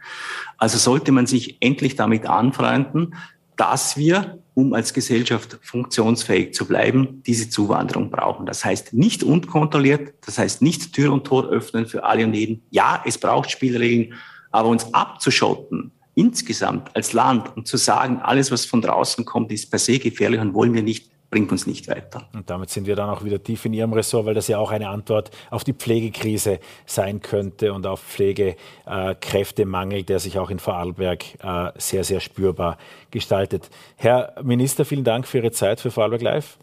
Also 0.59 0.79
sollte 0.79 1.13
man 1.13 1.27
sich 1.27 1.57
endlich 1.61 1.97
damit 1.97 2.27
anfreunden, 2.27 3.15
dass 3.57 3.97
wir, 3.97 4.39
um 4.61 4.75
als 4.75 4.93
Gesellschaft 4.93 5.59
funktionsfähig 5.63 6.53
zu 6.53 6.67
bleiben, 6.67 7.23
diese 7.27 7.49
Zuwanderung 7.49 8.11
brauchen. 8.11 8.45
Das 8.45 8.65
heißt 8.65 8.93
nicht 8.93 9.23
unkontrolliert, 9.23 10.13
das 10.27 10.39
heißt 10.39 10.61
nicht 10.61 10.93
Tür 10.93 11.13
und 11.13 11.25
Tor 11.25 11.49
öffnen 11.49 11.87
für 11.87 12.05
alle 12.05 12.25
und 12.25 12.35
jeden. 12.35 12.63
Ja, 12.71 13.03
es 13.07 13.17
braucht 13.17 13.51
Spielregeln, 13.51 14.15
aber 14.51 14.69
uns 14.69 14.93
abzuschotten, 14.93 15.93
insgesamt 16.15 16.95
als 16.95 17.15
Land 17.15 17.57
und 17.57 17.67
zu 17.67 17.79
sagen, 17.79 18.19
alles, 18.19 18.51
was 18.51 18.67
von 18.67 18.83
draußen 18.83 19.25
kommt, 19.25 19.51
ist 19.51 19.71
per 19.71 19.79
se 19.79 19.99
gefährlich 19.99 20.41
und 20.41 20.53
wollen 20.53 20.75
wir 20.75 20.83
nicht, 20.83 21.11
bringt 21.31 21.53
uns 21.53 21.67
nicht 21.67 21.89
weiter. 21.89 22.29
Und 22.33 22.51
damit 22.51 22.71
sind 22.71 22.87
wir 22.87 22.97
dann 22.97 23.09
auch 23.09 23.25
wieder 23.25 23.43
tief 23.43 23.65
in 23.65 23.73
Ihrem 23.73 23.93
Ressort, 23.93 24.27
weil 24.27 24.35
das 24.35 24.49
ja 24.49 24.59
auch 24.59 24.71
eine 24.71 24.89
Antwort 24.89 25.31
auf 25.51 25.65
die 25.65 25.73
Pflegekrise 25.73 26.59
sein 26.87 27.21
könnte 27.21 27.73
und 27.73 27.87
auf 27.87 28.03
Pflegekräftemangel, 28.03 30.03
der 30.03 30.19
sich 30.19 30.39
auch 30.39 30.51
in 30.51 30.59
Vorarlberg 30.59 31.25
äh, 31.43 31.73
sehr, 31.79 32.05
sehr 32.05 32.21
spürbar 32.21 32.79
gestaltet. 33.11 33.71
Herr 33.97 34.35
Minister, 34.43 34.85
vielen 34.85 35.05
Dank 35.05 35.27
für 35.27 35.39
Ihre 35.39 35.53
Zeit 35.53 35.81
für 35.81 35.91
Vorarlberg 35.91 36.23
Live. 36.23 36.59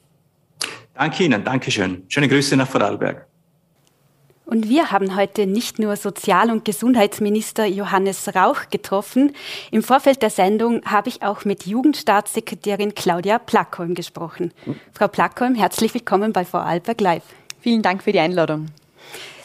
Danke 0.94 1.24
Ihnen, 1.24 1.44
Dankeschön. 1.44 2.04
Schöne 2.10 2.28
Grüße 2.28 2.58
nach 2.58 2.68
Vorarlberg. 2.68 3.28
Und 4.48 4.70
wir 4.70 4.92
haben 4.92 5.18
heute 5.18 5.46
nicht 5.46 5.78
nur 5.78 5.98
Sozial- 5.98 6.52
und 6.52 6.64
Gesundheitsminister 6.64 7.66
Johannes 7.66 8.34
Rauch 8.34 8.70
getroffen. 8.70 9.36
Im 9.72 9.84
Vorfeld 9.84 10.22
der 10.22 10.30
Sendung 10.30 10.82
habe 10.86 11.10
ich 11.10 11.22
auch 11.22 11.44
mit 11.44 11.66
Jugendstaatssekretärin 11.66 12.96
Claudia 12.96 13.40
Plackholm 13.40 13.94
gesprochen. 13.94 14.54
Frau 14.94 15.10
Plackholm, 15.10 15.54
herzlich 15.54 15.94
willkommen 15.94 16.32
bei 16.32 16.46
Vorarlberg 16.46 17.02
Live. 17.02 17.24
Vielen 17.60 17.82
Dank 17.82 18.02
für 18.02 18.14
die 18.14 18.20
Einladung. 18.20 18.68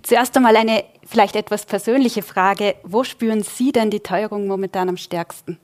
Zuerst 0.04 0.36
einmal 0.36 0.54
eine 0.54 0.84
vielleicht 1.04 1.34
etwas 1.34 1.66
persönliche 1.66 2.22
Frage. 2.22 2.76
Wo 2.84 3.02
spüren 3.02 3.42
Sie 3.42 3.72
denn 3.72 3.90
die 3.90 4.00
Teuerung 4.00 4.46
momentan 4.46 4.88
am 4.88 4.96
stärksten? 4.96 5.58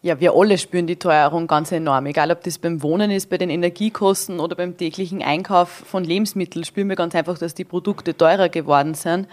Ja, 0.00 0.20
wir 0.20 0.32
alle 0.34 0.58
spüren 0.58 0.86
die 0.86 0.94
Teuerung 0.94 1.48
ganz 1.48 1.72
enorm. 1.72 2.06
Egal, 2.06 2.30
ob 2.30 2.44
das 2.44 2.58
beim 2.58 2.84
Wohnen 2.84 3.10
ist, 3.10 3.30
bei 3.30 3.36
den 3.36 3.50
Energiekosten 3.50 4.38
oder 4.38 4.54
beim 4.54 4.76
täglichen 4.76 5.22
Einkauf 5.22 5.68
von 5.68 6.04
Lebensmitteln, 6.04 6.64
spüren 6.64 6.88
wir 6.88 6.94
ganz 6.94 7.16
einfach, 7.16 7.36
dass 7.36 7.54
die 7.54 7.64
Produkte 7.64 8.16
teurer 8.16 8.48
geworden 8.48 8.94
sind. 8.94 9.26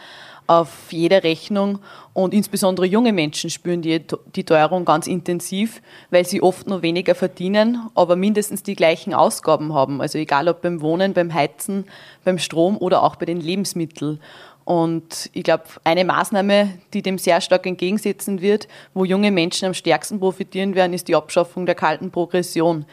auf 0.48 0.92
jeder 0.92 1.24
Rechnung. 1.24 1.80
Und 2.14 2.34
insbesondere 2.34 2.86
junge 2.86 3.14
Menschen 3.14 3.50
spüren 3.50 3.82
die, 3.82 4.02
die 4.36 4.44
Teuerung 4.44 4.86
ganz 4.86 5.08
intensiv, 5.08 5.82
weil 6.12 6.26
sie 6.26 6.42
oft 6.42 6.68
nur 6.68 6.82
weniger 6.82 7.16
verdienen, 7.16 7.90
aber 7.96 8.16
mindestens 8.16 8.64
die 8.64 8.76
gleichen 8.76 9.14
Ausgaben 9.14 9.74
haben. 9.74 10.02
Also 10.02 10.18
egal 10.18 10.48
ob 10.48 10.62
beim 10.62 10.82
Wohnen, 10.82 11.14
beim 11.14 11.34
Heizen, 11.34 11.86
beim 12.24 12.38
Strom 12.38 12.78
oder 12.78 13.04
auch 13.04 13.16
bei 13.16 13.26
den 13.26 13.42
Lebensmitteln. 13.42 14.20
Und 14.66 15.30
ich 15.34 15.44
glaube, 15.44 15.64
eine 15.84 16.04
Maßnahme, 16.04 16.80
die 16.94 17.04
dem 17.04 17.20
sehr 17.20 17.40
stark 17.40 17.68
entgegensetzen 17.68 18.42
wird, 18.42 18.68
wo 18.96 19.06
junge 19.06 19.32
Menschen 19.32 19.68
am 19.68 19.74
stärksten 19.76 20.20
profitieren 20.20 20.74
werden, 20.74 20.94
ist 20.94 21.08
die 21.08 21.16
Abschaffung 21.16 21.68
der 21.68 21.76
kalten 21.76 22.10
Progression. 22.10 22.86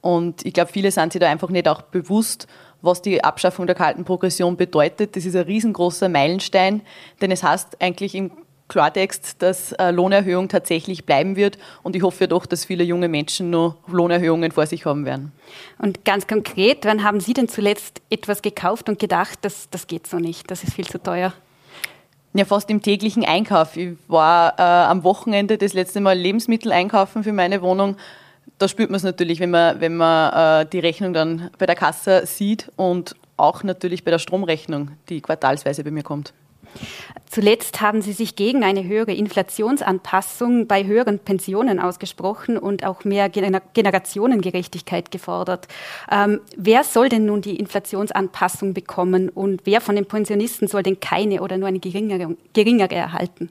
Und 0.00 0.46
ich 0.46 0.54
glaube, 0.54 0.70
viele 0.70 0.92
sind 0.92 1.12
sich 1.12 1.20
da 1.20 1.28
einfach 1.28 1.50
nicht 1.50 1.66
auch 1.66 1.82
bewusst, 1.82 2.46
was 2.80 3.02
die 3.02 3.24
Abschaffung 3.24 3.66
der 3.66 3.74
kalten 3.74 4.04
Progression 4.04 4.56
bedeutet. 4.56 5.16
Das 5.16 5.24
ist 5.24 5.34
ein 5.34 5.42
riesengroßer 5.42 6.08
Meilenstein, 6.08 6.82
denn 7.20 7.32
es 7.32 7.42
heißt 7.42 7.82
eigentlich 7.82 8.14
im 8.14 8.30
Klartext, 8.68 9.42
dass 9.42 9.74
Lohnerhöhung 9.78 10.48
tatsächlich 10.48 11.04
bleiben 11.04 11.36
wird. 11.36 11.58
Und 11.82 11.94
ich 11.96 12.02
hoffe 12.02 12.28
doch, 12.28 12.46
dass 12.46 12.64
viele 12.64 12.84
junge 12.84 13.08
Menschen 13.08 13.50
noch 13.50 13.76
Lohnerhöhungen 13.86 14.50
vor 14.50 14.66
sich 14.66 14.84
haben 14.86 15.04
werden. 15.04 15.32
Und 15.78 16.04
ganz 16.04 16.26
konkret, 16.26 16.84
wann 16.84 17.04
haben 17.04 17.20
Sie 17.20 17.32
denn 17.32 17.48
zuletzt 17.48 18.02
etwas 18.10 18.42
gekauft 18.42 18.88
und 18.88 18.98
gedacht, 18.98 19.38
das, 19.42 19.68
das 19.70 19.86
geht 19.86 20.06
so 20.06 20.18
nicht, 20.18 20.50
das 20.50 20.64
ist 20.64 20.74
viel 20.74 20.86
zu 20.86 21.02
teuer? 21.02 21.32
Ja, 22.36 22.44
fast 22.44 22.68
im 22.68 22.82
täglichen 22.82 23.24
Einkauf. 23.24 23.78
Ich 23.78 23.96
war 24.08 24.58
äh, 24.58 24.62
am 24.62 25.04
Wochenende 25.04 25.56
das 25.56 25.72
letzte 25.72 26.00
Mal 26.00 26.18
Lebensmittel 26.18 26.70
einkaufen 26.70 27.24
für 27.24 27.32
meine 27.32 27.62
Wohnung. 27.62 27.96
Da 28.58 28.68
spürt 28.68 28.90
man 28.90 28.98
es 28.98 29.04
natürlich, 29.04 29.40
wenn 29.40 29.50
man, 29.50 29.80
wenn 29.80 29.96
man 29.96 30.64
äh, 30.64 30.66
die 30.68 30.80
Rechnung 30.80 31.14
dann 31.14 31.50
bei 31.58 31.64
der 31.64 31.76
Kasse 31.76 32.26
sieht 32.26 32.70
und 32.76 33.16
auch 33.38 33.62
natürlich 33.62 34.04
bei 34.04 34.10
der 34.10 34.18
Stromrechnung, 34.18 34.90
die 35.08 35.22
quartalsweise 35.22 35.82
bei 35.82 35.90
mir 35.90 36.02
kommt. 36.02 36.34
Zuletzt 37.28 37.80
haben 37.80 38.02
Sie 38.02 38.12
sich 38.12 38.36
gegen 38.36 38.64
eine 38.64 38.84
höhere 38.84 39.12
Inflationsanpassung 39.12 40.66
bei 40.66 40.84
höheren 40.84 41.18
Pensionen 41.18 41.80
ausgesprochen 41.80 42.56
und 42.56 42.84
auch 42.84 43.04
mehr 43.04 43.28
Generationengerechtigkeit 43.28 45.10
gefordert. 45.10 45.68
Ähm, 46.10 46.40
wer 46.56 46.84
soll 46.84 47.08
denn 47.08 47.26
nun 47.26 47.42
die 47.42 47.56
Inflationsanpassung 47.56 48.74
bekommen 48.74 49.28
und 49.28 49.62
wer 49.64 49.80
von 49.80 49.96
den 49.96 50.06
Pensionisten 50.06 50.68
soll 50.68 50.82
denn 50.82 51.00
keine 51.00 51.42
oder 51.42 51.58
nur 51.58 51.68
eine 51.68 51.80
geringere, 51.80 52.36
geringere 52.52 52.94
erhalten? 52.94 53.50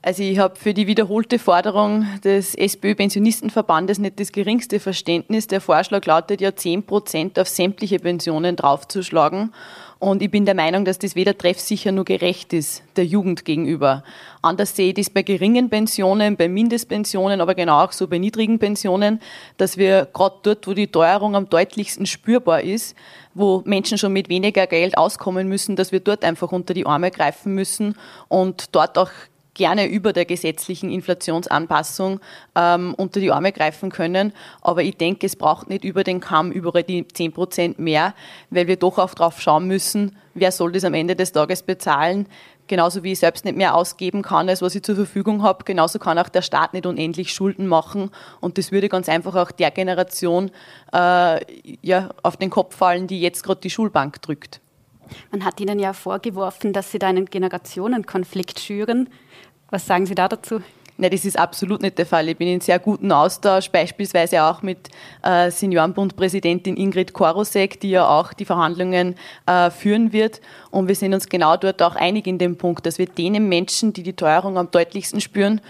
Also 0.00 0.22
ich 0.22 0.38
habe 0.38 0.56
für 0.56 0.74
die 0.74 0.86
wiederholte 0.86 1.38
Forderung 1.38 2.06
des 2.22 2.54
SPÖ-Pensionistenverbandes 2.54 3.98
nicht 3.98 4.20
das 4.20 4.30
geringste 4.30 4.78
Verständnis. 4.78 5.48
Der 5.48 5.60
Vorschlag 5.60 6.06
lautet 6.06 6.40
ja 6.40 6.54
10 6.54 6.84
Prozent 6.84 7.38
auf 7.38 7.48
sämtliche 7.48 7.98
Pensionen 7.98 8.54
draufzuschlagen. 8.54 9.52
Und 10.00 10.22
ich 10.22 10.30
bin 10.30 10.44
der 10.44 10.54
Meinung, 10.54 10.84
dass 10.84 11.00
das 11.00 11.16
weder 11.16 11.36
treffsicher 11.36 11.90
noch 11.90 12.04
gerecht 12.04 12.52
ist 12.52 12.84
der 12.96 13.04
Jugend 13.04 13.44
gegenüber. 13.44 14.04
Anders 14.42 14.76
sehe 14.76 14.90
ich 14.90 14.94
das 14.94 15.10
bei 15.10 15.22
geringen 15.22 15.70
Pensionen, 15.70 16.36
bei 16.36 16.48
Mindestpensionen, 16.48 17.40
aber 17.40 17.56
genau 17.56 17.82
auch 17.82 17.90
so 17.90 18.06
bei 18.06 18.18
niedrigen 18.18 18.60
Pensionen, 18.60 19.20
dass 19.56 19.76
wir 19.76 20.06
gerade 20.12 20.36
dort, 20.42 20.68
wo 20.68 20.74
die 20.74 20.86
Teuerung 20.86 21.34
am 21.34 21.48
deutlichsten 21.48 22.06
spürbar 22.06 22.60
ist, 22.60 22.94
wo 23.34 23.62
Menschen 23.64 23.98
schon 23.98 24.12
mit 24.12 24.28
weniger 24.28 24.68
Geld 24.68 24.96
auskommen 24.96 25.48
müssen, 25.48 25.74
dass 25.74 25.90
wir 25.90 26.00
dort 26.00 26.24
einfach 26.24 26.52
unter 26.52 26.74
die 26.74 26.86
Arme 26.86 27.10
greifen 27.10 27.54
müssen 27.54 27.96
und 28.28 28.76
dort 28.76 28.98
auch 28.98 29.10
gerne 29.58 29.86
über 29.86 30.14
der 30.14 30.24
gesetzlichen 30.24 30.90
Inflationsanpassung 30.90 32.20
ähm, 32.54 32.94
unter 32.94 33.20
die 33.20 33.30
Arme 33.30 33.52
greifen 33.52 33.90
können. 33.90 34.32
Aber 34.62 34.82
ich 34.82 34.96
denke, 34.96 35.26
es 35.26 35.36
braucht 35.36 35.68
nicht 35.68 35.84
über 35.84 36.04
den 36.04 36.20
Kamm 36.20 36.50
überall 36.50 36.84
die 36.84 37.06
10 37.06 37.32
Prozent 37.32 37.78
mehr, 37.78 38.14
weil 38.48 38.66
wir 38.66 38.76
doch 38.76 38.98
auch 38.98 39.12
drauf 39.12 39.40
schauen 39.42 39.66
müssen, 39.66 40.16
wer 40.32 40.52
soll 40.52 40.72
das 40.72 40.84
am 40.84 40.94
Ende 40.94 41.14
des 41.14 41.32
Tages 41.32 41.62
bezahlen. 41.62 42.26
Genauso 42.68 43.02
wie 43.02 43.12
ich 43.12 43.18
selbst 43.18 43.44
nicht 43.44 43.56
mehr 43.56 43.74
ausgeben 43.74 44.22
kann, 44.22 44.48
als 44.48 44.62
was 44.62 44.74
ich 44.74 44.82
zur 44.82 44.94
Verfügung 44.94 45.42
habe, 45.42 45.64
genauso 45.64 45.98
kann 45.98 46.18
auch 46.18 46.28
der 46.28 46.42
Staat 46.42 46.74
nicht 46.74 46.86
unendlich 46.86 47.32
Schulden 47.32 47.66
machen. 47.66 48.10
Und 48.40 48.58
das 48.58 48.72
würde 48.72 48.88
ganz 48.88 49.08
einfach 49.08 49.34
auch 49.34 49.50
der 49.50 49.70
Generation 49.70 50.50
äh, 50.92 51.40
ja, 51.82 52.10
auf 52.22 52.36
den 52.36 52.50
Kopf 52.50 52.76
fallen, 52.76 53.06
die 53.06 53.20
jetzt 53.20 53.42
gerade 53.42 53.60
die 53.60 53.70
Schulbank 53.70 54.20
drückt. 54.22 54.60
Man 55.30 55.44
hat 55.44 55.60
Ihnen 55.60 55.78
ja 55.78 55.92
vorgeworfen, 55.92 56.72
dass 56.72 56.92
Sie 56.92 56.98
da 56.98 57.08
einen 57.08 57.26
Generationenkonflikt 57.26 58.60
schüren. 58.60 59.08
Was 59.70 59.86
sagen 59.86 60.06
Sie 60.06 60.14
da 60.14 60.28
dazu? 60.28 60.60
Nein, 61.00 61.12
das 61.12 61.24
ist 61.24 61.38
absolut 61.38 61.80
nicht 61.80 61.96
der 61.96 62.06
Fall. 62.06 62.28
Ich 62.28 62.36
bin 62.36 62.48
in 62.48 62.60
sehr 62.60 62.80
guten 62.80 63.12
Austausch, 63.12 63.70
beispielsweise 63.70 64.42
auch 64.42 64.62
mit 64.62 64.88
äh, 65.22 65.48
Seniorenbundpräsidentin 65.48 66.76
Ingrid 66.76 67.12
Korosek, 67.12 67.78
die 67.78 67.90
ja 67.90 68.08
auch 68.08 68.32
die 68.32 68.44
Verhandlungen 68.44 69.14
äh, 69.46 69.70
führen 69.70 70.12
wird. 70.12 70.40
Und 70.72 70.88
wir 70.88 70.96
sind 70.96 71.14
uns 71.14 71.28
genau 71.28 71.56
dort 71.56 71.82
auch 71.82 71.94
einig 71.94 72.26
in 72.26 72.38
dem 72.38 72.56
Punkt, 72.56 72.84
dass 72.84 72.98
wir 72.98 73.06
denen 73.06 73.48
Menschen, 73.48 73.92
die 73.92 74.02
die 74.02 74.14
Teuerung 74.14 74.58
am 74.58 74.72
deutlichsten 74.72 75.20
spüren, 75.20 75.60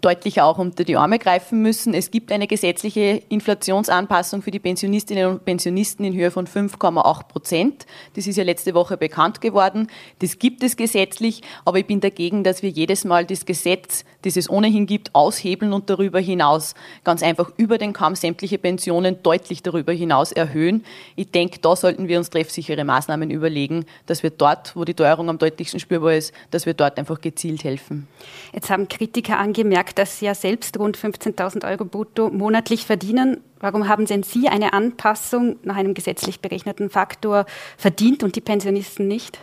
deutlich 0.00 0.40
auch 0.40 0.58
unter 0.58 0.84
die 0.84 0.96
Arme 0.96 1.18
greifen 1.18 1.62
müssen. 1.62 1.94
Es 1.94 2.10
gibt 2.10 2.32
eine 2.32 2.46
gesetzliche 2.46 3.22
Inflationsanpassung 3.28 4.42
für 4.42 4.50
die 4.50 4.58
Pensionistinnen 4.58 5.26
und 5.26 5.44
Pensionisten 5.44 6.04
in 6.04 6.14
Höhe 6.14 6.30
von 6.30 6.46
5,8 6.46 7.28
Prozent. 7.28 7.86
Das 8.14 8.26
ist 8.26 8.36
ja 8.36 8.44
letzte 8.44 8.74
Woche 8.74 8.96
bekannt 8.96 9.40
geworden. 9.40 9.88
Das 10.20 10.38
gibt 10.38 10.62
es 10.62 10.76
gesetzlich, 10.76 11.42
aber 11.64 11.78
ich 11.78 11.86
bin 11.86 12.00
dagegen, 12.00 12.44
dass 12.44 12.62
wir 12.62 12.70
jedes 12.70 13.04
Mal 13.04 13.24
das 13.24 13.46
Gesetz, 13.46 14.04
das 14.22 14.36
es 14.36 14.50
ohnehin 14.50 14.86
gibt, 14.86 15.14
aushebeln 15.14 15.72
und 15.72 15.88
darüber 15.88 16.20
hinaus 16.20 16.74
ganz 17.04 17.22
einfach 17.22 17.50
über 17.56 17.78
den 17.78 17.92
Kamm 17.92 18.14
sämtliche 18.14 18.58
Pensionen 18.58 19.22
deutlich 19.22 19.62
darüber 19.62 19.92
hinaus 19.92 20.32
erhöhen. 20.32 20.84
Ich 21.14 21.30
denke, 21.30 21.58
da 21.60 21.76
sollten 21.76 22.08
wir 22.08 22.18
uns 22.18 22.30
treffsichere 22.30 22.84
Maßnahmen 22.84 23.30
überlegen, 23.30 23.86
dass 24.06 24.22
wir 24.22 24.30
dort, 24.30 24.76
wo 24.76 24.84
die 24.84 24.94
Teuerung 24.94 25.28
am 25.28 25.38
deutlichsten 25.38 25.80
spürbar 25.80 26.14
ist, 26.14 26.32
dass 26.50 26.66
wir 26.66 26.74
dort 26.74 26.98
einfach 26.98 27.20
gezielt 27.20 27.64
helfen. 27.64 28.08
Jetzt 28.52 28.70
haben 28.70 28.88
Kritiker 28.88 29.38
angemerkt, 29.38 29.85
dass 29.92 30.18
Sie 30.18 30.26
ja 30.26 30.34
selbst 30.34 30.78
rund 30.78 30.96
15.000 30.96 31.68
Euro 31.68 31.84
brutto 31.84 32.30
monatlich 32.30 32.86
verdienen. 32.86 33.42
Warum 33.60 33.88
haben 33.88 34.06
denn 34.06 34.22
Sie 34.22 34.48
eine 34.48 34.72
Anpassung 34.72 35.56
nach 35.62 35.76
einem 35.76 35.94
gesetzlich 35.94 36.40
berechneten 36.40 36.90
Faktor 36.90 37.46
verdient 37.76 38.22
und 38.22 38.36
die 38.36 38.40
Pensionisten 38.40 39.08
nicht? 39.08 39.38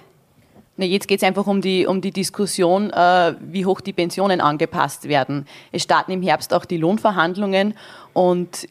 Na, 0.76 0.86
jetzt 0.86 1.08
geht 1.08 1.22
es 1.22 1.28
einfach 1.28 1.46
um 1.46 1.62
die, 1.62 1.86
um 1.86 2.02
die 2.02 2.12
Diskussion, 2.12 2.90
äh, 2.90 3.36
wie 3.40 3.66
hoch 3.66 3.80
die 3.80 3.94
Pensionen 3.94 4.42
angepasst 4.42 5.08
werden. 5.08 5.46
Es 5.72 5.84
starten 5.84 6.12
im 6.12 6.24
Herbst 6.24 6.54
auch 6.54 6.66
die 6.66 6.78
Lohnverhandlungen 6.78 7.76
und 8.14 8.68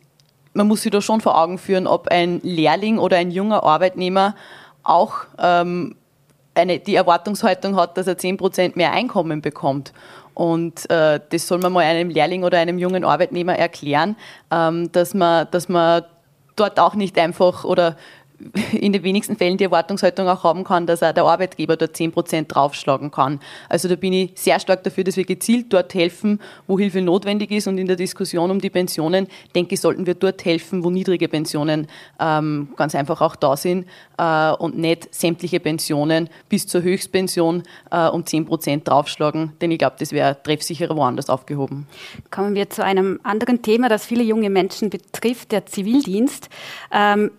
man 0.52 0.66
muss 0.66 0.82
sich 0.82 0.90
da 0.90 1.00
schon 1.00 1.20
vor 1.20 1.40
Augen 1.40 1.58
führen, 1.58 1.86
ob 1.86 2.08
ein 2.08 2.40
Lehrling 2.42 2.98
oder 2.98 3.18
ein 3.18 3.30
junger 3.30 3.62
Arbeitnehmer 3.62 4.34
auch 4.82 5.14
ähm, 5.38 5.94
eine, 6.54 6.78
die 6.78 6.94
Erwartungshaltung 6.94 7.76
hat, 7.76 7.96
dass 7.96 8.06
er 8.06 8.18
10 8.18 8.36
Prozent 8.36 8.76
mehr 8.76 8.92
Einkommen 8.92 9.40
bekommt. 9.40 9.92
Und 10.34 10.90
äh, 10.90 11.20
das 11.30 11.46
soll 11.46 11.58
man 11.58 11.72
mal 11.72 11.84
einem 11.84 12.10
Lehrling 12.10 12.44
oder 12.44 12.58
einem 12.58 12.78
jungen 12.78 13.04
Arbeitnehmer 13.04 13.56
erklären, 13.56 14.16
ähm, 14.50 14.90
dass, 14.92 15.14
man, 15.14 15.46
dass 15.50 15.68
man 15.68 16.04
dort 16.56 16.78
auch 16.78 16.94
nicht 16.94 17.18
einfach 17.18 17.64
oder 17.64 17.96
in 18.72 18.92
den 18.92 19.02
wenigsten 19.02 19.36
Fällen 19.36 19.56
die 19.56 19.64
Erwartungshaltung 19.64 20.28
auch 20.28 20.44
haben 20.44 20.64
kann, 20.64 20.86
dass 20.86 21.02
auch 21.02 21.12
der 21.12 21.24
Arbeitgeber 21.24 21.76
dort 21.76 21.96
10 21.96 22.12
Prozent 22.12 22.54
draufschlagen 22.54 23.10
kann. 23.10 23.40
Also 23.68 23.88
da 23.88 23.96
bin 23.96 24.12
ich 24.12 24.32
sehr 24.34 24.60
stark 24.60 24.82
dafür, 24.84 25.04
dass 25.04 25.16
wir 25.16 25.24
gezielt 25.24 25.72
dort 25.72 25.94
helfen, 25.94 26.40
wo 26.66 26.78
Hilfe 26.78 27.00
notwendig 27.00 27.50
ist. 27.50 27.66
Und 27.66 27.78
in 27.78 27.86
der 27.86 27.96
Diskussion 27.96 28.50
um 28.50 28.60
die 28.60 28.70
Pensionen, 28.70 29.28
denke 29.54 29.74
ich, 29.74 29.80
sollten 29.80 30.06
wir 30.06 30.14
dort 30.14 30.44
helfen, 30.44 30.84
wo 30.84 30.90
niedrige 30.90 31.28
Pensionen 31.28 31.86
ähm, 32.20 32.68
ganz 32.76 32.94
einfach 32.94 33.20
auch 33.20 33.36
da 33.36 33.56
sind 33.56 33.86
äh, 34.18 34.52
und 34.52 34.78
nicht 34.78 35.14
sämtliche 35.14 35.60
Pensionen 35.60 36.28
bis 36.48 36.66
zur 36.66 36.82
Höchstpension 36.82 37.62
äh, 37.90 38.08
um 38.08 38.24
10 38.24 38.46
Prozent 38.46 38.88
draufschlagen. 38.88 39.52
Denn 39.60 39.70
ich 39.70 39.78
glaube, 39.78 39.96
das 39.98 40.12
wäre 40.12 40.42
treffsicherer 40.42 40.96
woanders 40.96 41.30
aufgehoben. 41.30 41.86
Kommen 42.30 42.54
wir 42.54 42.70
zu 42.70 42.84
einem 42.84 43.20
anderen 43.22 43.62
Thema, 43.62 43.88
das 43.88 44.04
viele 44.04 44.22
junge 44.22 44.50
Menschen 44.50 44.90
betrifft, 44.90 45.52
der 45.52 45.66
Zivildienst. 45.66 46.48
Ähm, 46.92 47.30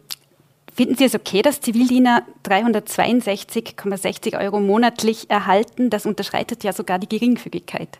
Finden 0.75 0.95
Sie 0.95 1.03
es 1.03 1.13
okay, 1.13 1.43
dass 1.43 1.61
Zivildiener 1.61 2.23
362,60 2.45 4.39
Euro 4.39 4.59
monatlich 4.59 5.29
erhalten? 5.29 5.91
Das 5.91 6.07
unterschreitet 6.07 6.63
ja 6.63 6.73
sogar 6.73 6.97
die 6.97 7.09
Geringfügigkeit. 7.09 7.99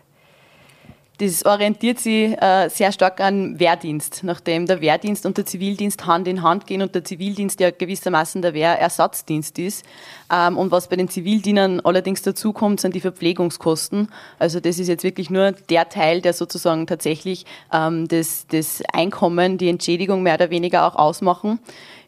Das 1.18 1.46
orientiert 1.46 2.00
sich 2.00 2.36
äh, 2.42 2.68
sehr 2.68 2.90
stark 2.90 3.20
an 3.20 3.60
Wehrdienst, 3.60 4.24
nachdem 4.24 4.66
der 4.66 4.80
Wehrdienst 4.80 5.24
und 5.26 5.36
der 5.36 5.46
Zivildienst 5.46 6.06
Hand 6.06 6.26
in 6.26 6.42
Hand 6.42 6.66
gehen 6.66 6.82
und 6.82 6.92
der 6.96 7.04
Zivildienst 7.04 7.60
ja 7.60 7.70
gewissermaßen 7.70 8.42
der 8.42 8.52
Wehrersatzdienst 8.52 9.56
ist. 9.60 9.84
Ähm, 10.32 10.58
und 10.58 10.72
was 10.72 10.88
bei 10.88 10.96
den 10.96 11.08
Zivildienern 11.08 11.78
allerdings 11.78 12.22
dazukommt, 12.22 12.80
sind 12.80 12.96
die 12.96 13.00
Verpflegungskosten. 13.00 14.08
Also 14.40 14.58
das 14.58 14.80
ist 14.80 14.88
jetzt 14.88 15.04
wirklich 15.04 15.30
nur 15.30 15.52
der 15.52 15.88
Teil, 15.88 16.20
der 16.20 16.32
sozusagen 16.32 16.88
tatsächlich 16.88 17.46
ähm, 17.72 18.08
das, 18.08 18.48
das 18.48 18.82
Einkommen, 18.92 19.56
die 19.56 19.68
Entschädigung 19.68 20.24
mehr 20.24 20.34
oder 20.34 20.50
weniger 20.50 20.84
auch 20.84 20.96
ausmachen. 20.96 21.60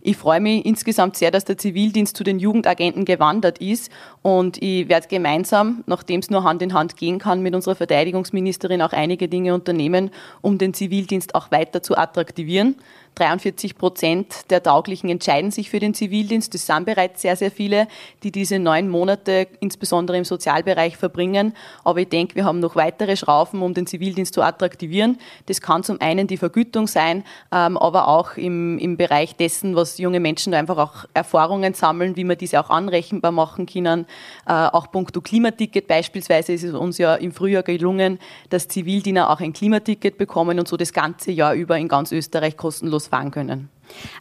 Ich 0.07 0.17
freue 0.17 0.39
mich 0.39 0.65
insgesamt 0.65 1.17
sehr, 1.17 1.33
dass 1.33 1.45
der 1.45 1.59
Zivildienst 1.59 2.17
zu 2.17 2.23
den 2.23 2.39
Jugendagenten 2.39 3.05
gewandert 3.05 3.59
ist 3.59 3.91
und 4.27 4.61
ich 4.61 4.89
werde 4.89 5.07
gemeinsam, 5.07 5.85
nachdem 5.87 6.19
es 6.19 6.31
nur 6.31 6.43
Hand 6.43 6.61
in 6.61 6.75
Hand 6.75 6.97
gehen 6.97 7.21
kann, 7.21 7.43
mit 7.43 7.55
unserer 7.55 7.77
Verteidigungsministerin 7.77 8.83
auch 8.83 8.93
einige 8.93 9.29
Dinge 9.29 9.55
unternehmen, 9.55 10.11
um 10.43 10.59
den 10.59 10.75
Zivildienst 10.75 11.37
auch 11.37 11.53
weiter 11.53 11.81
zu 11.81 11.97
attraktivieren. 11.97 12.75
43 13.17 13.79
Prozent 13.79 14.51
der 14.51 14.63
Tauglichen 14.63 15.09
entscheiden 15.09 15.51
sich 15.51 15.71
für 15.71 15.81
den 15.81 15.95
Zivildienst. 15.95 16.53
Das 16.53 16.67
sind 16.67 16.85
bereits 16.85 17.23
sehr, 17.23 17.35
sehr 17.35 17.51
viele, 17.51 17.89
die 18.23 18.31
diese 18.31 18.59
neun 18.59 18.89
Monate 18.89 19.49
insbesondere 19.61 20.19
im 20.19 20.25
Sozialbereich 20.25 20.97
verbringen. 20.97 21.55
Aber 21.83 22.01
ich 22.01 22.09
denke, 22.09 22.35
wir 22.35 22.45
haben 22.45 22.61
noch 22.61 22.77
weitere 22.77 23.17
Schrauben, 23.17 23.63
um 23.63 23.73
den 23.73 23.87
Zivildienst 23.87 24.35
zu 24.35 24.43
attraktivieren. 24.43 25.19
Das 25.47 25.63
kann 25.63 25.83
zum 25.83 26.01
einen 26.01 26.27
die 26.27 26.37
Vergütung 26.37 26.87
sein, 26.87 27.25
ähm, 27.53 27.79
aber 27.79 28.09
auch 28.09 28.37
im, 28.37 28.79
im 28.79 28.99
Bereich 28.99 29.35
dessen, 29.35 29.77
was 29.77 29.97
junge 29.97 30.21
Menschen 30.21 30.53
einfach 30.53 30.77
auch 30.77 31.07
Erfahrungen 31.15 31.73
sammeln, 31.73 32.17
wie 32.17 32.25
wir 32.25 32.37
diese 32.37 32.61
auch 32.61 32.69
anrechenbar 32.69 33.33
machen 33.33 33.65
können. 33.65 34.07
Äh, 34.47 34.53
auch 34.53 34.91
punkto 34.91 35.21
Klimaticket 35.21 35.87
beispielsweise 35.87 36.53
ist 36.53 36.63
es 36.63 36.75
uns 36.75 36.99
ja 36.99 37.15
im 37.15 37.33
Frühjahr 37.33 37.63
gelungen, 37.63 38.19
dass 38.51 38.69
Zivildiener 38.69 39.31
auch 39.31 39.41
ein 39.41 39.53
Klimaticket 39.53 40.19
bekommen 40.19 40.59
und 40.59 40.69
so 40.69 40.77
das 40.77 40.93
ganze 40.93 41.33
Jahr 41.33 41.55
über 41.55 41.77
in 41.79 41.89
ganz 41.89 42.13
Österreich 42.13 42.57
kostenlos 42.57 43.09
fahren 43.09 43.31
können. 43.31 43.69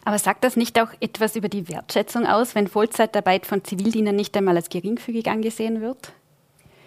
Aber 0.04 0.18
sagt 0.18 0.44
das 0.44 0.56
nicht 0.56 0.80
auch 0.80 0.88
etwas 1.00 1.36
über 1.36 1.48
die 1.48 1.68
Wertschätzung 1.68 2.26
aus, 2.26 2.54
wenn 2.54 2.68
Vollzeitarbeit 2.68 3.46
von 3.46 3.64
Zivildienern 3.64 4.16
nicht 4.16 4.36
einmal 4.36 4.56
als 4.56 4.68
geringfügig 4.68 5.28
angesehen 5.28 5.80
wird? 5.80 6.12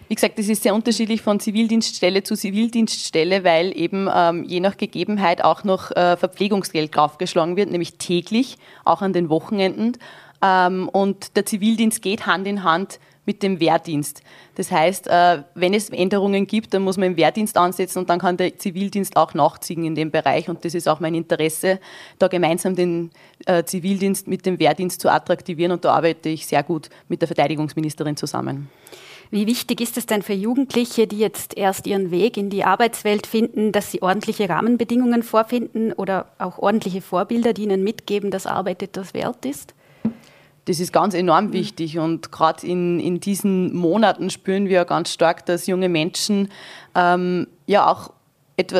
Wie 0.09 0.15
gesagt, 0.15 0.39
das 0.39 0.47
ist 0.47 0.63
sehr 0.63 0.73
unterschiedlich 0.73 1.21
von 1.21 1.39
Zivildienststelle 1.39 2.23
zu 2.23 2.35
Zivildienststelle, 2.35 3.43
weil 3.43 3.77
eben 3.77 4.09
ähm, 4.11 4.43
je 4.43 4.59
nach 4.59 4.75
Gegebenheit 4.75 5.43
auch 5.43 5.63
noch 5.63 5.91
äh, 5.91 6.17
Verpflegungsgeld 6.17 6.95
draufgeschlagen 6.95 7.55
wird, 7.55 7.69
nämlich 7.69 7.99
täglich, 7.99 8.57
auch 8.85 9.03
an 9.03 9.13
den 9.13 9.29
Wochenenden. 9.29 9.99
Ähm, 10.41 10.89
und 10.89 11.35
der 11.35 11.45
Zivildienst 11.45 12.01
geht 12.01 12.25
Hand 12.25 12.47
in 12.47 12.63
Hand 12.63 12.99
mit 13.29 13.43
dem 13.43 13.59
Wehrdienst. 13.59 14.23
Das 14.55 14.71
heißt, 14.71 15.07
äh, 15.07 15.43
wenn 15.53 15.75
es 15.75 15.91
Änderungen 15.91 16.47
gibt, 16.47 16.73
dann 16.73 16.81
muss 16.81 16.97
man 16.97 17.09
im 17.09 17.17
Wehrdienst 17.17 17.57
ansetzen 17.57 17.99
und 17.99 18.09
dann 18.09 18.17
kann 18.17 18.37
der 18.37 18.57
Zivildienst 18.57 19.15
auch 19.17 19.35
nachziehen 19.35 19.83
in 19.83 19.93
dem 19.93 20.09
Bereich. 20.09 20.49
Und 20.49 20.65
das 20.65 20.73
ist 20.73 20.89
auch 20.89 20.99
mein 20.99 21.13
Interesse, 21.13 21.79
da 22.17 22.27
gemeinsam 22.27 22.75
den 22.75 23.11
äh, 23.45 23.63
Zivildienst 23.63 24.27
mit 24.27 24.47
dem 24.47 24.57
Wehrdienst 24.57 24.99
zu 24.99 25.11
attraktivieren. 25.11 25.73
Und 25.73 25.85
da 25.85 25.93
arbeite 25.93 26.29
ich 26.29 26.47
sehr 26.47 26.63
gut 26.63 26.89
mit 27.07 27.21
der 27.21 27.27
Verteidigungsministerin 27.27 28.17
zusammen. 28.17 28.69
Wie 29.29 29.45
wichtig 29.45 29.79
ist 29.79 29.95
es 29.95 30.07
denn 30.07 30.23
für 30.23 30.33
Jugendliche, 30.33 31.05
die 31.05 31.19
jetzt 31.19 31.55
erst 31.55 31.85
ihren 31.85 32.09
Weg 32.09 32.35
in 32.35 32.49
die 32.49 32.63
Arbeitswelt 32.63 33.27
finden, 33.27 33.71
dass 33.71 33.91
sie 33.91 34.01
ordentliche 34.01 34.49
Rahmenbedingungen 34.49 35.21
vorfinden 35.21 35.93
oder 35.93 36.31
auch 36.39 36.57
ordentliche 36.57 37.01
Vorbilder, 37.01 37.53
die 37.53 37.61
ihnen 37.61 37.83
mitgeben, 37.83 38.31
dass 38.31 38.47
Arbeit 38.47 38.81
etwas 38.81 39.13
wert 39.13 39.45
ist? 39.45 39.75
Das 40.69 40.79
ist 40.79 40.93
ganz 40.93 41.15
enorm 41.15 41.47
mhm. 41.47 41.53
wichtig 41.53 41.97
und 41.97 42.31
gerade 42.31 42.67
in, 42.67 42.99
in 42.99 43.19
diesen 43.19 43.75
Monaten 43.75 44.29
spüren 44.29 44.69
wir 44.69 44.85
ganz 44.85 45.11
stark, 45.11 45.43
dass 45.47 45.65
junge 45.65 45.89
Menschen 45.89 46.49
ähm, 46.93 47.47
ja 47.65 47.89
auch 47.89 48.11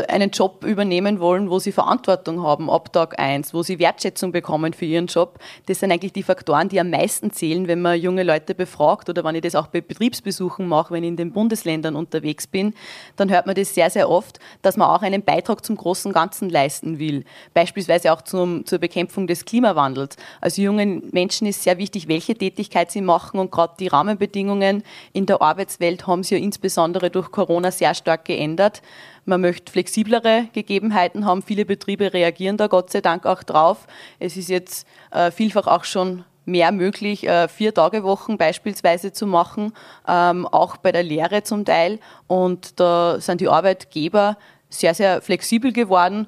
einen 0.09 0.31
Job 0.31 0.63
übernehmen 0.65 1.19
wollen, 1.19 1.49
wo 1.49 1.59
sie 1.59 1.71
Verantwortung 1.71 2.43
haben 2.43 2.69
ab 2.69 2.91
Tag 2.91 3.19
eins, 3.19 3.53
wo 3.53 3.63
sie 3.63 3.79
Wertschätzung 3.79 4.31
bekommen 4.31 4.73
für 4.73 4.85
ihren 4.85 5.07
Job. 5.07 5.39
Das 5.67 5.79
sind 5.79 5.91
eigentlich 5.91 6.13
die 6.13 6.23
Faktoren, 6.23 6.69
die 6.69 6.79
am 6.79 6.89
meisten 6.89 7.31
zählen, 7.31 7.67
wenn 7.67 7.81
man 7.81 7.99
junge 7.99 8.23
Leute 8.23 8.55
befragt 8.55 9.09
oder 9.09 9.23
wenn 9.23 9.35
ich 9.35 9.41
das 9.41 9.55
auch 9.55 9.67
bei 9.67 9.81
Betriebsbesuchen 9.81 10.67
mache, 10.67 10.93
wenn 10.93 11.03
ich 11.03 11.09
in 11.09 11.17
den 11.17 11.31
Bundesländern 11.31 11.95
unterwegs 11.95 12.45
bin, 12.47 12.73
dann 13.15 13.29
hört 13.29 13.45
man 13.45 13.55
das 13.55 13.73
sehr, 13.73 13.89
sehr 13.89 14.09
oft, 14.09 14.39
dass 14.61 14.75
man 14.75 14.89
auch 14.89 15.01
einen 15.01 15.23
Beitrag 15.23 15.63
zum 15.63 15.77
großen 15.77 16.11
Ganzen 16.11 16.49
leisten 16.49 16.99
will. 16.99 17.23
Beispielsweise 17.53 18.11
auch 18.11 18.21
zum, 18.21 18.65
zur 18.65 18.79
Bekämpfung 18.79 19.27
des 19.27 19.45
Klimawandels. 19.45 20.17
Also 20.41 20.61
jungen 20.61 21.09
Menschen 21.11 21.47
ist 21.47 21.63
sehr 21.63 21.77
wichtig, 21.77 22.07
welche 22.07 22.35
Tätigkeit 22.35 22.91
sie 22.91 23.01
machen 23.01 23.39
und 23.39 23.51
gerade 23.51 23.73
die 23.79 23.87
Rahmenbedingungen 23.87 24.83
in 25.13 25.25
der 25.25 25.41
Arbeitswelt 25.41 26.05
haben 26.05 26.23
sich 26.23 26.37
ja 26.37 26.43
insbesondere 26.43 27.09
durch 27.09 27.31
Corona 27.31 27.71
sehr 27.71 27.93
stark 27.93 28.25
geändert. 28.25 28.81
Man 29.29 29.41
möchte 29.41 29.71
flexiblere 29.71 30.47
Gegebenheiten 30.53 31.23
haben. 31.23 31.43
Viele 31.43 31.63
Betriebe 31.63 32.13
reagieren 32.13 32.57
da 32.57 32.65
Gott 32.65 32.89
sei 32.89 32.99
Dank 32.99 33.27
auch 33.27 33.43
drauf. 33.43 33.85
Es 34.17 34.35
ist 34.35 34.49
jetzt 34.49 34.87
äh, 35.11 35.29
vielfach 35.29 35.67
auch 35.67 35.83
schon 35.83 36.25
mehr 36.45 36.71
möglich, 36.71 37.27
äh, 37.27 37.47
vier 37.47 37.71
Tage 37.71 38.01
Wochen 38.01 38.39
beispielsweise 38.39 39.11
zu 39.11 39.27
machen, 39.27 39.73
ähm, 40.07 40.47
auch 40.47 40.77
bei 40.77 40.91
der 40.91 41.03
Lehre 41.03 41.43
zum 41.43 41.63
Teil. 41.63 41.99
Und 42.25 42.79
da 42.79 43.21
sind 43.21 43.39
die 43.39 43.49
Arbeitgeber 43.49 44.35
sehr, 44.67 44.95
sehr 44.95 45.21
flexibel 45.21 45.73
geworden. 45.73 46.27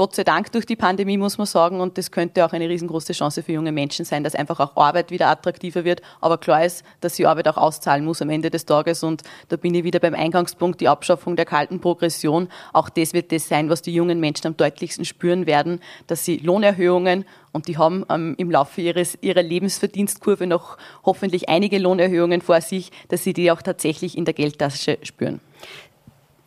Gott 0.00 0.14
sei 0.14 0.24
Dank 0.24 0.50
durch 0.52 0.64
die 0.64 0.76
Pandemie, 0.76 1.18
muss 1.18 1.36
man 1.36 1.46
sagen. 1.46 1.82
Und 1.82 1.98
das 1.98 2.10
könnte 2.10 2.46
auch 2.46 2.54
eine 2.54 2.66
riesengroße 2.70 3.12
Chance 3.12 3.42
für 3.42 3.52
junge 3.52 3.70
Menschen 3.70 4.06
sein, 4.06 4.24
dass 4.24 4.34
einfach 4.34 4.58
auch 4.58 4.74
Arbeit 4.74 5.10
wieder 5.10 5.28
attraktiver 5.28 5.84
wird. 5.84 6.00
Aber 6.22 6.38
klar 6.38 6.64
ist, 6.64 6.86
dass 7.02 7.16
sie 7.16 7.26
Arbeit 7.26 7.46
auch 7.48 7.58
auszahlen 7.58 8.06
muss 8.06 8.22
am 8.22 8.30
Ende 8.30 8.48
des 8.48 8.64
Tages. 8.64 9.02
Und 9.02 9.24
da 9.50 9.56
bin 9.56 9.74
ich 9.74 9.84
wieder 9.84 10.00
beim 10.00 10.14
Eingangspunkt, 10.14 10.80
die 10.80 10.88
Abschaffung 10.88 11.36
der 11.36 11.44
kalten 11.44 11.80
Progression. 11.80 12.48
Auch 12.72 12.88
das 12.88 13.12
wird 13.12 13.30
das 13.30 13.46
sein, 13.46 13.68
was 13.68 13.82
die 13.82 13.92
jungen 13.92 14.20
Menschen 14.20 14.46
am 14.46 14.56
deutlichsten 14.56 15.04
spüren 15.04 15.44
werden, 15.44 15.82
dass 16.06 16.24
sie 16.24 16.38
Lohnerhöhungen 16.38 17.26
und 17.52 17.68
die 17.68 17.76
haben 17.76 18.06
ähm, 18.08 18.36
im 18.38 18.50
Laufe 18.50 18.80
ihres, 18.80 19.18
ihrer 19.20 19.42
Lebensverdienstkurve 19.42 20.46
noch 20.46 20.78
hoffentlich 21.04 21.50
einige 21.50 21.78
Lohnerhöhungen 21.78 22.40
vor 22.40 22.62
sich, 22.62 22.90
dass 23.08 23.22
sie 23.22 23.34
die 23.34 23.50
auch 23.50 23.60
tatsächlich 23.60 24.16
in 24.16 24.24
der 24.24 24.32
Geldtasche 24.32 24.96
spüren. 25.02 25.40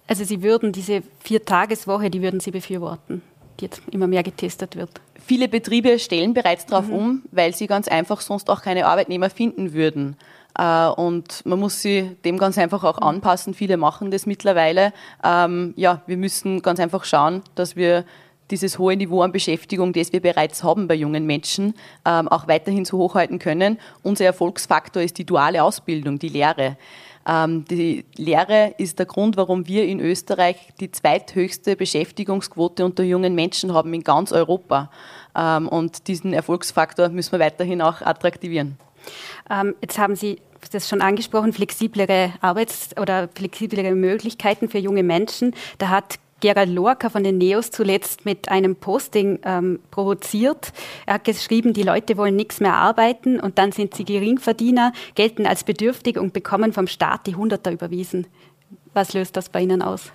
Also 0.07 0.23
Sie 0.25 0.43
würden 0.43 0.71
diese 0.73 1.01
Vier-Tageswoche, 1.19 2.09
die 2.09 2.21
würden 2.21 2.39
Sie 2.39 2.51
befürworten? 2.51 3.21
Jetzt 3.61 3.81
immer 3.91 4.07
mehr 4.07 4.23
getestet 4.23 4.75
wird. 4.75 5.01
Viele 5.25 5.47
Betriebe 5.47 5.99
stellen 5.99 6.33
bereits 6.33 6.65
darauf 6.65 6.87
mhm. 6.87 6.93
um, 6.93 7.21
weil 7.31 7.55
sie 7.55 7.67
ganz 7.67 7.87
einfach 7.87 8.21
sonst 8.21 8.49
auch 8.49 8.61
keine 8.61 8.85
Arbeitnehmer 8.87 9.29
finden 9.29 9.73
würden. 9.73 10.17
Äh, 10.57 10.87
und 10.87 11.45
man 11.45 11.59
muss 11.59 11.81
sie 11.81 12.15
dem 12.25 12.37
ganz 12.37 12.57
einfach 12.57 12.83
auch 12.83 12.97
anpassen. 12.99 13.53
Viele 13.53 13.77
machen 13.77 14.11
das 14.11 14.25
mittlerweile. 14.25 14.93
Ähm, 15.23 15.73
ja, 15.77 16.01
wir 16.07 16.17
müssen 16.17 16.61
ganz 16.61 16.79
einfach 16.79 17.05
schauen, 17.05 17.41
dass 17.55 17.75
wir 17.75 18.05
dieses 18.51 18.77
hohe 18.77 18.95
Niveau 18.95 19.21
an 19.21 19.31
Beschäftigung, 19.31 19.93
das 19.93 20.13
wir 20.13 20.21
bereits 20.21 20.63
haben 20.63 20.87
bei 20.87 20.95
jungen 20.95 21.25
Menschen, 21.25 21.73
ähm, 22.05 22.27
auch 22.27 22.47
weiterhin 22.47 22.85
so 22.85 22.97
hochhalten 22.97 23.39
können. 23.39 23.79
Unser 24.03 24.25
Erfolgsfaktor 24.25 25.01
ist 25.01 25.17
die 25.17 25.25
duale 25.25 25.63
Ausbildung, 25.63 26.19
die 26.19 26.29
Lehre. 26.29 26.77
Ähm, 27.27 27.65
die 27.65 28.05
Lehre 28.15 28.73
ist 28.77 28.99
der 28.99 29.05
Grund, 29.05 29.37
warum 29.37 29.67
wir 29.67 29.85
in 29.85 29.99
Österreich 29.99 30.57
die 30.79 30.91
zweithöchste 30.91 31.75
Beschäftigungsquote 31.75 32.83
unter 32.83 33.03
jungen 33.03 33.35
Menschen 33.35 33.73
haben 33.73 33.93
in 33.93 34.03
ganz 34.03 34.31
Europa. 34.31 34.89
Ähm, 35.35 35.67
und 35.67 36.07
diesen 36.07 36.33
Erfolgsfaktor 36.33 37.09
müssen 37.09 37.33
wir 37.33 37.39
weiterhin 37.39 37.81
auch 37.81 38.01
attraktivieren. 38.01 38.77
Ähm, 39.49 39.75
jetzt 39.81 39.97
haben 39.97 40.15
Sie 40.15 40.39
das 40.71 40.87
schon 40.87 41.01
angesprochen, 41.01 41.53
flexiblere 41.53 42.33
Arbeits- 42.41 42.95
oder 42.97 43.27
flexiblere 43.33 43.95
Möglichkeiten 43.95 44.69
für 44.69 44.77
junge 44.77 45.03
Menschen. 45.03 45.53
Da 45.77 45.89
hat 45.89 46.15
Gerald 46.43 46.69
Lorca 46.69 47.09
von 47.09 47.23
den 47.23 47.37
Neos 47.37 47.71
zuletzt 47.71 48.25
mit 48.25 48.49
einem 48.49 48.75
Posting 48.75 49.39
ähm, 49.45 49.79
provoziert. 49.91 50.73
Er 51.05 51.13
hat 51.13 51.23
geschrieben, 51.23 51.71
die 51.71 51.83
Leute 51.83 52.17
wollen 52.17 52.35
nichts 52.35 52.59
mehr 52.59 52.73
arbeiten 52.73 53.39
und 53.39 53.57
dann 53.57 53.71
sind 53.71 53.93
sie 53.93 54.03
Geringverdiener, 54.03 54.91
gelten 55.15 55.45
als 55.45 55.63
bedürftig 55.63 56.17
und 56.19 56.33
bekommen 56.33 56.73
vom 56.73 56.87
Staat 56.87 57.27
die 57.27 57.37
Hunderter 57.37 57.71
überwiesen. 57.71 58.27
Was 58.93 59.13
löst 59.13 59.37
das 59.37 59.47
bei 59.47 59.61
Ihnen 59.61 59.81
aus? 59.81 60.11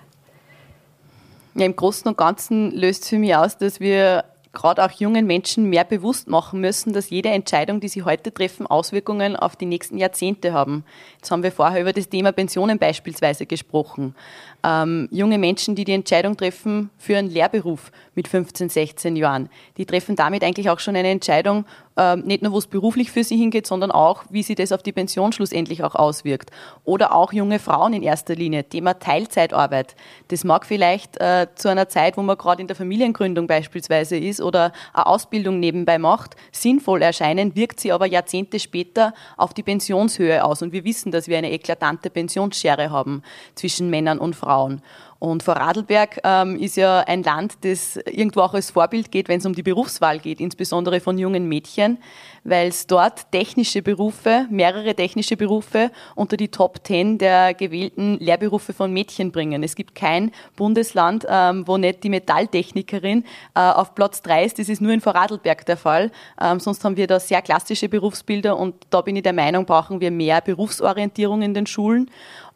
Ja, 1.55 1.65
Im 1.65 1.75
Großen 1.75 2.07
und 2.07 2.15
Ganzen 2.15 2.69
löst 2.77 3.05
es 3.05 3.09
für 3.09 3.17
mich 3.17 3.35
aus, 3.35 3.57
dass 3.57 3.79
wir 3.79 4.23
gerade 4.53 4.83
auch 4.83 4.91
jungen 4.91 5.25
Menschen 5.25 5.69
mehr 5.69 5.83
bewusst 5.83 6.27
machen 6.27 6.61
müssen, 6.61 6.93
dass 6.93 7.09
jede 7.09 7.29
Entscheidung, 7.29 7.79
die 7.79 7.87
sie 7.87 8.03
heute 8.03 8.33
treffen, 8.33 8.67
Auswirkungen 8.67 9.35
auf 9.35 9.55
die 9.55 9.65
nächsten 9.65 9.97
Jahrzehnte 9.97 10.53
haben. 10.53 10.83
Jetzt 11.17 11.31
haben 11.31 11.43
wir 11.43 11.51
vorher 11.51 11.81
über 11.81 11.93
das 11.93 12.09
Thema 12.09 12.31
Pensionen 12.31 12.79
beispielsweise 12.79 13.45
gesprochen 13.45 14.15
ähm, 14.63 15.07
junge 15.11 15.37
Menschen, 15.37 15.75
die 15.75 15.85
die 15.85 15.93
Entscheidung 15.93 16.35
treffen 16.35 16.89
für 16.97 17.17
einen 17.17 17.29
Lehrberuf 17.29 17.91
mit 18.15 18.27
15, 18.27 18.69
16 18.69 19.15
Jahren. 19.15 19.49
Die 19.77 19.85
treffen 19.85 20.15
damit 20.15 20.43
eigentlich 20.43 20.69
auch 20.69 20.79
schon 20.79 20.95
eine 20.95 21.09
Entscheidung, 21.09 21.65
ähm, 21.99 22.21
nicht 22.21 22.41
nur, 22.41 22.53
wo 22.53 22.57
es 22.57 22.67
beruflich 22.67 23.11
für 23.11 23.23
sie 23.23 23.35
hingeht, 23.35 23.67
sondern 23.67 23.91
auch, 23.91 24.23
wie 24.29 24.41
sie 24.43 24.55
das 24.55 24.71
auf 24.71 24.81
die 24.81 24.93
Pension 24.93 25.33
schlussendlich 25.33 25.83
auch 25.83 25.95
auswirkt. 25.95 26.49
Oder 26.85 27.13
auch 27.13 27.33
junge 27.33 27.59
Frauen 27.59 27.93
in 27.93 28.03
erster 28.03 28.35
Linie. 28.35 28.63
Thema 28.63 28.99
Teilzeitarbeit. 28.99 29.95
Das 30.29 30.43
mag 30.43 30.65
vielleicht 30.65 31.19
äh, 31.19 31.47
zu 31.55 31.67
einer 31.67 31.89
Zeit, 31.89 32.15
wo 32.15 32.21
man 32.21 32.37
gerade 32.37 32.61
in 32.61 32.67
der 32.67 32.75
Familiengründung 32.75 33.47
beispielsweise 33.47 34.17
ist 34.17 34.41
oder 34.41 34.71
eine 34.93 35.07
Ausbildung 35.07 35.59
nebenbei 35.59 35.97
macht, 35.97 36.35
sinnvoll 36.51 37.01
erscheinen, 37.01 37.55
wirkt 37.55 37.81
sie 37.81 37.91
aber 37.91 38.05
Jahrzehnte 38.05 38.59
später 38.59 39.13
auf 39.35 39.53
die 39.53 39.63
Pensionshöhe 39.63 40.43
aus. 40.43 40.61
Und 40.61 40.71
wir 40.71 40.85
wissen, 40.85 41.11
dass 41.11 41.27
wir 41.27 41.37
eine 41.37 41.51
eklatante 41.51 42.09
Pensionsschere 42.09 42.91
haben 42.91 43.23
zwischen 43.55 43.89
Männern 43.89 44.19
und 44.19 44.35
Frauen. 44.35 44.48
Frauen. 44.49 44.81
Und 45.19 45.43
Vorarlberg 45.43 46.21
ähm, 46.23 46.57
ist 46.57 46.77
ja 46.77 47.01
ein 47.01 47.23
Land, 47.23 47.57
das 47.61 47.97
irgendwo 47.97 48.39
auch 48.39 48.53
als 48.53 48.71
Vorbild 48.71 49.11
geht, 49.11 49.27
wenn 49.27 49.39
es 49.39 49.45
um 49.45 49.53
die 49.53 49.63
Berufswahl 49.63 50.17
geht, 50.17 50.39
insbesondere 50.39 51.01
von 51.01 51.17
jungen 51.17 51.49
Mädchen, 51.49 51.97
weil 52.45 52.69
es 52.69 52.87
dort 52.87 53.29
technische 53.33 53.81
Berufe, 53.81 54.47
mehrere 54.49 54.95
technische 54.95 55.35
Berufe 55.35 55.91
unter 56.15 56.37
die 56.37 56.47
Top 56.47 56.85
Ten 56.85 57.17
der 57.17 57.53
gewählten 57.53 58.17
Lehrberufe 58.19 58.71
von 58.71 58.93
Mädchen 58.93 59.33
bringen. 59.33 59.61
Es 59.61 59.75
gibt 59.75 59.93
kein 59.93 60.31
Bundesland, 60.55 61.25
ähm, 61.29 61.67
wo 61.67 61.75
nicht 61.75 62.01
die 62.05 62.09
Metalltechnikerin 62.09 63.25
äh, 63.55 63.59
auf 63.59 63.95
Platz 63.95 64.21
drei 64.21 64.45
ist. 64.45 64.57
Das 64.57 64.69
ist 64.69 64.81
nur 64.81 64.93
in 64.93 65.01
Vorarlberg 65.01 65.65
der 65.65 65.75
Fall. 65.75 66.11
Ähm, 66.41 66.61
sonst 66.61 66.85
haben 66.85 66.95
wir 66.95 67.07
da 67.07 67.19
sehr 67.19 67.41
klassische 67.41 67.89
Berufsbilder 67.89 68.57
und 68.57 68.75
da 68.89 69.01
bin 69.01 69.17
ich 69.17 69.23
der 69.23 69.33
Meinung, 69.33 69.65
brauchen 69.65 69.99
wir 69.99 70.11
mehr 70.11 70.39
Berufsorientierung 70.39 71.41
in 71.41 71.53
den 71.53 71.67
Schulen 71.67 72.09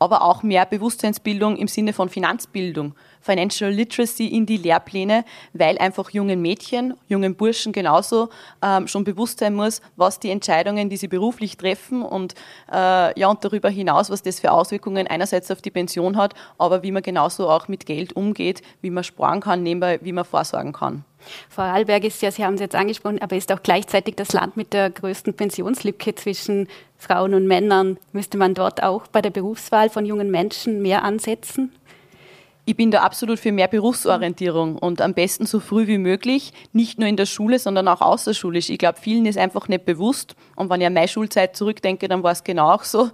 aber 0.04 0.22
auch 0.22 0.44
mehr 0.44 0.66
Bewusstseinsbildung 0.66 1.56
im 1.56 1.70
Sinne 1.70 1.94
von 1.94 2.10
Finanzbildung, 2.10 2.53
Financial 3.22 3.72
Literacy 3.72 4.28
in 4.28 4.46
die 4.46 4.58
Lehrpläne, 4.58 5.24
weil 5.54 5.78
einfach 5.78 6.10
jungen 6.10 6.42
Mädchen, 6.42 6.94
jungen 7.08 7.36
Burschen 7.36 7.72
genauso 7.72 8.30
ähm, 8.62 8.88
schon 8.88 9.06
bewusst 9.06 9.40
sein 9.40 9.56
muss, 9.56 9.82
was 9.96 10.20
die 10.20 10.30
Entscheidungen, 10.30 10.90
die 10.90 10.98
sie 10.98 11.08
beruflich 11.08 11.58
treffen 11.58 12.02
und 12.04 12.36
äh, 12.72 13.18
ja 13.20 13.28
und 13.28 13.44
darüber 13.44 13.70
hinaus, 13.70 14.10
was 14.10 14.22
das 14.22 14.40
für 14.42 14.52
Auswirkungen 14.52 15.08
einerseits 15.08 15.50
auf 15.52 15.62
die 15.62 15.72
Pension 15.72 16.18
hat, 16.18 16.34
aber 16.58 16.84
wie 16.84 16.92
man 16.92 17.02
genauso 17.02 17.50
auch 17.50 17.68
mit 17.68 17.86
Geld 17.86 18.14
umgeht, 18.14 18.62
wie 18.82 18.90
man 18.90 19.04
sparen 19.04 19.40
kann, 19.40 19.64
nebenbei, 19.64 20.00
wie 20.02 20.12
man 20.12 20.26
vorsorgen 20.26 20.74
kann. 20.74 21.06
Vorarlberg 21.50 22.04
ist 22.04 22.22
ja, 22.22 22.32
Sie 22.32 22.44
haben 22.44 22.56
es 22.56 22.60
jetzt 22.60 22.76
angesprochen, 22.76 23.22
aber 23.22 23.36
ist 23.36 23.52
auch 23.52 23.64
gleichzeitig 23.64 24.16
das 24.16 24.34
Land 24.34 24.58
mit 24.58 24.74
der 24.74 24.90
größten 24.90 25.34
Pensionslücke 25.34 26.16
zwischen 26.16 26.68
Frauen 26.98 27.34
und 27.34 27.48
Männern. 27.48 27.98
Müsste 28.12 28.38
man 28.38 28.54
dort 28.54 28.84
auch 28.84 29.08
bei 29.08 29.22
der 29.22 29.30
Berufswahl 29.30 29.90
von 29.90 30.06
jungen 30.06 30.32
Menschen 30.32 30.82
mehr 30.82 31.04
ansetzen? 31.04 31.72
Ich 32.66 32.78
bin 32.78 32.92
da 32.92 33.02
absolut 33.02 33.40
für 33.40 33.52
mehr 33.52 33.68
Berufsorientierung 33.68 34.78
und 34.78 35.02
am 35.02 35.14
besten 35.14 35.46
so 35.46 35.60
früh 35.60 35.86
wie 35.88 35.98
möglich, 35.98 36.54
nicht 36.72 36.98
nur 36.98 37.10
in 37.10 37.18
der 37.18 37.26
Schule, 37.26 37.60
sondern 37.60 37.90
auch 37.90 38.00
außerschulisch. 38.00 38.70
Ich 38.70 38.78
glaube, 38.78 39.00
vielen 39.02 39.26
ist 39.26 39.38
einfach 39.38 39.68
nicht 39.68 39.84
bewusst. 39.84 40.38
Und 40.56 40.70
wenn 40.70 40.80
ich 40.80 40.88
an 40.88 40.94
meine 40.94 41.10
Schulzeit 41.10 41.58
zurückdenke, 41.58 42.08
dann 42.08 42.24
war 42.24 42.32
es 42.32 42.46
genau 42.46 42.72
auch 42.72 42.86
so 42.86 43.10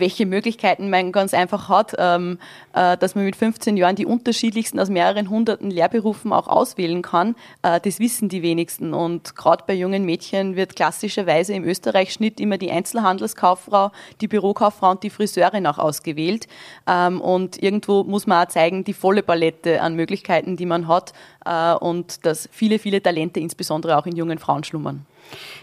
welche 0.00 0.26
Möglichkeiten 0.26 0.90
man 0.90 1.12
ganz 1.12 1.34
einfach 1.34 1.68
hat, 1.68 1.94
ähm, 1.98 2.38
äh, 2.72 2.96
dass 2.96 3.14
man 3.14 3.24
mit 3.24 3.36
15 3.36 3.76
Jahren 3.76 3.96
die 3.96 4.06
unterschiedlichsten 4.06 4.78
aus 4.80 4.88
mehreren 4.88 5.30
hunderten 5.30 5.70
Lehrberufen 5.70 6.32
auch 6.32 6.48
auswählen 6.48 7.02
kann. 7.02 7.34
Äh, 7.62 7.80
das 7.80 7.98
wissen 8.00 8.28
die 8.28 8.42
wenigsten. 8.42 8.94
Und 8.94 9.36
gerade 9.36 9.64
bei 9.66 9.74
jungen 9.74 10.04
Mädchen 10.04 10.56
wird 10.56 10.76
klassischerweise 10.76 11.54
im 11.54 11.64
Österreich-Schnitt 11.64 12.40
immer 12.40 12.58
die 12.58 12.70
Einzelhandelskauffrau, 12.70 13.90
die 14.20 14.28
Bürokauffrau 14.28 14.92
und 14.92 15.02
die 15.02 15.10
Friseurin 15.10 15.66
auch 15.66 15.78
ausgewählt. 15.78 16.46
Ähm, 16.86 17.20
und 17.20 17.62
irgendwo 17.62 18.04
muss 18.04 18.26
man 18.26 18.46
auch 18.46 18.48
zeigen, 18.48 18.84
die 18.84 18.94
volle 18.94 19.22
Palette 19.22 19.80
an 19.80 19.94
Möglichkeiten, 19.94 20.56
die 20.56 20.66
man 20.66 20.88
hat 20.88 21.12
äh, 21.44 21.74
und 21.74 22.24
dass 22.24 22.48
viele, 22.52 22.78
viele 22.78 23.02
Talente 23.02 23.40
insbesondere 23.40 23.96
auch 23.96 24.06
in 24.06 24.16
jungen 24.16 24.38
Frauen 24.38 24.64
schlummern. 24.64 25.06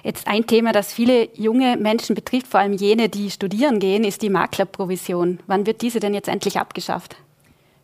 Jetzt 0.03 0.27
ein 0.27 0.47
Thema, 0.47 0.71
das 0.71 0.93
viele 0.93 1.29
junge 1.35 1.77
Menschen 1.77 2.15
betrifft, 2.15 2.47
vor 2.47 2.59
allem 2.59 2.73
jene, 2.73 3.09
die 3.09 3.31
studieren 3.31 3.79
gehen, 3.79 4.03
ist 4.03 4.21
die 4.21 4.29
Maklerprovision. 4.29 5.39
Wann 5.47 5.65
wird 5.65 5.81
diese 5.81 5.99
denn 5.99 6.13
jetzt 6.13 6.27
endlich 6.27 6.59
abgeschafft? 6.59 7.17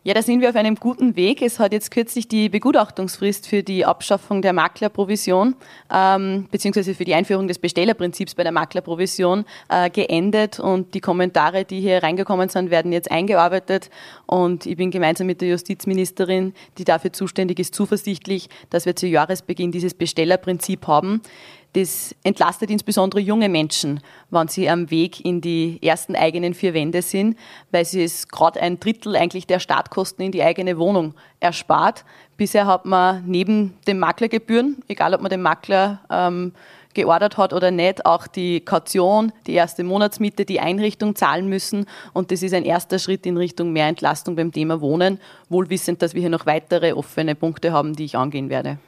Ja, 0.04 0.14
da 0.14 0.22
sind 0.22 0.40
wir 0.40 0.48
auf 0.48 0.56
einem 0.56 0.74
guten 0.74 1.14
Weg. 1.14 1.42
Es 1.42 1.60
hat 1.60 1.72
jetzt 1.72 1.92
kürzlich 1.92 2.26
die 2.26 2.48
Begutachtungsfrist 2.48 3.46
für 3.46 3.62
die 3.62 3.84
Abschaffung 3.84 4.42
der 4.42 4.52
Maklerprovision 4.52 5.54
ähm, 5.94 6.48
beziehungsweise 6.50 6.96
für 6.96 7.04
die 7.04 7.14
Einführung 7.14 7.46
des 7.46 7.60
Bestellerprinzips 7.60 8.34
bei 8.34 8.42
der 8.42 8.50
Maklerprovision 8.50 9.44
äh, 9.68 9.90
geendet 9.90 10.58
und 10.58 10.94
die 10.94 11.00
Kommentare, 11.00 11.64
die 11.64 11.80
hier 11.80 12.02
reingekommen 12.02 12.48
sind, 12.48 12.72
werden 12.72 12.90
jetzt 12.90 13.12
eingearbeitet 13.12 13.90
und 14.26 14.66
ich 14.66 14.76
bin 14.76 14.90
gemeinsam 14.90 15.28
mit 15.28 15.40
der 15.40 15.50
Justizministerin, 15.50 16.52
die 16.78 16.84
dafür 16.84 17.12
zuständig 17.12 17.60
ist, 17.60 17.72
zuversichtlich, 17.72 18.48
dass 18.70 18.86
wir 18.86 18.96
zu 18.96 19.06
Jahresbeginn 19.06 19.70
dieses 19.70 19.94
Bestellerprinzip 19.94 20.88
haben. 20.88 21.22
Das 21.74 22.14
entlastet 22.22 22.70
insbesondere 22.70 23.20
junge 23.20 23.48
Menschen, 23.48 24.00
wenn 24.30 24.48
sie 24.48 24.68
am 24.68 24.90
Weg 24.90 25.24
in 25.24 25.40
die 25.40 25.78
ersten 25.82 26.14
eigenen 26.14 26.52
vier 26.52 26.74
Wände 26.74 27.00
sind, 27.00 27.38
weil 27.70 27.86
sie 27.86 28.04
es 28.04 28.28
gerade 28.28 28.60
ein 28.60 28.78
Drittel 28.78 29.16
eigentlich 29.16 29.46
der 29.46 29.58
Startkosten 29.58 30.22
in 30.24 30.32
die 30.32 30.42
eigene 30.42 30.76
Wohnung 30.76 31.14
erspart. 31.40 32.04
Bisher 32.36 32.66
hat 32.66 32.84
man 32.84 33.24
neben 33.26 33.74
den 33.86 33.98
Maklergebühren, 33.98 34.82
egal 34.88 35.14
ob 35.14 35.22
man 35.22 35.30
den 35.30 35.40
Makler 35.40 36.00
ähm, 36.10 36.52
geordert 36.92 37.38
hat 37.38 37.54
oder 37.54 37.70
nicht, 37.70 38.04
auch 38.04 38.26
die 38.26 38.60
Kaution, 38.60 39.32
die 39.46 39.54
erste 39.54 39.82
Monatsmiete, 39.82 40.44
die 40.44 40.60
Einrichtung 40.60 41.14
zahlen 41.14 41.48
müssen. 41.48 41.86
Und 42.12 42.30
das 42.30 42.42
ist 42.42 42.52
ein 42.52 42.64
erster 42.64 42.98
Schritt 42.98 43.24
in 43.24 43.38
Richtung 43.38 43.72
mehr 43.72 43.86
Entlastung 43.86 44.36
beim 44.36 44.52
Thema 44.52 44.82
Wohnen, 44.82 45.18
wohlwissend, 45.48 46.02
dass 46.02 46.12
wir 46.12 46.20
hier 46.20 46.30
noch 46.30 46.44
weitere 46.44 46.92
offene 46.92 47.34
Punkte 47.34 47.72
haben, 47.72 47.94
die 47.94 48.04
ich 48.04 48.16
angehen 48.16 48.50
werde. 48.50 48.78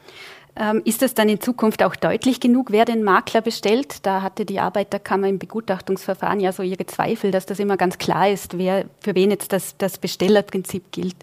Ähm, 0.57 0.83
ist 0.85 1.03
es 1.03 1.15
dann 1.15 1.29
in 1.29 1.41
Zukunft 1.41 1.83
auch 1.83 1.97
deutlich 1.97 2.39
genug, 2.39 2.71
wer 2.71 2.85
den 2.85 3.03
Makler 3.03 3.41
bestellt? 3.41 4.07
Da 4.07 4.23
hatte 4.23 4.45
die 4.45 4.61
Arbeiterkammer 4.61 5.29
im 5.29 5.39
Begutachtungsverfahren 5.41 6.39
ja 6.39 6.53
so 6.53 6.63
ihre 6.63 6.87
Zweifel, 6.87 7.33
dass 7.33 7.45
das 7.45 7.59
immer 7.59 7.77
ganz 7.77 7.99
klar 7.99 8.29
ist, 8.31 8.57
wer, 8.57 8.85
für 9.01 9.17
wen 9.17 9.31
jetzt 9.31 9.53
das, 9.53 9.77
das 9.77 9.99
Bestellerprinzip 9.99 10.93
gilt. 10.93 11.17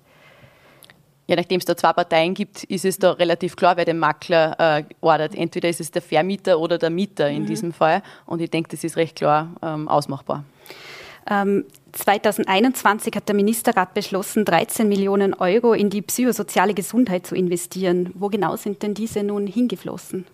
Ja, 1.27 1.37
nachdem 1.37 1.59
es 1.59 1.65
da 1.65 1.77
zwei 1.77 1.93
Parteien 1.93 2.33
gibt, 2.33 2.65
ist 2.65 2.83
es 2.83 2.99
da 2.99 3.11
relativ 3.11 3.55
klar, 3.55 3.77
wer 3.77 3.85
den 3.85 3.99
Makler 3.99 4.79
äh, 4.79 4.83
ordert. 4.99 5.33
Entweder 5.33 5.69
ist 5.69 5.79
es 5.79 5.91
der 5.91 6.01
Vermieter 6.01 6.59
oder 6.59 6.77
der 6.77 6.89
Mieter 6.89 7.29
in 7.29 7.43
mhm. 7.43 7.47
diesem 7.47 7.71
Fall. 7.71 8.03
Und 8.25 8.41
ich 8.41 8.49
denke, 8.49 8.69
das 8.71 8.83
ist 8.83 8.97
recht 8.97 9.15
klar 9.15 9.47
ähm, 9.61 9.87
ausmachbar. 9.87 10.43
Ähm, 11.29 11.65
2021 11.91 13.15
hat 13.15 13.27
der 13.27 13.35
Ministerrat 13.35 13.93
beschlossen, 13.93 14.45
13 14.45 14.87
Millionen 14.87 15.33
Euro 15.33 15.73
in 15.73 15.89
die 15.89 16.01
psychosoziale 16.01 16.73
Gesundheit 16.73 17.27
zu 17.27 17.35
investieren. 17.35 18.11
Wo 18.15 18.29
genau 18.29 18.55
sind 18.55 18.81
denn 18.81 18.93
diese 18.93 19.23
nun 19.23 19.47
hingeflossen? 19.47 20.25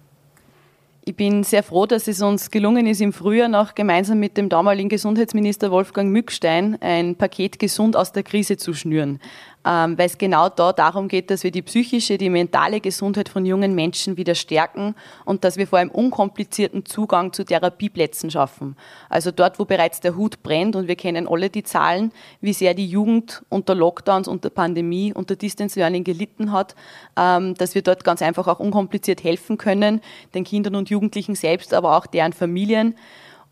Ich 1.03 1.15
bin 1.15 1.45
sehr 1.45 1.63
froh, 1.63 1.85
dass 1.85 2.09
es 2.09 2.21
uns 2.21 2.51
gelungen 2.51 2.85
ist, 2.85 2.99
im 2.99 3.13
Frühjahr 3.13 3.47
noch 3.47 3.75
gemeinsam 3.75 4.19
mit 4.19 4.35
dem 4.35 4.49
damaligen 4.49 4.89
Gesundheitsminister 4.89 5.71
Wolfgang 5.71 6.11
Mückstein 6.11 6.77
ein 6.81 7.15
Paket 7.15 7.59
gesund 7.59 7.95
aus 7.95 8.11
der 8.11 8.23
Krise 8.23 8.57
zu 8.57 8.73
schnüren 8.73 9.11
ähm, 9.11 9.21
weil 9.67 10.05
es 10.05 10.17
genau 10.17 10.47
da 10.49 10.71
darum 10.71 11.07
geht, 11.07 11.29
dass 11.29 11.43
wir 11.43 11.51
die 11.51 11.61
psychische, 11.61 12.17
die 12.17 12.29
mentale 12.29 12.79
Gesundheit 12.79 13.27
von 13.27 13.45
jungen 13.45 13.75
Menschen 13.75 14.15
wieder 14.15 14.33
stärken 14.33 14.95
und 15.25 15.43
dass 15.43 15.57
wir 15.57 15.67
vor 15.67 15.79
allem 15.79 15.91
unkomplizierten 15.91 16.85
Zugang 16.85 17.33
zu 17.33 17.43
Therapieplätzen 17.43 18.31
schaffen. 18.31 18.77
Also 19.09 19.31
dort, 19.31 19.59
wo 19.59 19.65
bereits 19.65 19.99
der 19.99 20.15
Hut 20.15 20.41
brennt 20.41 20.75
und 20.75 20.87
wir 20.87 20.95
kennen 20.95 21.27
alle 21.27 21.49
die 21.49 21.63
Zahlen, 21.63 22.13
wie 22.39 22.53
sehr 22.53 22.73
die 22.73 22.87
Jugend 22.87 23.43
unter 23.49 23.75
Lockdowns, 23.75 24.27
unter 24.27 24.49
Pandemie, 24.49 25.13
unter 25.13 25.35
Distance 25.35 25.77
Learning 25.77 26.05
gelitten 26.05 26.51
hat, 26.53 26.75
ähm, 27.17 27.53
dass 27.55 27.75
wir 27.75 27.81
dort 27.81 28.03
ganz 28.03 28.21
einfach 28.21 28.47
auch 28.47 28.59
unkompliziert 28.59 29.23
helfen 29.23 29.57
können, 29.57 30.01
den 30.33 30.45
Kindern 30.45 30.75
und 30.75 30.89
Jugendlichen 30.89 31.35
selbst, 31.35 31.73
aber 31.73 31.97
auch 31.97 32.05
deren 32.05 32.31
Familien. 32.31 32.95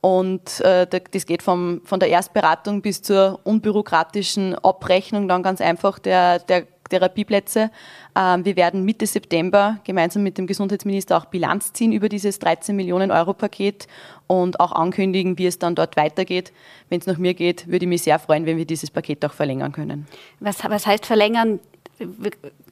Und 0.05 0.61
äh, 0.61 0.85
das 0.85 1.25
geht 1.25 1.41
vom, 1.41 1.81
von 1.83 1.99
der 1.99 2.09
Erstberatung 2.09 2.83
bis 2.83 3.01
zur 3.01 3.39
unbürokratischen 3.43 4.53
Abrechnung 4.53 5.27
dann 5.27 5.41
ganz 5.41 5.61
einfach 5.61 5.97
der, 5.97 6.37
der 6.37 6.67
Therapieplätze. 6.91 7.71
Ähm, 8.15 8.45
wir 8.45 8.55
werden 8.55 8.85
Mitte 8.85 9.07
September 9.07 9.79
gemeinsam 9.83 10.21
mit 10.21 10.37
dem 10.37 10.45
Gesundheitsminister 10.45 11.17
auch 11.17 11.25
Bilanz 11.25 11.73
ziehen 11.73 11.91
über 11.91 12.07
dieses 12.07 12.37
13 12.37 12.75
Millionen 12.75 13.09
Euro 13.09 13.33
Paket 13.33 13.87
und 14.27 14.59
auch 14.59 14.73
ankündigen, 14.73 15.39
wie 15.39 15.47
es 15.47 15.57
dann 15.57 15.73
dort 15.73 15.97
weitergeht. 15.97 16.53
Wenn 16.89 16.99
es 16.99 17.07
nach 17.07 17.17
mir 17.17 17.33
geht, 17.33 17.67
würde 17.67 17.85
ich 17.85 17.89
mich 17.89 18.03
sehr 18.03 18.19
freuen, 18.19 18.45
wenn 18.45 18.57
wir 18.57 18.65
dieses 18.65 18.91
Paket 18.91 19.25
auch 19.25 19.33
verlängern 19.33 19.71
können. 19.71 20.05
Was, 20.39 20.63
was 20.63 20.85
heißt 20.85 21.07
verlängern? 21.07 21.59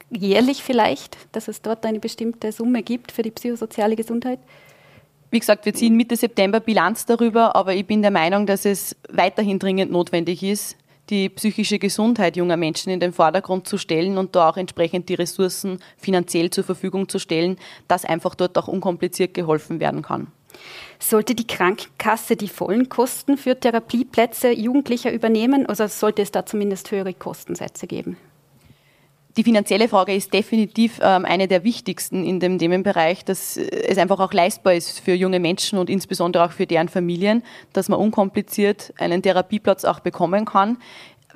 Jährlich 0.08 0.62
vielleicht, 0.62 1.16
dass 1.32 1.48
es 1.48 1.62
dort 1.62 1.84
eine 1.84 1.98
bestimmte 1.98 2.52
Summe 2.52 2.84
gibt 2.84 3.10
für 3.10 3.22
die 3.22 3.32
psychosoziale 3.32 3.96
Gesundheit? 3.96 4.38
Wie 5.34 5.40
gesagt, 5.40 5.66
wir 5.66 5.74
ziehen 5.74 5.96
Mitte 5.96 6.14
September 6.14 6.60
Bilanz 6.60 7.06
darüber, 7.06 7.56
aber 7.56 7.74
ich 7.74 7.84
bin 7.84 8.02
der 8.02 8.12
Meinung, 8.12 8.46
dass 8.46 8.64
es 8.64 8.94
weiterhin 9.10 9.58
dringend 9.58 9.90
notwendig 9.90 10.44
ist, 10.44 10.76
die 11.10 11.28
psychische 11.28 11.80
Gesundheit 11.80 12.36
junger 12.36 12.56
Menschen 12.56 12.92
in 12.92 13.00
den 13.00 13.12
Vordergrund 13.12 13.66
zu 13.66 13.76
stellen 13.76 14.16
und 14.16 14.36
da 14.36 14.50
auch 14.50 14.56
entsprechend 14.56 15.08
die 15.08 15.14
Ressourcen 15.14 15.80
finanziell 15.96 16.50
zur 16.50 16.62
Verfügung 16.62 17.08
zu 17.08 17.18
stellen, 17.18 17.56
dass 17.88 18.04
einfach 18.04 18.36
dort 18.36 18.56
auch 18.56 18.68
unkompliziert 18.68 19.34
geholfen 19.34 19.80
werden 19.80 20.02
kann. 20.02 20.28
Sollte 21.00 21.34
die 21.34 21.48
Krankenkasse 21.48 22.36
die 22.36 22.46
vollen 22.46 22.88
Kosten 22.88 23.36
für 23.36 23.58
Therapieplätze 23.58 24.52
Jugendlicher 24.52 25.10
übernehmen 25.10 25.66
oder 25.66 25.88
sollte 25.88 26.22
es 26.22 26.30
da 26.30 26.46
zumindest 26.46 26.92
höhere 26.92 27.12
Kostensätze 27.12 27.88
geben? 27.88 28.16
Die 29.36 29.42
finanzielle 29.42 29.88
Frage 29.88 30.14
ist 30.14 30.32
definitiv 30.32 31.00
ähm, 31.02 31.24
eine 31.24 31.48
der 31.48 31.64
wichtigsten 31.64 32.24
in 32.24 32.38
dem 32.38 32.56
Themenbereich, 32.56 33.24
dass 33.24 33.56
äh, 33.56 33.66
es 33.88 33.98
einfach 33.98 34.20
auch 34.20 34.32
leistbar 34.32 34.74
ist 34.74 35.00
für 35.00 35.12
junge 35.14 35.40
Menschen 35.40 35.76
und 35.76 35.90
insbesondere 35.90 36.44
auch 36.44 36.52
für 36.52 36.66
deren 36.66 36.88
Familien, 36.88 37.42
dass 37.72 37.88
man 37.88 37.98
unkompliziert 37.98 38.94
einen 38.96 39.22
Therapieplatz 39.22 39.84
auch 39.84 39.98
bekommen 39.98 40.44
kann. 40.44 40.78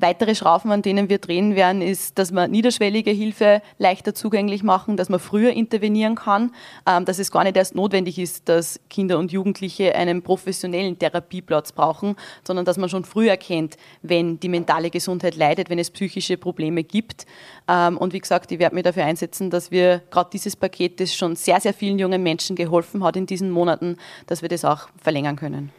Weitere 0.00 0.36
Schrauben, 0.36 0.70
an 0.70 0.82
denen 0.82 1.08
wir 1.08 1.18
drehen 1.18 1.56
werden, 1.56 1.82
ist, 1.82 2.18
dass 2.18 2.30
wir 2.30 2.46
niederschwellige 2.46 3.10
Hilfe 3.10 3.62
leichter 3.78 4.14
zugänglich 4.14 4.62
machen, 4.62 4.96
dass 4.96 5.08
man 5.08 5.18
früher 5.18 5.50
intervenieren 5.50 6.14
kann, 6.14 6.52
ähm, 6.86 7.04
dass 7.04 7.18
es 7.18 7.32
gar 7.32 7.42
nicht 7.42 7.56
erst 7.56 7.74
notwendig 7.74 8.16
ist, 8.18 8.48
dass 8.48 8.78
Kinder 8.88 9.18
und 9.18 9.32
Jugendliche 9.32 9.96
einen 9.96 10.22
professionellen 10.22 10.98
Therapieplatz 10.98 11.72
brauchen, 11.72 12.14
sondern 12.46 12.64
dass 12.64 12.78
man 12.78 12.88
schon 12.88 13.04
früh 13.04 13.28
erkennt, 13.28 13.76
wenn 14.02 14.38
die 14.38 14.48
mentale 14.48 14.90
Gesundheit 14.90 15.34
leidet, 15.34 15.68
wenn 15.68 15.80
es 15.80 15.90
psychische 15.90 16.36
Probleme 16.36 16.84
gibt. 16.84 17.26
Ähm, 17.66 17.98
und 17.98 18.12
wie 18.12 18.20
gesagt, 18.20 18.52
ich 18.52 18.60
werde 18.60 18.76
mich 18.76 18.84
dafür 18.84 19.04
einsetzen, 19.04 19.50
dass 19.50 19.72
wir 19.72 20.02
gerade 20.10 20.30
dieses 20.32 20.54
Paket, 20.54 21.00
das 21.00 21.12
schon 21.12 21.34
sehr, 21.34 21.60
sehr 21.60 21.74
vielen 21.74 21.98
jungen 21.98 22.22
Menschen 22.22 22.54
geholfen 22.54 23.02
hat 23.02 23.16
in 23.16 23.26
diesen 23.26 23.50
Monaten, 23.50 23.96
dass 24.28 24.42
wir 24.42 24.48
das 24.48 24.64
auch 24.64 24.88
verlängern 25.02 25.34
können. 25.34 25.72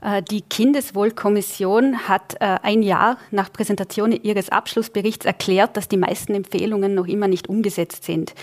Äh, 0.00 0.22
die 0.22 0.42
Kindeswohlkommission 0.42 2.08
hat 2.08 2.34
äh, 2.40 2.58
ein 2.62 2.82
Jahr 2.82 3.18
nach 3.30 3.52
Präsentation 3.52 4.12
ihres 4.12 4.50
Abschlussberichts 4.50 5.26
erklärt, 5.26 5.76
dass 5.76 5.88
die 5.88 5.96
meisten 5.96 6.34
Empfehlungen 6.34 6.94
noch 6.94 7.06
immer 7.06 7.28
nicht 7.28 7.48
umgesetzt 7.48 8.04
sind. 8.04 8.34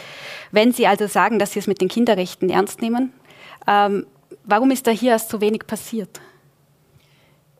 Wenn 0.52 0.72
Sie 0.72 0.88
also 0.88 1.08
sagen, 1.08 1.40
dass 1.40 1.54
Sie 1.54 1.60
es 1.60 1.68
mit 1.68 1.82
den 1.82 1.88
Kinderrechten 1.88 2.50
ernst 2.50 2.82
nehmen, 2.82 3.14
ähm, 3.68 4.06
warum 4.44 4.72
ist 4.72 4.88
da 4.88 4.92
hier 4.92 5.12
erst 5.12 5.30
so 5.30 5.42
wenig 5.42 5.66
passiert? 5.68 6.22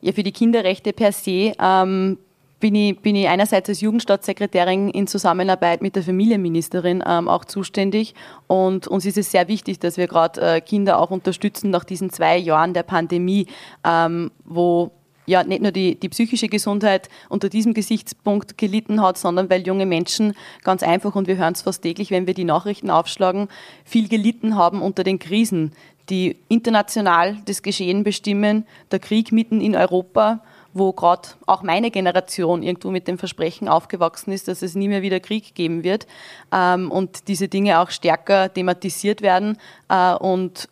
Ja, 0.00 0.12
für 0.12 0.22
die 0.22 0.32
Kinderrechte 0.32 0.92
per 0.92 1.12
se 1.12 1.52
ähm, 1.58 2.18
bin 2.58 2.74
ich, 2.74 2.98
bin 3.00 3.16
ich 3.16 3.28
einerseits 3.28 3.68
als 3.68 3.80
Jugendstaatssekretärin 3.80 4.88
in 4.90 5.06
Zusammenarbeit 5.06 5.82
mit 5.82 5.96
der 5.96 6.02
Familienministerin 6.02 7.02
ähm, 7.06 7.28
auch 7.28 7.44
zuständig. 7.44 8.14
Und 8.46 8.88
uns 8.88 9.04
ist 9.04 9.18
es 9.18 9.30
sehr 9.30 9.48
wichtig, 9.48 9.78
dass 9.78 9.96
wir 9.96 10.06
gerade 10.06 10.40
äh, 10.40 10.60
Kinder 10.60 10.98
auch 10.98 11.10
unterstützen 11.10 11.70
nach 11.70 11.84
diesen 11.84 12.10
zwei 12.10 12.38
Jahren 12.38 12.72
der 12.72 12.82
Pandemie, 12.82 13.46
ähm, 13.84 14.30
wo 14.44 14.90
ja 15.26 15.42
nicht 15.42 15.60
nur 15.60 15.72
die, 15.72 15.96
die 15.96 16.08
psychische 16.08 16.48
Gesundheit 16.48 17.08
unter 17.28 17.48
diesem 17.48 17.74
Gesichtspunkt 17.74 18.56
gelitten 18.56 19.02
hat, 19.02 19.18
sondern 19.18 19.50
weil 19.50 19.66
junge 19.66 19.84
Menschen 19.84 20.34
ganz 20.62 20.82
einfach, 20.82 21.14
und 21.14 21.26
wir 21.26 21.36
hören 21.36 21.52
es 21.52 21.62
fast 21.62 21.82
täglich, 21.82 22.10
wenn 22.10 22.26
wir 22.26 22.34
die 22.34 22.44
Nachrichten 22.44 22.90
aufschlagen, 22.90 23.48
viel 23.84 24.08
gelitten 24.08 24.56
haben 24.56 24.82
unter 24.82 25.04
den 25.04 25.18
Krisen, 25.18 25.72
die 26.08 26.36
international 26.48 27.36
das 27.44 27.62
Geschehen 27.62 28.04
bestimmen, 28.04 28.64
der 28.92 29.00
Krieg 29.00 29.32
mitten 29.32 29.60
in 29.60 29.74
Europa 29.74 30.40
wo 30.78 30.92
gerade 30.92 31.28
auch 31.46 31.62
meine 31.62 31.90
Generation 31.90 32.62
irgendwo 32.62 32.90
mit 32.90 33.08
dem 33.08 33.18
Versprechen 33.18 33.68
aufgewachsen 33.68 34.32
ist, 34.32 34.48
dass 34.48 34.62
es 34.62 34.74
nie 34.74 34.88
mehr 34.88 35.02
wieder 35.02 35.20
Krieg 35.20 35.54
geben 35.54 35.84
wird 35.84 36.06
ähm, 36.52 36.90
und 36.90 37.28
diese 37.28 37.48
Dinge 37.48 37.80
auch 37.80 37.90
stärker 37.90 38.52
thematisiert 38.52 39.22
werden 39.22 39.58
äh, 39.88 40.14
und 40.14 40.68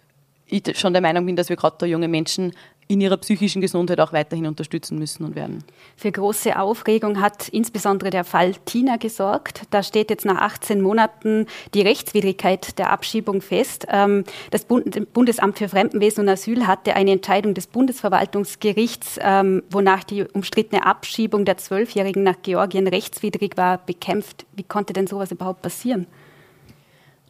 ich 0.46 0.78
schon 0.78 0.92
der 0.92 1.02
Meinung 1.02 1.24
bin, 1.26 1.36
dass 1.36 1.48
wir 1.48 1.56
gerade 1.56 1.76
da 1.78 1.86
junge 1.86 2.08
Menschen 2.08 2.52
in 2.86 3.00
ihrer 3.00 3.16
psychischen 3.16 3.60
Gesundheit 3.60 4.00
auch 4.00 4.12
weiterhin 4.12 4.46
unterstützen 4.46 4.98
müssen 4.98 5.24
und 5.24 5.34
werden. 5.34 5.64
Für 5.96 6.12
große 6.12 6.58
Aufregung 6.58 7.20
hat 7.20 7.48
insbesondere 7.48 8.10
der 8.10 8.24
Fall 8.24 8.54
Tina 8.64 8.96
gesorgt. 8.96 9.62
Da 9.70 9.82
steht 9.82 10.10
jetzt 10.10 10.24
nach 10.24 10.40
18 10.40 10.80
Monaten 10.80 11.46
die 11.72 11.82
Rechtswidrigkeit 11.82 12.78
der 12.78 12.90
Abschiebung 12.90 13.40
fest. 13.40 13.86
Ähm, 13.90 14.24
das 14.50 14.64
Bundesamt 14.64 15.58
für 15.58 15.68
Fremdenwesen 15.68 16.24
und 16.24 16.28
Asyl 16.28 16.66
hatte 16.66 16.94
eine 16.94 17.12
Entscheidung 17.12 17.54
des 17.54 17.66
Bundesverwaltungsgerichts, 17.66 19.18
ähm, 19.22 19.62
wonach 19.70 20.04
die 20.04 20.24
umstrittene 20.24 20.84
Abschiebung 20.84 21.44
der 21.44 21.56
Zwölfjährigen 21.56 22.22
nach 22.22 22.36
Georgien 22.42 22.86
rechtswidrig 22.86 23.56
war, 23.56 23.78
bekämpft. 23.78 24.46
Wie 24.54 24.62
konnte 24.62 24.92
denn 24.92 25.06
sowas 25.06 25.32
überhaupt 25.32 25.62
passieren? 25.62 26.06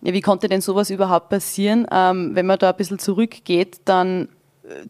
Ja, 0.04 0.12
wie 0.12 0.20
konnte 0.20 0.48
denn 0.48 0.60
sowas 0.60 0.90
überhaupt 0.90 1.30
passieren? 1.30 1.86
Ähm, 1.90 2.32
wenn 2.34 2.44
man 2.44 2.58
da 2.58 2.70
ein 2.70 2.76
bisschen 2.76 2.98
zurückgeht, 2.98 3.80
dann 3.86 4.28
äh, 4.64 4.86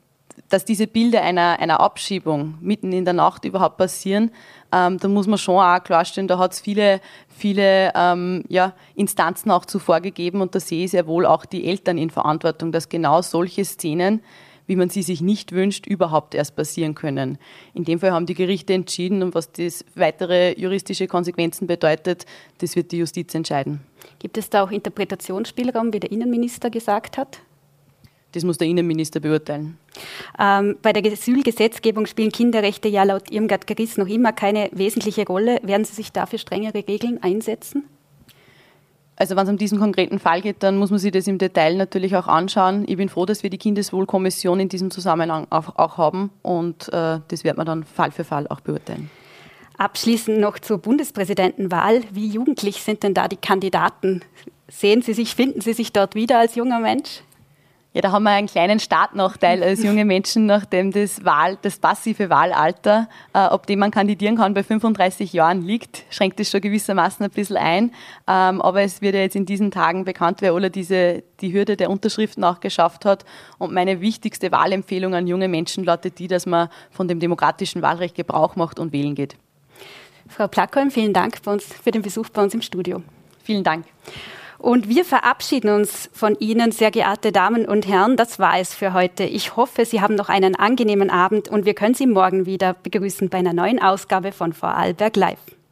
dass 0.55 0.65
diese 0.65 0.87
Bilder 0.87 1.21
einer, 1.23 1.59
einer 1.59 1.81
Abschiebung 1.81 2.55
mitten 2.61 2.93
in 2.93 3.05
der 3.05 3.13
Nacht 3.13 3.45
überhaupt 3.45 3.77
passieren, 3.77 4.31
ähm, 4.71 4.99
da 5.01 5.09
muss 5.09 5.27
man 5.27 5.37
schon 5.37 5.57
auch 5.57 5.83
klarstellen, 5.83 6.29
da 6.29 6.39
hat 6.39 6.53
es 6.53 6.61
viele, 6.61 7.01
viele 7.29 7.91
ähm, 7.97 8.45
ja, 8.49 8.73
Instanzen 8.95 9.51
auch 9.51 9.65
zuvor 9.65 10.01
gegeben 10.01 10.41
und 10.41 10.55
da 10.55 10.61
sehe 10.61 10.85
ich 10.85 10.93
sehr 10.93 11.09
wohl 11.09 11.27
auch 11.27 11.45
die 11.45 11.67
Eltern 11.67 11.99
in 11.99 12.09
Verantwortung, 12.09 12.71
dass 12.71 12.89
genau 12.89 13.21
solche 13.21 13.65
Szenen, 13.65 14.23
wie 14.69 14.77
man 14.77 14.91
sie 14.91 15.03
sich 15.03 15.21
nicht 15.21 15.51
wünscht, 15.51 15.89
überhaupt 15.89 16.37
erst 16.37 16.55
passieren 16.55 16.95
können. 16.95 17.39
In 17.75 17.83
dem 17.83 17.99
Fall 17.99 18.13
haben 18.13 18.27
die 18.27 18.35
Gerichte 18.35 18.75
entschieden 18.75 19.25
und 19.25 19.35
was 19.35 19.51
das 19.51 19.85
weitere 19.97 20.57
juristische 20.57 21.09
Konsequenzen 21.09 21.67
bedeutet, 21.67 22.27
das 22.59 22.77
wird 22.77 22.93
die 22.93 22.99
Justiz 22.99 23.35
entscheiden. 23.35 23.81
Gibt 24.21 24.39
es 24.39 24.51
da 24.51 24.63
auch 24.63 24.71
Interpretationsspielraum, 24.71 25.93
wie 25.93 25.99
der 25.99 26.13
Innenminister 26.13 26.71
gesagt 26.71 27.19
hat? 27.19 27.41
Das 28.35 28.43
muss 28.43 28.59
der 28.59 28.67
Innenminister 28.67 29.21
beurteilen. 29.21 29.79
Ähm, 30.39 30.77
bei 30.83 30.93
der 30.93 31.13
Asylgesetzgebung 31.13 32.07
spielen 32.07 32.33
Kinderrechte 32.33 32.89
ja 32.89 33.05
laut 33.05 33.31
Irmgard 33.31 33.69
Geriss 33.69 33.97
noch 33.97 34.09
immer 34.09 34.33
keine 34.33 34.71
wesentliche 34.73 35.25
Rolle. 35.25 35.61
Werden 35.63 35.85
Sie 35.85 35.95
sich 35.95 36.11
dafür 36.11 36.41
strengere 36.41 36.85
Regeln 36.89 37.23
einsetzen? 37.23 37.85
Also 39.17 39.37
wenn 39.37 39.45
es 39.45 39.51
um 39.51 39.57
diesen 39.57 39.79
konkreten 39.79 40.19
Fall 40.19 40.43
geht, 40.43 40.65
dann 40.65 40.77
muss 40.77 40.91
man 40.91 40.99
sich 40.99 41.13
das 41.13 41.29
im 41.29 41.39
Detail 41.39 41.77
natürlich 41.77 42.17
auch 42.17 42.27
anschauen. 42.27 42.85
Ich 42.89 42.97
bin 42.97 43.09
froh, 43.09 43.25
dass 43.25 43.45
wir 43.45 43.51
die 43.51 43.59
Kindeswohlkommission 43.59 44.59
in 44.59 44.69
diesem 44.69 44.91
Zusammenhang 44.91 45.47
auch, 45.51 45.77
auch 45.77 45.97
haben 45.99 46.31
und 46.43 46.93
äh, 46.93 47.21
das 47.29 47.45
wird 47.45 47.57
man 47.57 47.67
dann 47.67 47.85
Fall 47.85 48.11
für 48.11 48.25
Fall 48.25 48.49
auch 48.49 48.59
beurteilen. 48.59 49.11
Abschließend 49.79 50.39
noch 50.39 50.59
zur 50.59 50.79
Bundespräsidentenwahl. 50.79 52.03
Wie 52.13 52.27
jugendlich 52.27 52.83
sind 52.83 53.05
denn 53.05 53.15
da 53.15 53.29
die 53.29 53.37
Kandidaten? 53.37 54.23
Sehen 54.67 55.03
Sie 55.03 55.15
sich, 55.15 55.37
finden 55.37 55.61
Sie 55.61 55.73
sich 55.73 55.93
dort 55.93 56.17
wieder 56.17 56.41
als 56.41 56.57
junger 56.57 56.81
Mensch? 56.81 57.23
Ja, 57.95 58.01
da 58.01 58.11
haben 58.11 58.25
wir 58.25 58.31
einen 58.31 58.49
kleinen 58.49 58.81
Startnachteil 58.81 59.63
als 59.63 59.85
junge 59.85 60.05
Menschen, 60.05 60.47
nachdem 60.47 60.91
das 60.91 61.25
Wahl, 61.25 61.59
das 61.63 61.79
passive 61.79 62.29
Wahlalter, 62.29 63.09
äh, 63.33 63.39
ab 63.39 63.69
dem 63.69 63.79
man 63.79 63.93
kandidieren 63.93 64.35
kann, 64.37 64.53
bei 64.53 64.65
35 64.65 65.33
Jahren 65.33 65.63
liegt, 65.63 66.03
schränkt 66.11 66.41
es 66.41 66.51
schon 66.51 66.61
gewissermaßen 66.61 67.25
ein 67.25 67.31
bisschen 67.31 67.57
ein. 67.57 67.93
Ähm, 68.27 68.61
aber 68.61 68.83
es 68.83 69.01
wird 69.01 69.15
ja 69.15 69.21
jetzt 69.21 69.37
in 69.37 69.47
diesen 69.47 69.71
Tagen 69.71 70.05
bekannt, 70.05 70.39
wer 70.41 70.55
alle 70.55 70.73
diese, 70.73 71.23
die 71.41 71.53
Hürde 71.53 71.77
der 71.77 71.89
Unterschriften 71.89 72.43
auch 72.43 72.59
geschafft 72.59 73.05
hat. 73.05 73.25
Und 73.59 73.73
meine 73.73 74.01
wichtigste 74.01 74.51
Wahlempfehlung 74.51 75.15
an 75.15 75.29
junge 75.29 75.47
Menschen 75.47 75.85
lautet 75.85 76.19
die, 76.19 76.27
dass 76.27 76.47
man 76.47 76.71
von 76.91 77.07
dem 77.07 77.21
demokratischen 77.21 77.81
Wahlrecht 77.81 78.17
Gebrauch 78.17 78.57
macht 78.57 78.81
und 78.81 78.93
wählen 78.93 79.15
geht. 79.15 79.37
Frau 80.27 80.49
Plackholm, 80.49 80.91
vielen 80.91 81.13
Dank 81.13 81.39
für, 81.41 81.51
uns, 81.51 81.65
für 81.65 81.93
den 81.93 82.03
Besuch 82.03 82.29
bei 82.31 82.43
uns 82.43 82.55
im 82.55 82.63
Studio. 82.63 83.05
Vielen 83.45 83.63
Dank. 83.63 83.85
Und 84.65 84.89
wir 84.89 85.05
verabschieden 85.05 85.69
uns 85.69 86.09
von 86.15 86.39
Ihnen, 86.41 86.73
sehr 86.73 86.91
geehrte 86.91 87.33
Damen 87.33 87.67
und 87.67 87.87
Herren. 87.87 88.17
Das 88.17 88.39
war 88.39 88.59
es 88.59 88.75
für 88.75 88.95
heute. 88.95 89.25
Ich 89.25 89.57
hoffe, 89.57 89.85
Sie 89.85 90.01
haben 90.01 90.15
noch 90.15 90.31
einen 90.31 90.57
angenehmen 90.57 91.11
Abend 91.11 91.49
und 91.49 91.67
wir 91.67 91.75
können 91.75 91.93
Sie 91.93 92.07
morgen 92.07 92.47
wieder 92.47 92.73
begrüßen 92.73 93.29
bei 93.29 93.37
einer 93.37 93.53
neuen 93.53 93.79
Ausgabe 93.79 94.33
von 94.33 94.55
Vorarlberg 94.55 95.17
Live. 95.17 95.64